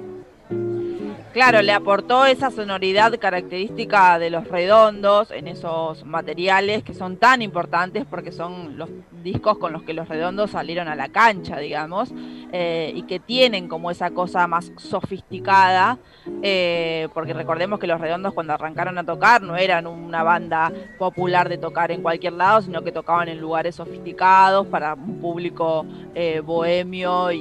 Claro, 1.34 1.62
le 1.62 1.72
aportó 1.72 2.26
esa 2.26 2.50
sonoridad 2.50 3.14
característica 3.20 4.18
de 4.18 4.32
los 4.32 4.48
redondos 4.48 5.30
en 5.30 5.48
esos 5.48 6.04
materiales 6.04 6.84
que 6.84 6.96
son 6.96 7.18
tan 7.18 7.44
importantes 7.44 8.04
porque 8.10 8.32
son 8.32 8.80
los 8.80 8.90
discos 9.24 9.60
con 9.60 9.72
los 9.72 9.84
que 9.84 9.94
los 9.94 10.08
redondos 10.08 10.52
salieron 10.52 10.88
a 10.88 10.96
la 10.96 11.10
cancha, 11.10 11.58
digamos, 11.60 12.12
eh, 12.52 12.92
y 12.96 13.04
que 13.04 13.20
tienen 13.20 13.68
como 13.68 13.92
esa 13.92 14.10
cosa 14.10 14.48
más 14.48 14.72
sofisticada, 14.78 16.00
eh, 16.42 17.08
porque 17.14 17.34
recordemos 17.34 17.80
que 17.80 17.86
los 17.86 18.02
redondos 18.02 18.34
cuando 18.34 18.54
arrancaron 18.54 18.98
a 18.98 19.04
tocar 19.04 19.44
no 19.44 19.56
eran 19.56 19.86
una 19.86 20.24
banda 20.24 20.72
popular 20.98 21.48
de 21.48 21.60
tocar 21.60 21.92
en 21.92 22.02
cualquier 22.02 22.34
lado, 22.34 22.64
sino 22.64 22.82
que 22.82 22.92
tocaban 22.92 23.30
en 23.30 23.40
lugares 23.40 23.76
sofisticados 23.76 24.66
para 24.66 24.96
un 24.96 25.20
público 25.20 25.86
eh, 26.16 26.42
bohemio 26.44 27.30
e 27.30 27.36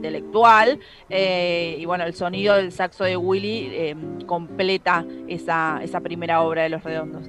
intelectual. 0.00 0.78
Eh, 1.08 1.76
y 1.78 1.84
bueno, 1.84 2.04
el 2.04 2.14
sonido 2.14 2.56
del 2.56 2.72
saxo 2.72 3.04
de 3.04 3.16
Willy 3.16 3.68
eh, 3.70 3.96
completa 4.26 5.04
esa, 5.28 5.80
esa 5.82 6.00
primera 6.00 6.40
obra 6.40 6.62
de 6.62 6.70
Los 6.70 6.82
Redondos. 6.82 7.28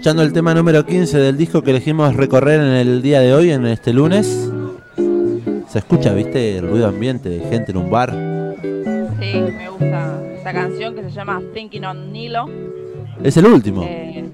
Escuchando 0.00 0.22
el 0.22 0.32
tema 0.32 0.54
número 0.54 0.86
15 0.86 1.18
del 1.18 1.36
disco 1.36 1.60
que 1.60 1.72
elegimos 1.72 2.16
recorrer 2.16 2.58
en 2.58 2.68
el 2.68 3.02
día 3.02 3.20
de 3.20 3.34
hoy, 3.34 3.50
en 3.50 3.66
este 3.66 3.92
lunes. 3.92 4.50
Se 5.68 5.78
escucha, 5.78 6.14
viste, 6.14 6.56
el 6.56 6.66
ruido 6.70 6.86
ambiente 6.88 7.28
de 7.28 7.40
gente 7.40 7.72
en 7.72 7.76
un 7.76 7.90
bar. 7.90 8.08
Sí, 9.20 9.34
me 9.58 9.68
gusta 9.68 10.18
esta 10.38 10.52
canción 10.54 10.94
que 10.94 11.02
se 11.02 11.10
llama 11.10 11.42
Thinking 11.52 11.84
on 11.84 12.12
Nilo. 12.14 12.46
Es 13.22 13.36
el 13.36 13.44
último. 13.44 13.82
eh, 13.86 14.24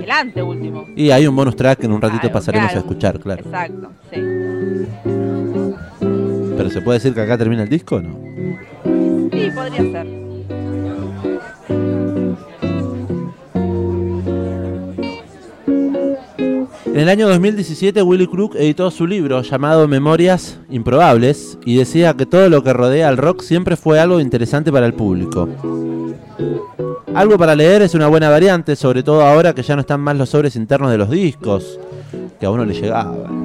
el 0.00 0.10
anteúltimo. 0.12 0.84
Y 0.94 1.10
hay 1.10 1.26
un 1.26 1.34
bonus 1.34 1.56
track 1.56 1.80
que 1.80 1.86
en 1.86 1.92
un 1.94 2.00
ratito 2.00 2.20
Claro, 2.20 2.34
pasaremos 2.34 2.70
claro. 2.70 2.78
a 2.78 2.82
escuchar, 2.88 3.18
claro. 3.18 3.42
Exacto, 3.46 3.90
sí. 4.12 4.20
Pero 6.56 6.70
¿se 6.70 6.80
puede 6.82 7.00
decir 7.00 7.14
que 7.14 7.20
acá 7.22 7.36
termina 7.36 7.64
el 7.64 7.68
disco 7.68 7.96
o 7.96 8.00
no? 8.00 8.16
Sí, 9.32 9.50
podría 9.52 9.82
ser. 9.90 10.06
En 16.98 17.02
el 17.04 17.10
año 17.10 17.28
2017 17.28 18.02
Willy 18.02 18.26
Crook 18.26 18.56
editó 18.56 18.90
su 18.90 19.06
libro 19.06 19.40
llamado 19.42 19.86
Memorias 19.86 20.58
Improbables 20.68 21.56
y 21.64 21.76
decía 21.76 22.14
que 22.14 22.26
todo 22.26 22.48
lo 22.48 22.64
que 22.64 22.72
rodea 22.72 23.06
al 23.06 23.16
rock 23.16 23.42
siempre 23.42 23.76
fue 23.76 24.00
algo 24.00 24.18
interesante 24.18 24.72
para 24.72 24.84
el 24.84 24.94
público. 24.94 25.48
Algo 27.14 27.38
para 27.38 27.54
leer 27.54 27.82
es 27.82 27.94
una 27.94 28.08
buena 28.08 28.28
variante, 28.30 28.74
sobre 28.74 29.04
todo 29.04 29.22
ahora 29.22 29.54
que 29.54 29.62
ya 29.62 29.76
no 29.76 29.82
están 29.82 30.00
más 30.00 30.16
los 30.16 30.30
sobres 30.30 30.56
internos 30.56 30.90
de 30.90 30.98
los 30.98 31.08
discos, 31.08 31.78
que 32.40 32.46
a 32.46 32.50
uno 32.50 32.64
le 32.64 32.74
llegaban. 32.74 33.37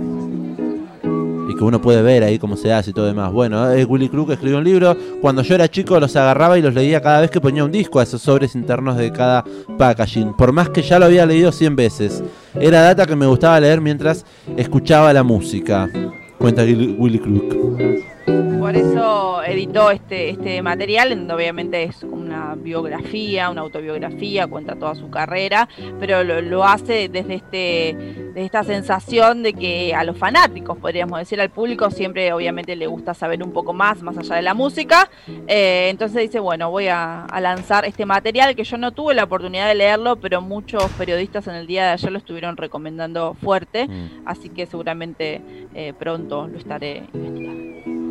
Y 1.50 1.56
que 1.56 1.64
uno 1.64 1.82
puede 1.82 2.02
ver 2.02 2.24
ahí 2.24 2.39
cómo 2.39 2.56
se 2.56 2.72
hace 2.72 2.91
y 2.91 2.94
todo 2.94 3.06
demás. 3.06 3.32
Bueno, 3.32 3.72
eh, 3.72 3.86
Willy 3.86 4.10
Crook 4.10 4.32
escribió 4.32 4.58
un 4.58 4.64
libro. 4.64 4.96
Cuando 5.22 5.41
yo 5.41 5.56
era 5.56 5.70
chico 5.70 6.00
los 6.00 6.16
agarraba 6.16 6.58
y 6.58 6.62
los 6.62 6.74
leía 6.74 7.02
cada 7.02 7.22
vez 7.22 7.32
que 7.32 7.41
ponía 7.41 7.64
un 7.64 7.72
disco 7.72 8.00
a 8.00 8.04
esos 8.04 8.22
sobres 8.22 8.56
internos 8.56 8.98
de 8.98 9.12
cada 9.12 9.44
packaging. 9.78 10.34
Por 10.36 10.52
más 10.52 10.70
que 10.70 10.82
ya 10.82 11.00
lo 11.00 11.06
había 11.06 11.26
leído 11.26 11.52
100 11.52 11.76
veces. 11.76 12.24
Era 12.56 12.82
data 12.82 13.06
que 13.06 13.16
me 13.16 13.26
gustaba 13.26 13.60
leer 13.60 13.82
mientras 13.82 14.26
escuchaba 14.56 15.12
la 15.14 15.24
música. 15.24 15.89
Cuenta 16.38 16.64
Willy 16.64 17.20
Crook. 17.20 18.12
Por 18.26 18.76
eso 18.78 19.44
editó 19.44 19.92
este, 19.92 20.30
este 20.30 20.62
material, 20.62 21.12
en 21.12 21.20
donde 21.20 21.34
obviamente 21.34 21.84
es 21.84 22.04
una 22.04 22.56
biografía, 22.56 23.50
una 23.50 23.62
autobiografía, 23.62 24.48
cuenta 24.48 24.76
toda 24.76 24.96
su 24.96 25.10
carrera, 25.10 25.68
pero 26.00 26.24
lo, 26.24 26.42
lo 26.42 26.64
hace 26.64 27.10
desde 27.10 27.36
este 27.36 28.24
desde 28.34 28.46
esta 28.46 28.64
sensación 28.64 29.44
de 29.44 29.54
que 29.54 29.94
a 29.94 30.04
los 30.04 30.18
fanáticos, 30.18 30.78
podríamos 30.78 31.20
decir, 31.20 31.40
al 31.40 31.50
público 31.52 31.92
siempre 31.92 32.34
obviamente 32.34 32.76
le 32.76 32.88
gusta 32.88 33.14
saber 33.14 33.44
un 33.44 33.52
poco 33.52 33.74
más, 33.74 34.02
más 34.02 34.18
allá 34.18 34.36
de 34.38 34.42
la 34.42 34.54
música. 34.56 35.10
Eh, 35.48 35.90
entonces 35.92 36.22
dice, 36.22 36.40
bueno, 36.40 36.72
voy 36.72 36.88
a, 36.88 37.26
a 37.26 37.42
lanzar 37.42 37.86
este 37.86 38.06
material 38.08 38.56
que 38.56 38.64
yo 38.64 38.78
no 38.78 38.92
tuve 38.92 39.14
la 39.14 39.26
oportunidad 39.26 39.68
de 39.68 39.76
leerlo, 39.76 40.16
pero 40.16 40.42
muchos 40.42 40.84
periodistas 40.94 41.48
en 41.48 41.56
el 41.56 41.68
día 41.68 41.84
de 41.86 41.90
ayer 41.92 42.12
lo 42.12 42.18
estuvieron 42.18 42.58
recomendando 42.58 43.36
fuerte, 43.36 43.88
Mm. 43.88 44.22
así 44.26 44.50
que 44.50 44.66
seguramente 44.66 45.42
eh, 45.74 45.94
pronto 45.98 46.48
lo 46.48 46.58
estaré 46.58 47.04
investigando. 47.14 48.03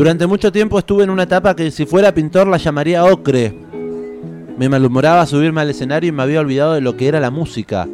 Durante 0.00 0.26
mucho 0.26 0.50
tiempo 0.50 0.78
estuve 0.78 1.04
en 1.04 1.10
una 1.10 1.24
etapa 1.24 1.54
que 1.54 1.70
si 1.70 1.84
fuera 1.84 2.14
pintor 2.14 2.46
la 2.46 2.56
llamaría 2.56 3.04
ocre. 3.04 3.54
Me 4.56 4.68
malhumoraba 4.68 5.26
subirme 5.26 5.60
al 5.60 5.70
escenario 5.70 6.08
y 6.08 6.12
me 6.12 6.22
había 6.22 6.40
olvidado 6.40 6.72
de 6.72 6.80
lo 6.80 6.96
que 6.96 7.08
era 7.08 7.20
la 7.20 7.30
música. 7.30 7.86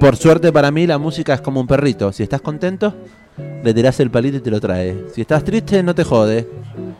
Por 0.00 0.16
suerte 0.16 0.50
para 0.50 0.70
mí 0.70 0.86
la 0.86 0.98
música 0.98 1.34
es 1.34 1.40
como 1.40 1.60
un 1.60 1.66
perrito. 1.66 2.12
Si 2.12 2.22
estás 2.22 2.40
contento, 2.40 2.94
le 3.62 3.74
tirás 3.74 4.00
el 4.00 4.10
palito 4.10 4.38
y 4.38 4.40
te 4.40 4.50
lo 4.50 4.60
trae. 4.60 5.06
Si 5.14 5.20
estás 5.20 5.44
triste, 5.44 5.82
no 5.82 5.94
te 5.94 6.04
jode. 6.04 6.48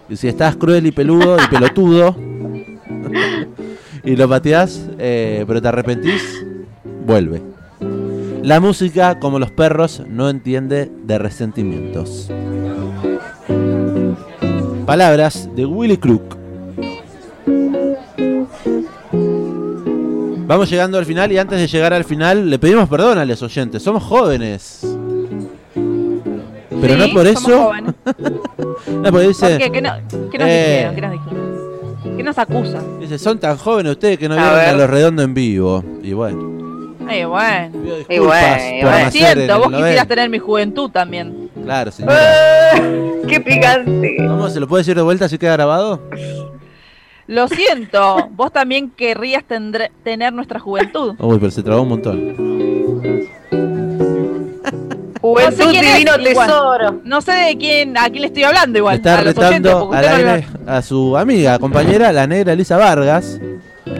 Y 0.08 0.16
si 0.16 0.28
estás 0.28 0.56
cruel 0.56 0.86
y 0.86 0.92
peludo 0.92 1.36
y 1.42 1.48
pelotudo 1.48 2.14
y 4.04 4.16
lo 4.16 4.28
pateás, 4.28 4.86
eh, 4.98 5.44
pero 5.46 5.62
te 5.62 5.68
arrepentís, 5.68 6.44
vuelve. 7.06 7.51
La 8.42 8.58
música, 8.60 9.18
como 9.20 9.38
los 9.38 9.50
perros, 9.50 10.02
no 10.08 10.28
entiende 10.28 10.90
de 11.04 11.18
resentimientos. 11.18 12.30
Palabras 14.86 15.48
de 15.54 15.64
Willy 15.64 15.96
Crook. 15.96 16.36
Vamos 20.46 20.68
llegando 20.68 20.98
al 20.98 21.06
final 21.06 21.30
y 21.32 21.38
antes 21.38 21.58
de 21.60 21.66
llegar 21.68 21.94
al 21.94 22.04
final 22.04 22.50
le 22.50 22.58
pedimos 22.58 22.88
perdón 22.88 23.18
a 23.18 23.24
los 23.24 23.40
oyentes. 23.42 23.82
Somos 23.82 24.02
jóvenes. 24.02 24.80
Pero 26.80 26.94
Sí, 26.94 26.98
no 27.08 27.14
por 27.14 27.26
eso. 27.26 27.70
no, 28.90 29.10
porque 29.12 29.28
dice, 29.28 29.48
¿Por 29.50 29.58
qué? 29.58 29.70
¿Qué, 29.72 29.80
no- 29.82 30.30
qué 30.30 30.38
nos 30.38 30.48
Eh. 30.48 30.90
dijeron? 30.90 30.94
¿Qué 30.96 31.00
nos 31.00 31.12
dijeron? 31.12 32.16
¿Qué 32.16 32.22
nos 32.24 32.38
acusan? 32.38 33.00
dice, 33.00 33.18
son 33.18 33.38
tan 33.38 33.56
jóvenes 33.56 33.92
ustedes 33.92 34.18
que 34.18 34.28
no 34.28 34.34
A 34.34 34.38
vieron 34.38 34.60
a 34.60 34.72
los 34.72 34.90
redondos 34.90 35.24
en 35.24 35.34
vivo. 35.34 35.84
Y 36.02 36.12
bueno, 36.12 36.61
Y 37.10 37.24
bueno, 37.24 37.70
y 38.08 38.18
bueno. 38.18 39.10
Siento, 39.10 39.58
vos 39.58 39.68
quisieras 39.68 40.06
90. 40.06 40.06
tener 40.06 40.30
mi 40.30 40.38
juventud 40.38 40.90
también. 40.90 41.50
Claro, 41.64 41.90
señora. 41.92 42.76
¡Eh! 42.76 43.22
¡Qué 43.28 43.40
picante! 43.40 44.16
¿Cómo 44.18 44.48
se 44.48 44.60
lo 44.60 44.66
puede 44.68 44.80
decir 44.82 44.96
de 44.96 45.02
vuelta 45.02 45.28
si 45.28 45.38
queda 45.38 45.52
grabado? 45.52 46.00
Lo 47.28 47.48
siento, 47.48 48.28
vos 48.32 48.52
también 48.52 48.90
querrías 48.90 49.44
tendre- 49.48 49.90
tener 50.02 50.32
nuestra 50.32 50.58
juventud. 50.60 51.14
Uy, 51.18 51.38
pero 51.38 51.50
se 51.50 51.62
trabó 51.62 51.82
un 51.82 51.88
montón. 51.88 52.34
Juventud 55.20 55.56
No 55.58 55.64
sé 55.64 55.70
quién 55.70 55.84
es, 55.84 55.92
divino 55.94 56.12
igual. 56.30 56.46
tesoro. 56.48 57.00
No 57.04 57.20
sé 57.20 57.32
de 57.32 57.56
quién, 57.58 57.96
a 57.96 58.08
quién 58.10 58.22
le 58.22 58.26
estoy 58.26 58.42
hablando 58.42 58.78
igual. 58.78 58.96
Está 58.96 59.18
a 59.18 59.20
oyentes, 59.22 59.36
retando 59.36 59.78
porque 59.88 59.96
al 59.98 60.04
no 60.24 60.30
aire 60.30 60.46
lo- 60.64 60.70
a 60.72 60.82
su 60.82 61.16
amiga, 61.16 61.58
compañera, 61.58 62.12
la 62.12 62.26
negra 62.26 62.52
Elisa 62.52 62.76
Vargas. 62.76 63.38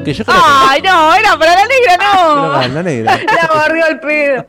Que 0.04 0.12
yo 0.14 0.24
creo 0.24 0.36
que. 0.36 0.42
Ay, 0.44 0.82
no, 0.82 1.14
era 1.14 1.38
para 1.38 1.54
la 1.54 1.62
negra, 1.66 1.96
no. 1.98 2.52
ah, 2.52 2.68
la 2.68 2.82
negra. 2.82 3.16
La 3.42 3.54
barrió 3.54 3.84
al 3.84 4.00
pedo. 4.00 4.46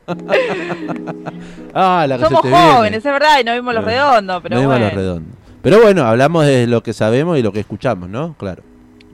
Ah, 1.73 2.05
la 2.07 2.19
Somos 2.19 2.41
viene. 2.43 2.57
jóvenes, 2.57 2.97
es 2.99 3.03
verdad, 3.11 3.39
y 3.39 3.43
no 3.43 3.53
vimos 3.53 3.73
los 3.73 3.83
redondos, 3.83 4.41
pero 4.43 4.55
No 4.55 4.61
vimos 4.61 4.73
bueno. 4.73 4.85
los 4.85 4.95
redondos. 4.95 5.33
Pero 5.61 5.81
bueno, 5.81 6.03
hablamos 6.05 6.45
de 6.45 6.67
lo 6.67 6.83
que 6.83 6.93
sabemos 6.93 7.37
y 7.37 7.41
lo 7.41 7.51
que 7.51 7.59
escuchamos, 7.61 8.09
¿no? 8.09 8.35
Claro. 8.37 8.63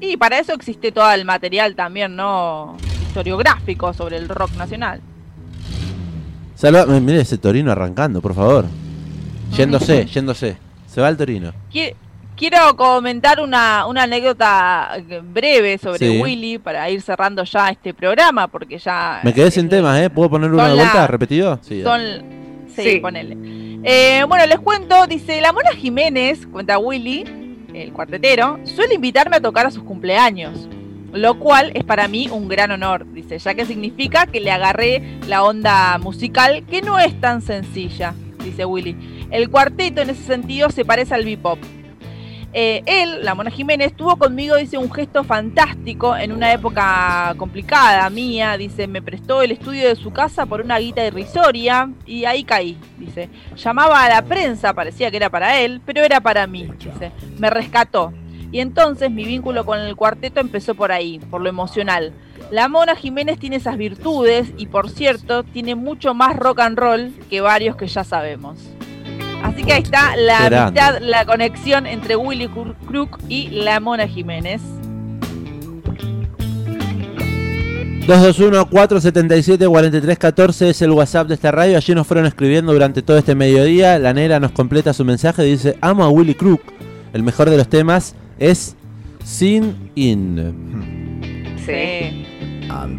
Y 0.02 0.18
para 0.18 0.40
eso 0.40 0.54
existe 0.54 0.92
todo 0.92 1.12
el 1.12 1.26
material 1.26 1.76
también, 1.76 2.16
¿no? 2.16 2.76
Historiográfico 3.08 3.94
sobre 3.94 4.18
el 4.18 4.30
rock 4.30 4.52
nacional. 4.56 5.02
Salva, 6.56 6.86
mire 6.86 7.22
ese 7.22 7.38
Torino 7.38 7.72
arrancando, 7.72 8.22
por 8.22 8.34
favor. 8.34 8.66
Yéndose, 9.56 10.06
yéndose. 10.06 10.58
Se 10.88 11.02
va 11.02 11.10
el 11.10 11.18
Torino. 11.18 11.52
Qui- 11.72 11.94
Quiero 12.40 12.74
comentar 12.78 13.42
una, 13.42 13.86
una 13.86 14.04
anécdota 14.04 14.92
eh, 15.10 15.22
breve 15.22 15.78
sobre 15.78 16.00
Sí. 16.00 16.22
Willy 16.22 16.58
para 16.58 16.90
ir 16.90 17.02
cerrando 17.02 17.44
ya 17.44 17.68
este 17.70 17.94
programa, 17.94 18.48
porque 18.48 18.78
ya... 18.78 19.20
Me 19.26 19.34
quedé 19.34 19.48
es- 19.50 19.54
sin 19.56 19.68
temas, 19.68 20.00
¿eh? 20.02 20.10
¿Puedo 20.10 20.30
poner 20.30 20.50
son 20.50 20.58
de 20.58 20.74
vuelta 20.74 20.94
la- 21.02 21.08
repetido? 21.08 21.60
Sí. 21.62 21.84
Son... 21.84 22.00
Sí, 22.74 22.82
Sí. 22.94 23.00
ponele. 23.02 23.36
Eh, 23.84 24.24
bueno, 24.26 24.46
les 24.46 24.60
cuento, 24.60 25.06
dice, 25.06 25.42
la 25.42 25.52
Mona 25.52 25.72
Jiménez, 25.72 26.48
cuenta 26.48 26.78
Willy, 26.80 27.26
el 27.74 27.92
cuartetero, 27.92 28.58
suele 28.64 28.96
invitarme 28.96 29.36
a 29.36 29.42
tocar 29.42 29.66
a 29.66 29.72
sus 29.72 29.84
cumpleaños. 29.84 30.70
Lo 31.12 31.40
cual 31.40 31.72
es 31.74 31.84
para 31.84 32.08
mí 32.08 32.30
un 32.32 32.48
gran 32.48 32.72
honor, 32.72 33.06
dice, 33.12 33.38
ya 33.38 33.54
que 33.54 33.66
significa 33.66 34.28
que 34.28 34.40
le 34.40 34.52
agarré 34.52 35.20
la 35.28 35.44
onda 35.44 35.98
musical, 35.98 36.64
que 36.70 36.82
no 36.82 37.00
es 37.00 37.20
tan 37.20 37.42
sencilla, 37.42 38.14
dice 38.46 38.64
Willy. 38.64 39.28
El 39.30 39.50
cuarteto 39.50 40.02
en 40.02 40.12
ese 40.12 40.24
sentido 40.24 40.70
se 40.70 40.86
parece 40.86 41.16
al 41.16 41.26
bebop. 41.26 41.60
Eh, 42.52 42.82
él, 42.86 43.24
la 43.24 43.36
Mona 43.36 43.52
Jiménez, 43.52 43.94
tuvo 43.96 44.16
conmigo, 44.18 44.56
dice, 44.56 44.78
un 44.78 44.92
gesto 44.92 45.24
fantástico 45.24 46.16
en 46.16 46.32
una 46.32 46.52
época 46.52 47.34
complicada 47.38 48.10
mía. 48.10 48.58
Dice, 48.58 48.88
me 48.88 49.02
prestó 49.02 49.42
el 49.42 49.52
estudio 49.52 49.88
de 49.88 49.96
su 49.96 50.12
casa 50.12 50.46
por 50.46 50.62
una 50.62 50.80
guita 50.80 51.06
irrisoria 51.06 51.90
y 52.06 52.26
ahí 52.26 52.44
caí. 52.44 52.78
Dice, 52.98 53.30
llamaba 53.56 54.04
a 54.04 54.10
la 54.10 54.22
prensa, 54.24 54.74
parecía 54.74 55.12
que 55.12 55.18
era 55.18 55.30
para 55.30 55.60
él, 55.60 55.82
pero 55.86 56.02
era 56.04 56.22
para 56.22 56.48
mí. 56.48 56.70
Dice, 56.80 57.12
me 57.38 57.50
rescató. 57.50 58.14
Y 58.52 58.62
entonces 58.62 59.12
mi 59.12 59.26
vínculo 59.26 59.64
con 59.64 59.80
el 59.80 59.96
cuarteto 59.96 60.40
empezó 60.40 60.74
por 60.74 60.92
ahí, 60.92 61.20
por 61.30 61.42
lo 61.42 61.50
emocional. 61.50 62.14
La 62.50 62.68
Mona 62.68 62.96
Jiménez 62.96 63.38
tiene 63.38 63.58
esas 63.58 63.78
virtudes 63.78 64.52
y, 64.58 64.66
por 64.66 64.90
cierto, 64.90 65.44
tiene 65.44 65.76
mucho 65.76 66.16
más 66.16 66.36
rock 66.36 66.62
and 66.62 66.80
roll 66.80 67.14
que 67.30 67.42
varios 67.42 67.76
que 67.76 67.86
ya 67.86 68.04
sabemos. 68.04 68.58
Así 69.44 69.64
que 69.64 69.74
ahí 69.74 69.82
está 69.82 70.16
la 70.16 70.50
grande. 70.50 70.80
amistad, 70.80 71.02
la 71.02 71.26
conexión 71.26 71.86
entre 71.86 72.16
Willy 72.16 72.48
Crook 72.48 73.20
y 73.28 73.50
la 73.50 73.80
Mona 73.80 74.08
Jiménez. 74.08 74.62
221-477-4314 78.10 80.70
es 80.70 80.82
el 80.82 80.92
WhatsApp 80.92 81.28
de 81.28 81.36
esta 81.36 81.52
radio. 81.52 81.78
Allí 81.78 81.94
nos 81.94 82.08
fueron 82.08 82.26
escribiendo 82.26 82.74
durante 82.74 83.04
todo 83.04 83.20
este 83.20 83.36
mediodía. 83.36 84.00
La 84.00 84.14
negra 84.14 84.40
nos 84.40 84.52
completa 84.52 84.94
su 84.94 85.06
mensaje. 85.06 85.44
Dice: 85.44 85.78
Amo 85.82 86.04
a 86.04 86.10
Willy 86.10 86.34
Crook. 86.34 86.62
El 87.14 87.22
mejor 87.22 87.52
de 87.52 87.58
los 87.58 87.70
temas 87.70 88.16
es 88.40 88.76
Sin 89.24 89.92
In. 89.94 91.22
Sí. 91.66 92.26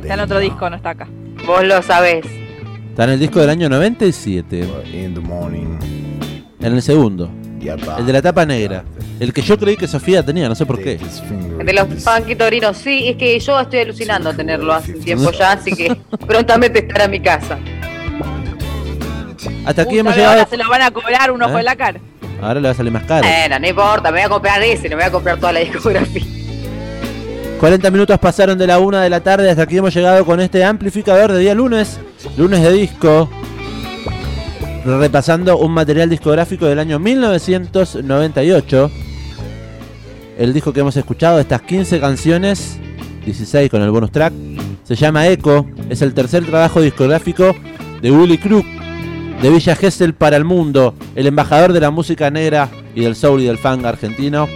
Está 0.02 0.14
en 0.14 0.20
otro 0.20 0.38
disco, 0.38 0.70
no 0.70 0.76
está 0.76 0.90
acá. 0.90 1.08
Vos 1.44 1.64
lo 1.64 1.82
sabés. 1.82 2.24
Está 2.90 3.02
en 3.04 3.10
el 3.10 3.18
disco 3.18 3.40
del 3.40 3.50
año 3.50 3.68
97. 3.68 4.60
In 4.92 5.14
the 5.14 5.20
morning. 5.20 5.76
En 6.60 6.74
el 6.74 6.82
segundo. 6.82 7.30
El 7.60 8.06
de 8.06 8.12
la 8.12 8.22
tapa 8.22 8.46
negra. 8.46 8.84
El 9.18 9.32
que 9.32 9.42
yo 9.42 9.58
creí 9.58 9.76
que 9.76 9.86
Sofía 9.86 10.24
tenía, 10.24 10.48
no 10.48 10.54
sé 10.54 10.64
por 10.64 10.82
qué. 10.82 10.98
Finger 10.98 11.64
De 11.66 11.72
los 11.72 12.02
funky 12.02 12.34
torinos. 12.34 12.76
Sí, 12.78 13.08
es 13.08 13.16
que 13.16 13.38
yo 13.38 13.60
estoy 13.60 13.80
alucinando 13.80 14.32
tenerlo 14.32 14.72
hace 14.72 14.94
un 14.94 15.00
tiempo 15.00 15.30
ya, 15.30 15.52
así 15.52 15.72
que 15.72 15.94
prontamente 16.26 16.80
estará 16.80 17.04
en 17.04 17.10
mi 17.10 17.20
casa. 17.20 17.58
Hasta 19.64 19.82
aquí 19.82 19.98
hemos 19.98 20.14
¿sabe? 20.14 20.24
Ahora 20.24 20.36
llegado. 20.36 20.50
se 20.50 20.56
lo 20.56 20.68
van 20.68 20.82
a 20.82 20.90
cobrar 20.90 21.30
un 21.30 21.42
ojo 21.42 21.56
¿Eh? 21.56 21.60
en 21.60 21.64
la 21.64 21.76
cara. 21.76 22.00
Ahora 22.40 22.60
le 22.60 22.68
va 22.68 22.70
a 22.70 22.74
salir 22.74 22.92
más 22.92 23.04
caro. 23.04 23.26
Bueno, 23.26 23.58
no 23.58 23.68
importa, 23.68 24.10
me 24.10 24.18
voy 24.18 24.20
a 24.22 24.28
comprar 24.30 24.62
ese, 24.62 24.88
no 24.88 24.96
me 24.96 25.02
voy 25.02 25.08
a 25.08 25.12
comprar 25.12 25.36
toda 25.38 25.52
la 25.52 25.60
discografía. 25.60 26.22
40 27.58 27.90
minutos 27.90 28.18
pasaron 28.18 28.56
de 28.56 28.66
la 28.66 28.78
una 28.78 29.02
de 29.02 29.10
la 29.10 29.20
tarde. 29.20 29.50
Hasta 29.50 29.62
aquí 29.62 29.76
hemos 29.76 29.92
llegado 29.94 30.24
con 30.24 30.40
este 30.40 30.64
amplificador 30.64 31.32
de 31.32 31.40
día 31.40 31.54
lunes. 31.54 32.00
Lunes 32.38 32.62
de 32.62 32.72
disco. 32.72 33.28
Repasando 34.84 35.58
un 35.58 35.72
material 35.72 36.08
discográfico 36.08 36.64
del 36.64 36.78
año 36.78 36.98
1998. 36.98 38.90
El 40.38 40.54
disco 40.54 40.72
que 40.72 40.80
hemos 40.80 40.96
escuchado, 40.96 41.38
estas 41.38 41.60
15 41.62 42.00
canciones, 42.00 42.78
16 43.26 43.70
con 43.70 43.82
el 43.82 43.90
bonus 43.90 44.10
track, 44.10 44.32
se 44.84 44.94
llama 44.96 45.28
Echo. 45.28 45.66
Es 45.90 46.00
el 46.00 46.14
tercer 46.14 46.46
trabajo 46.46 46.80
discográfico 46.80 47.54
de 48.00 48.10
Willy 48.10 48.38
Crook, 48.38 48.64
de 49.42 49.50
Villa 49.50 49.76
Gesell 49.76 50.14
para 50.14 50.38
el 50.38 50.46
mundo, 50.46 50.94
el 51.14 51.26
embajador 51.26 51.74
de 51.74 51.80
la 51.80 51.90
música 51.90 52.30
negra 52.30 52.70
y 52.94 53.02
del 53.02 53.16
soul 53.16 53.42
y 53.42 53.46
del 53.46 53.58
funk 53.58 53.84
argentino. 53.84 54.48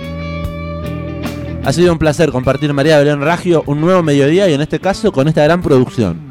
Ha 1.64 1.72
sido 1.74 1.92
un 1.92 1.98
placer 1.98 2.30
compartir 2.30 2.72
María 2.72 2.98
Belén 2.98 3.20
Ragio 3.20 3.62
un 3.66 3.82
nuevo 3.82 4.02
mediodía 4.02 4.48
y 4.48 4.54
en 4.54 4.62
este 4.62 4.80
caso 4.80 5.12
con 5.12 5.28
esta 5.28 5.44
gran 5.44 5.60
producción. 5.60 6.23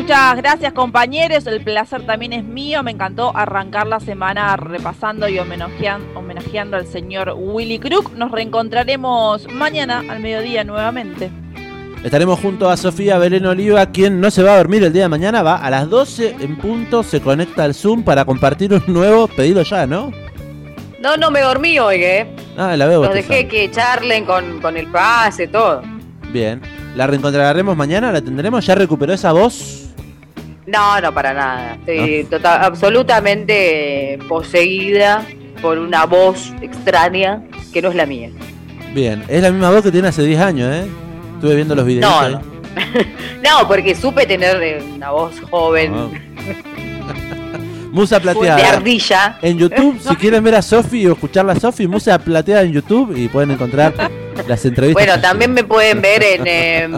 Muchas 0.00 0.34
gracias 0.38 0.72
compañeros, 0.72 1.46
el 1.46 1.60
placer 1.62 2.06
también 2.06 2.32
es 2.32 2.42
mío, 2.42 2.82
me 2.82 2.90
encantó 2.90 3.36
arrancar 3.36 3.86
la 3.86 4.00
semana 4.00 4.56
repasando 4.56 5.28
y 5.28 5.36
homenajean- 5.36 6.16
homenajeando 6.16 6.78
al 6.78 6.86
señor 6.86 7.34
Willy 7.36 7.78
Crook. 7.78 8.14
Nos 8.16 8.30
reencontraremos 8.30 9.46
mañana 9.52 10.02
al 10.08 10.20
mediodía 10.20 10.64
nuevamente. 10.64 11.30
Estaremos 12.02 12.40
junto 12.40 12.70
a 12.70 12.78
Sofía 12.78 13.18
Belén 13.18 13.44
Oliva, 13.44 13.84
quien 13.92 14.22
no 14.22 14.30
se 14.30 14.42
va 14.42 14.54
a 14.54 14.56
dormir 14.56 14.82
el 14.84 14.92
día 14.94 15.02
de 15.02 15.08
mañana, 15.10 15.42
va 15.42 15.56
a 15.56 15.68
las 15.68 15.90
12 15.90 16.34
en 16.40 16.56
punto, 16.56 17.02
se 17.02 17.20
conecta 17.20 17.64
al 17.64 17.74
Zoom 17.74 18.02
para 18.02 18.24
compartir 18.24 18.72
un 18.72 18.82
nuevo 18.86 19.28
pedido 19.28 19.60
ya, 19.62 19.86
¿no? 19.86 20.10
No, 20.98 21.18
no 21.18 21.30
me 21.30 21.42
dormí 21.42 21.78
hoy, 21.78 22.02
¿eh? 22.02 22.34
Ah, 22.56 22.74
la 22.74 22.86
veo. 22.86 23.04
Los 23.04 23.12
dejé 23.12 23.46
que 23.46 23.70
charlen 23.70 24.24
con, 24.24 24.60
con 24.62 24.78
el 24.78 24.86
pase, 24.86 25.46
todo. 25.46 25.82
Bien. 26.32 26.62
¿La 26.96 27.06
reencontraremos 27.06 27.76
mañana? 27.76 28.10
¿La 28.10 28.20
tendremos? 28.22 28.64
¿Ya 28.66 28.74
recuperó 28.74 29.12
esa 29.12 29.30
voz? 29.32 29.79
No, 30.70 31.00
no, 31.00 31.12
para 31.12 31.32
nada. 31.34 31.74
Estoy 31.74 32.24
tota- 32.30 32.64
absolutamente 32.64 34.18
poseída 34.28 35.24
por 35.60 35.78
una 35.78 36.06
voz 36.06 36.52
extraña 36.62 37.42
que 37.72 37.82
no 37.82 37.88
es 37.90 37.94
la 37.96 38.06
mía. 38.06 38.30
Bien. 38.94 39.22
Es 39.28 39.42
la 39.42 39.50
misma 39.50 39.70
voz 39.70 39.82
que 39.82 39.90
tiene 39.92 40.08
hace 40.08 40.22
10 40.22 40.40
años, 40.40 40.72
¿eh? 40.74 40.86
Estuve 41.34 41.56
viendo 41.56 41.74
los 41.74 41.84
videos. 41.84 42.10
No, 42.10 42.28
no. 42.28 42.40
No, 43.42 43.66
porque 43.66 43.94
supe 43.96 44.26
tener 44.26 44.62
eh, 44.62 44.82
una 44.94 45.10
voz 45.10 45.34
joven, 45.50 45.92
Musa 47.92 48.16
de 48.20 48.20
plateada. 48.20 48.74
ardilla. 48.76 49.38
En 49.42 49.58
YouTube, 49.58 49.98
si 50.00 50.14
quieren 50.16 50.44
ver 50.44 50.54
a 50.54 50.62
Sofi 50.62 51.06
o 51.08 51.12
escucharla 51.14 51.54
a 51.54 51.60
Sofi, 51.60 51.88
Musa 51.88 52.18
plateada 52.18 52.62
en 52.62 52.72
YouTube 52.72 53.16
y 53.16 53.28
pueden 53.28 53.50
encontrar 53.50 53.92
las 54.46 54.64
entrevistas. 54.64 55.04
Bueno, 55.04 55.20
también 55.20 55.52
me 55.52 55.64
pueden 55.64 56.00
ver 56.00 56.22
en, 56.22 56.46
eh, 56.46 56.88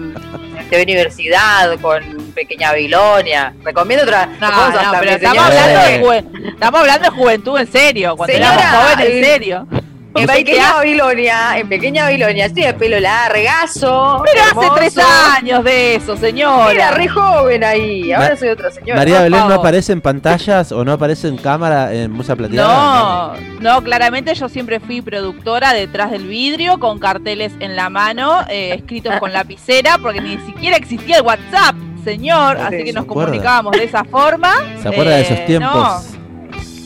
Universidad 0.82 1.78
con 1.81 2.03
Pequeña 2.33 2.71
Babilonia. 2.71 3.55
Recomiendo 3.65 4.05
otra 4.05 4.27
No, 4.41 4.51
no, 4.71 4.91
pero 5.01 5.11
estamos 5.13 5.45
hablando, 5.45 5.81
de 5.81 6.01
juven- 6.03 6.49
estamos 6.55 6.81
hablando 6.81 7.05
de 7.11 7.17
juventud 7.17 7.59
en 7.59 7.67
serio, 7.71 8.17
cuando 8.17 8.35
Señora, 8.35 8.55
éramos 8.55 8.83
jóvenes 8.93 9.07
en 9.07 9.13
eh, 9.25 9.27
serio. 9.27 9.67
En 10.15 10.27
Con 10.27 10.27
20 10.27 10.45
Pequeña. 10.45 10.73
Babilonia, 10.75 11.59
en 11.59 11.69
Pequeña 11.71 12.05
Babilonia, 12.05 12.45
estoy 12.45 12.65
de 12.65 12.75
pelo 12.75 13.01
largazo. 13.01 14.23
Pero 14.25 14.45
hermoso. 14.47 14.73
hace 14.75 14.81
tres 14.93 15.07
años 15.39 15.65
de 15.65 15.95
eso, 15.95 16.17
señora. 16.19 16.71
Era 16.71 16.91
re 16.91 17.09
joven 17.09 17.65
ahí, 17.65 18.13
ahora 18.13 18.31
Ma- 18.31 18.37
soy 18.37 18.49
otra 18.51 18.71
señora. 18.71 18.97
María 18.97 19.23
Belén 19.23 19.49
no 19.49 19.55
aparece 19.55 19.93
en 19.93 20.03
pantallas 20.03 20.71
o 20.71 20.85
no 20.85 20.93
aparece 20.93 21.29
en 21.29 21.39
cámara 21.39 21.95
en 21.95 22.11
Musa 22.13 22.37
plateada. 22.37 22.69
No, 22.69 23.61
no, 23.61 23.83
claramente 23.83 24.35
yo 24.35 24.51
siempre 24.51 24.81
fui 24.81 25.01
productora 25.01 25.73
detrás 25.73 26.11
del 26.11 26.27
vidrio, 26.27 26.79
con 26.79 26.99
carteles 26.99 27.53
en 27.61 27.75
la 27.75 27.89
mano, 27.89 28.43
eh, 28.51 28.75
escritos 28.75 29.15
con 29.19 29.33
lapicera, 29.33 29.97
porque 29.97 30.21
ni 30.21 30.37
siquiera 30.45 30.77
existía 30.77 31.17
el 31.17 31.23
WhatsApp, 31.23 31.75
señor, 32.05 32.57
Sí, 32.57 32.62
así 32.65 32.85
que 32.85 32.93
nos 32.93 33.05
comunicábamos 33.07 33.73
de 33.73 33.85
esa 33.85 34.05
forma. 34.05 34.53
¿Se 34.83 34.89
acuerda 34.89 35.16
de 35.16 35.23
esos 35.23 35.39
Eh, 35.39 35.45
tiempos? 35.47 35.74
no, 35.74 36.03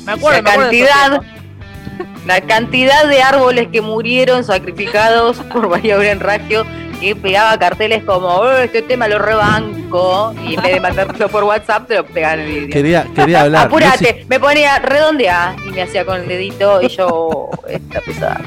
me 0.06 0.12
acuerdo, 0.12 0.36
la 0.38 0.42
me 0.42 0.50
acuerdo 0.50 0.70
de 0.70 0.78
esos 0.80 0.88
cantidad, 0.90 1.20
tiempos. 1.20 2.16
la 2.26 2.40
cantidad 2.42 3.06
de 3.06 3.22
árboles 3.22 3.68
que 3.72 3.80
murieron 3.80 4.44
sacrificados 4.44 5.38
por 5.52 5.68
María 5.68 5.96
Belén 5.96 6.20
Raggio 6.20 6.64
que 7.00 7.14
pegaba 7.14 7.58
carteles 7.58 8.02
como 8.04 8.26
"Oh, 8.26 8.50
este 8.52 8.80
tema 8.80 9.06
lo 9.06 9.18
rebanco 9.18 10.34
y 10.48 10.54
en 10.54 10.62
vez 10.62 10.72
de 10.74 10.80
mandártelo 10.80 11.28
por 11.28 11.44
WhatsApp 11.44 11.86
te 11.88 11.94
lo 11.96 12.06
pegaban 12.06 12.40
en 12.40 12.46
el 12.46 12.52
vídeo. 12.54 12.70
Quería, 12.72 13.06
quería 13.14 13.42
hablar. 13.42 13.66
Apúrate, 13.66 14.24
me 14.30 14.40
ponía 14.40 14.78
redondea 14.78 15.54
y 15.68 15.72
me 15.72 15.82
hacía 15.82 16.06
con 16.06 16.22
el 16.22 16.26
dedito 16.28 16.80
y 16.80 16.88
yo 16.88 17.50
esta 17.68 18.00
pesada. 18.00 18.40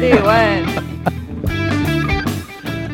Sí, 0.00 0.08
bueno. 0.24 0.72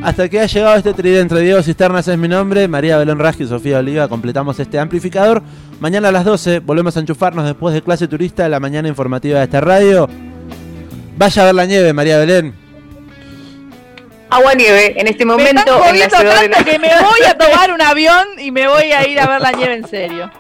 Hasta 0.03 0.29
que 0.29 0.41
ha 0.41 0.47
llegado 0.47 0.77
este 0.77 0.95
tridente 0.95 1.21
entre 1.23 1.41
Diego 1.41 1.63
Cisternas 1.63 2.07
es 2.07 2.17
mi 2.17 2.29
nombre, 2.29 2.69
María 2.69 2.97
Belén 2.99 3.19
Raggio 3.19 3.45
y 3.45 3.49
Sofía 3.49 3.79
Oliva 3.79 4.09
completamos 4.09 4.59
este 4.61 4.79
amplificador. 4.79 5.43
Mañana 5.81 6.09
a 6.09 6.13
las 6.13 6.25
12 6.25 6.61
volvemos 6.61 6.97
a 6.97 7.01
enchufarnos 7.01 7.45
después 7.45 7.75
de 7.75 7.83
clase 7.83 8.07
turista 8.07 8.45
de 8.45 8.49
la 8.49 8.61
mañana 8.61 8.89
informativa 8.89 9.39
de 9.39 9.45
esta 9.45 9.61
radio. 9.61 10.09
Vaya 11.17 11.43
a 11.43 11.47
ver 11.47 11.55
la 11.55 11.67
nieve, 11.67 11.93
María 11.93 12.19
Belén. 12.19 12.55
Agua 14.31 14.55
nieve 14.55 15.01
en 15.01 15.09
este 15.09 15.25
Me 15.25 15.33
momento 15.33 15.61
están 15.61 15.95
en 15.95 16.29
la 16.29 16.43
de 16.43 16.49
la... 16.49 16.65
que 16.65 16.79
me 16.79 16.89
voy 16.89 17.21
a 17.29 17.37
tomar 17.39 17.73
un 17.73 17.83
avión 17.83 18.27
y 18.39 18.53
me 18.53 18.69
voy 18.69 18.93
a 18.93 19.07
ir 19.07 19.19
a 19.19 19.27
ver 19.27 19.41
la 19.41 19.53
nieve 19.53 19.75
en 19.75 19.89
serio. 19.89 20.31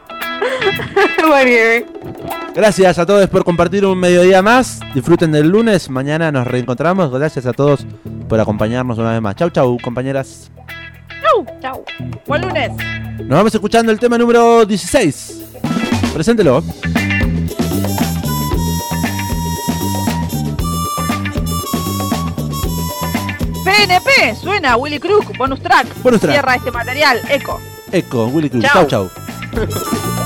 Gracias 2.55 2.99
a 2.99 3.07
todos 3.07 3.29
por 3.29 3.45
compartir 3.45 3.87
un 3.87 3.99
mediodía 3.99 4.43
más. 4.43 4.81
Disfruten 4.95 5.31
del 5.31 5.49
lunes. 5.49 5.89
Mañana 5.91 6.33
nos 6.33 6.47
reencontramos. 6.47 7.11
Gracias 7.13 7.47
a 7.47 7.53
todos 7.53 7.87
por 8.29 8.41
acompañarnos 8.41 8.99
una 8.99 9.13
vez 9.13 9.23
más. 9.23 9.37
Chau, 9.37 9.51
chau, 9.51 9.79
compañeras. 9.81 10.51
Chau, 11.23 11.47
chau. 11.61 11.85
Buen 12.27 12.43
lunes. 12.43 12.73
Nos 13.21 13.29
vamos 13.29 13.55
escuchando 13.55 13.93
el 13.93 13.99
tema 13.99 14.19
número 14.19 14.65
16. 14.65 15.45
Preséntelo. 16.13 16.63
PNP, 23.65 24.35
suena 24.41 24.77
Willy 24.77 24.99
Crook, 24.99 25.37
bonus 25.37 25.61
track. 25.61 25.87
Bonus 26.03 26.21
track. 26.21 26.33
Cierra 26.33 26.55
este 26.57 26.71
material, 26.73 27.21
eco. 27.29 27.61
Eco, 27.93 28.27
Willy 28.27 28.51
Cruz. 28.51 28.65
Chau. 28.65 28.87
Chau, 28.87 29.09
chau. 29.53 30.09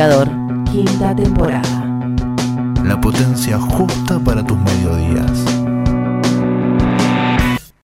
El 0.00 0.39